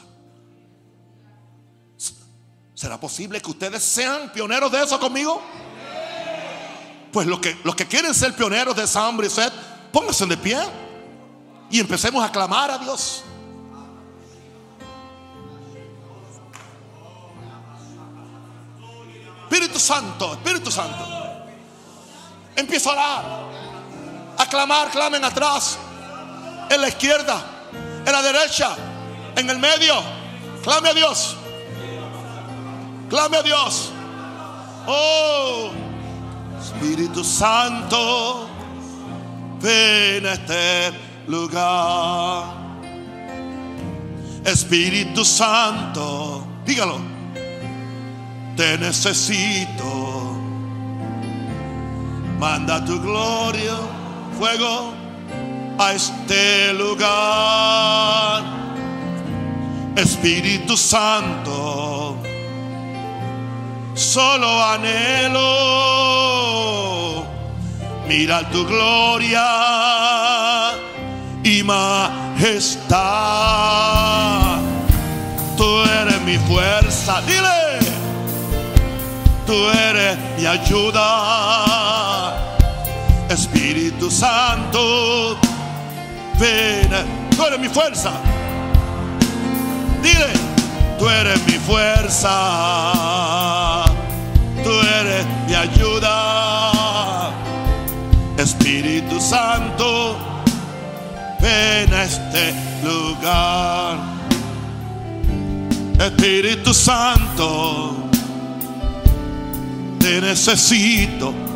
¿Será 2.73 2.99
posible 2.99 3.41
que 3.41 3.51
ustedes 3.51 3.83
sean 3.83 4.31
pioneros 4.31 4.71
de 4.71 4.81
eso 4.81 4.99
conmigo? 4.99 5.41
Pues 7.11 7.27
los 7.27 7.39
que, 7.39 7.57
los 7.63 7.75
que 7.75 7.85
quieren 7.87 8.13
ser 8.13 8.33
pioneros 8.33 8.75
de 8.75 8.83
esa 8.83 9.05
hambre 9.05 9.27
y 9.27 9.29
sed, 9.29 9.51
pónganse 9.91 10.25
de 10.25 10.37
pie 10.37 10.59
y 11.69 11.79
empecemos 11.79 12.23
a 12.23 12.31
clamar 12.31 12.71
a 12.71 12.77
Dios. 12.77 13.23
Espíritu 19.49 19.79
Santo, 19.79 20.33
Espíritu 20.33 20.71
Santo. 20.71 21.05
Empieza 22.55 22.89
a 22.89 22.93
orar, 22.93 23.48
a 24.39 24.45
clamar, 24.45 24.89
clamen 24.89 25.23
atrás, 25.23 25.77
en 26.69 26.79
la 26.81 26.87
izquierda, 26.87 27.43
en 28.05 28.11
la 28.11 28.21
derecha, 28.21 28.75
en 29.35 29.49
el 29.49 29.59
medio. 29.59 29.95
Clame 30.63 30.89
a 30.89 30.93
Dios. 30.93 31.35
Clame 33.09 33.37
a 33.37 33.43
Dios. 33.43 33.91
Oh, 34.87 35.71
Espíritu 36.61 37.23
Santo, 37.23 38.47
ven 39.61 40.25
a 40.25 40.33
este 40.33 40.93
lugar. 41.27 42.45
Espíritu 44.45 45.25
Santo, 45.25 46.47
dígalo, 46.65 46.97
te 48.55 48.77
necesito. 48.77 50.37
Manda 52.39 52.83
tu 52.85 53.01
gloria, 53.01 53.75
fuego 54.39 54.93
a 55.77 55.91
este 55.91 56.73
lugar. 56.73 58.43
Espíritu 59.97 60.77
Santo 60.77 62.15
solo 63.95 64.63
anhelo 64.63 65.41
mirar 68.07 68.49
tu 68.49 68.65
gloria 68.65 69.45
y 71.43 71.61
majestad. 71.63 72.97
Tú 75.57 75.83
eres 75.83 76.21
mi 76.21 76.37
fuerza, 76.37 77.21
dile, 77.27 77.79
tú 79.45 79.69
eres 79.69 80.17
mi 80.37 80.45
ayuda. 80.45 81.78
Santo, 84.09 85.37
ven, 86.39 86.89
tú 87.35 87.45
eres 87.45 87.59
mi 87.59 87.69
fuerza. 87.69 88.11
Dile, 90.01 90.33
tú 90.97 91.09
eres 91.09 91.45
mi 91.45 91.53
fuerza 91.53 93.19
tú 94.63 94.71
eres 94.71 95.25
mi 95.47 95.55
ayuda. 95.55 97.31
Espíritu 98.37 99.19
Santo, 99.19 100.17
ven 101.41 101.93
a 101.93 102.03
este 102.03 102.53
lugar. 102.83 103.97
Espíritu 105.99 106.73
Santo, 106.73 108.09
te 109.99 110.21
necesito. 110.21 111.48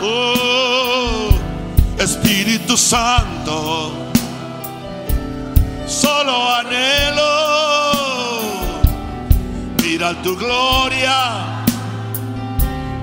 Oh, 0.00 1.30
Espíritu 1.98 2.76
Santo 2.76 4.08
solo 5.88 6.54
anhelo 6.54 7.22
mirar 9.82 10.14
tu 10.22 10.36
gloria 10.36 11.64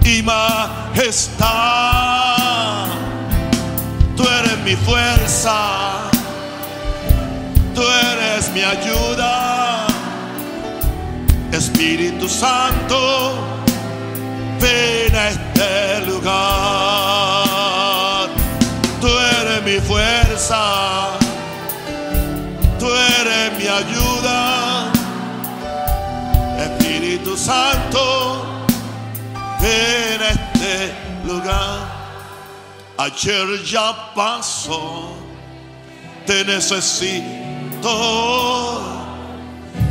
y 0.04 0.22
majestad. 0.22 1.46
Tú 4.16 4.24
eres 4.24 4.58
mi 4.64 4.76
fuerza, 4.76 6.10
tú 7.74 7.82
eres 7.82 8.52
mi 8.54 8.62
ayuda. 8.62 9.88
Espíritu 11.52 12.30
Santo, 12.30 13.34
ven 14.66 15.16
a 15.16 15.30
este 15.30 16.02
lugar. 16.10 17.46
Tú 19.02 19.08
eres 19.08 19.60
mi 19.64 19.80
fuerza 19.88 21.16
tú 22.86 22.92
eres 23.20 23.58
mi 23.58 23.68
ayuda. 23.68 24.92
Espíritu 26.60 27.36
Santo, 27.36 28.66
ven 29.62 30.22
a 30.22 30.30
este 30.30 30.94
lugar. 31.26 31.80
Ayer 32.98 33.64
ya 33.64 34.14
pasó, 34.14 35.16
te 36.26 36.46
necesito. 36.46 37.92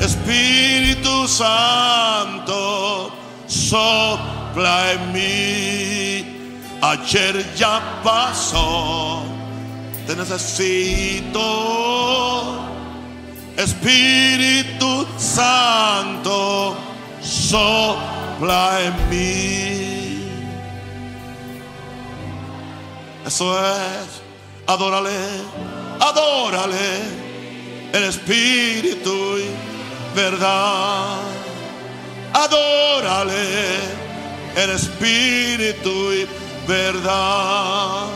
Espíritu 0.00 1.28
Santo, 1.28 3.12
sopla 3.46 4.43
en 4.56 5.12
mí. 5.12 6.24
Ayer 6.80 7.54
ya 7.56 7.80
pasó, 8.02 9.22
te 10.06 10.14
necesito. 10.14 11.40
Espíritu 13.56 15.06
Santo, 15.16 16.76
sopla 17.22 18.80
en 18.82 19.08
mí. 19.10 20.24
Eso 23.26 23.58
es, 23.58 24.20
adórale, 24.66 25.10
adórale, 26.00 27.00
el 27.92 28.04
Espíritu 28.04 29.38
y 29.38 29.48
verdad. 30.14 31.16
Adórale, 32.34 34.03
el 34.56 34.70
Espíritu 34.70 36.12
y 36.12 36.26
verdad. 36.66 38.06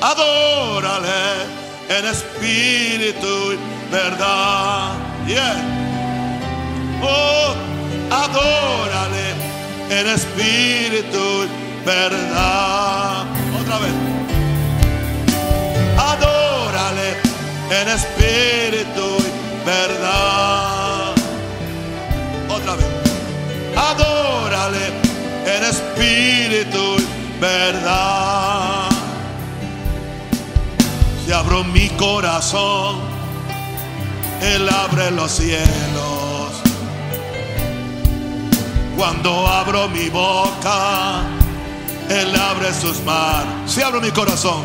Adórale, 0.00 1.46
el 1.88 2.04
Espíritu 2.06 3.52
y 3.52 3.78
verdad. 3.90 4.92
Yeah. 5.26 5.56
Oh, 7.02 7.54
adórale 8.10 9.34
en 9.90 10.06
espíritu, 10.08 11.46
verdad. 11.84 13.24
Otra 13.60 13.78
vez. 13.78 13.92
Adórale 15.98 17.16
en 17.70 17.88
espíritu, 17.88 19.18
verdad. 19.64 20.38
En 25.46 25.64
espíritu 25.64 26.96
y 26.98 27.40
verdad. 27.40 28.88
Si 31.24 31.32
abro 31.32 31.64
mi 31.64 31.88
corazón, 31.90 33.00
Él 34.40 34.68
abre 34.68 35.10
los 35.10 35.30
cielos. 35.32 36.52
Cuando 38.96 39.46
abro 39.46 39.88
mi 39.88 40.08
boca, 40.08 41.22
Él 42.08 42.34
abre 42.34 42.72
sus 42.72 43.00
manos. 43.04 43.70
Si 43.72 43.82
abro 43.82 44.00
mi 44.00 44.10
corazón, 44.10 44.62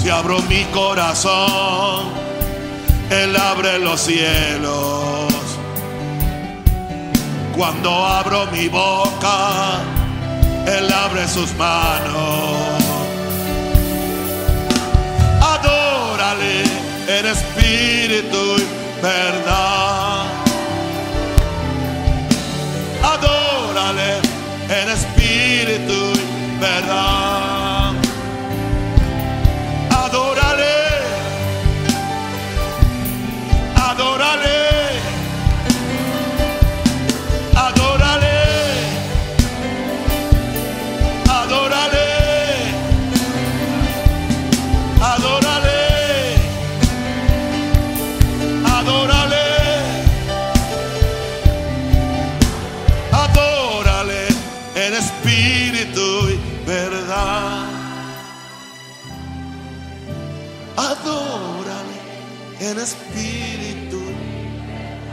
si 0.00 0.08
abro 0.08 0.40
mi 0.42 0.64
corazón, 0.72 2.12
Él 3.10 3.36
abre 3.36 3.78
los 3.78 4.00
cielos. 4.00 5.39
Cuando 7.60 7.90
abro 8.06 8.46
mi 8.46 8.68
boca, 8.68 9.82
Él 10.66 10.90
abre 10.90 11.28
sus 11.28 11.54
manos. 11.56 12.82
Adórale 15.42 16.62
en 17.06 17.26
espíritu 17.26 18.56
y 18.56 19.02
verdad. 19.02 19.49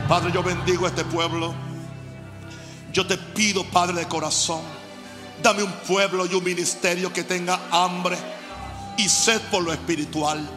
Padre, 0.08 0.32
yo 0.32 0.42
bendigo 0.42 0.86
a 0.86 0.88
este 0.88 1.04
pueblo. 1.04 1.54
Yo 2.94 3.06
te 3.06 3.18
pido, 3.18 3.62
Padre 3.64 4.00
de 4.00 4.08
corazón, 4.08 4.62
dame 5.42 5.62
un 5.62 5.72
pueblo 5.86 6.24
y 6.24 6.34
un 6.34 6.42
ministerio 6.42 7.12
que 7.12 7.24
tenga 7.24 7.60
hambre 7.70 8.16
y 8.96 9.06
sed 9.06 9.38
por 9.50 9.62
lo 9.62 9.70
espiritual. 9.70 10.48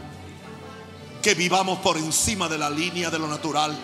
Que 1.22 1.34
vivamos 1.34 1.80
por 1.80 1.97
encima 1.97 2.47
de 2.47 2.58
la 2.58 2.70
línea 2.70 3.10
de 3.10 3.20
lo 3.20 3.28
natural. 3.28 3.78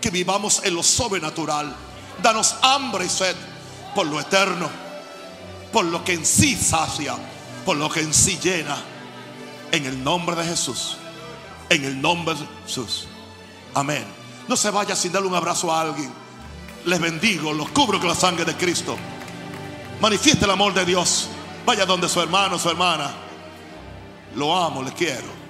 Que 0.00 0.08
vivamos 0.08 0.62
en 0.64 0.74
lo 0.74 0.82
sobrenatural. 0.82 1.76
Danos 2.22 2.56
hambre 2.62 3.04
y 3.04 3.08
sed 3.10 3.36
por 3.94 4.06
lo 4.06 4.18
eterno. 4.18 4.70
Por 5.70 5.84
lo 5.84 6.02
que 6.02 6.14
en 6.14 6.24
sí 6.24 6.56
sacia. 6.56 7.14
Por 7.66 7.76
lo 7.76 7.90
que 7.90 8.00
en 8.00 8.14
sí 8.14 8.38
llena. 8.42 8.82
En 9.70 9.84
el 9.84 10.02
nombre 10.02 10.34
de 10.34 10.44
Jesús. 10.44 10.96
En 11.68 11.84
el 11.84 12.00
nombre 12.00 12.34
de 12.34 12.46
Jesús. 12.66 13.06
Amén. 13.74 14.23
No 14.48 14.56
se 14.56 14.70
vaya 14.70 14.94
sin 14.94 15.12
darle 15.12 15.28
un 15.28 15.34
abrazo 15.34 15.72
a 15.72 15.80
alguien. 15.80 16.12
Les 16.84 17.00
bendigo, 17.00 17.52
los 17.52 17.70
cubro 17.70 17.98
con 17.98 18.08
la 18.08 18.14
sangre 18.14 18.44
de 18.44 18.54
Cristo. 18.54 18.96
Manifieste 20.00 20.44
el 20.44 20.50
amor 20.50 20.74
de 20.74 20.84
Dios. 20.84 21.28
Vaya 21.64 21.86
donde 21.86 22.08
su 22.08 22.20
hermano, 22.20 22.58
su 22.58 22.68
hermana. 22.68 23.10
Lo 24.34 24.54
amo, 24.56 24.82
le 24.82 24.92
quiero. 24.92 25.43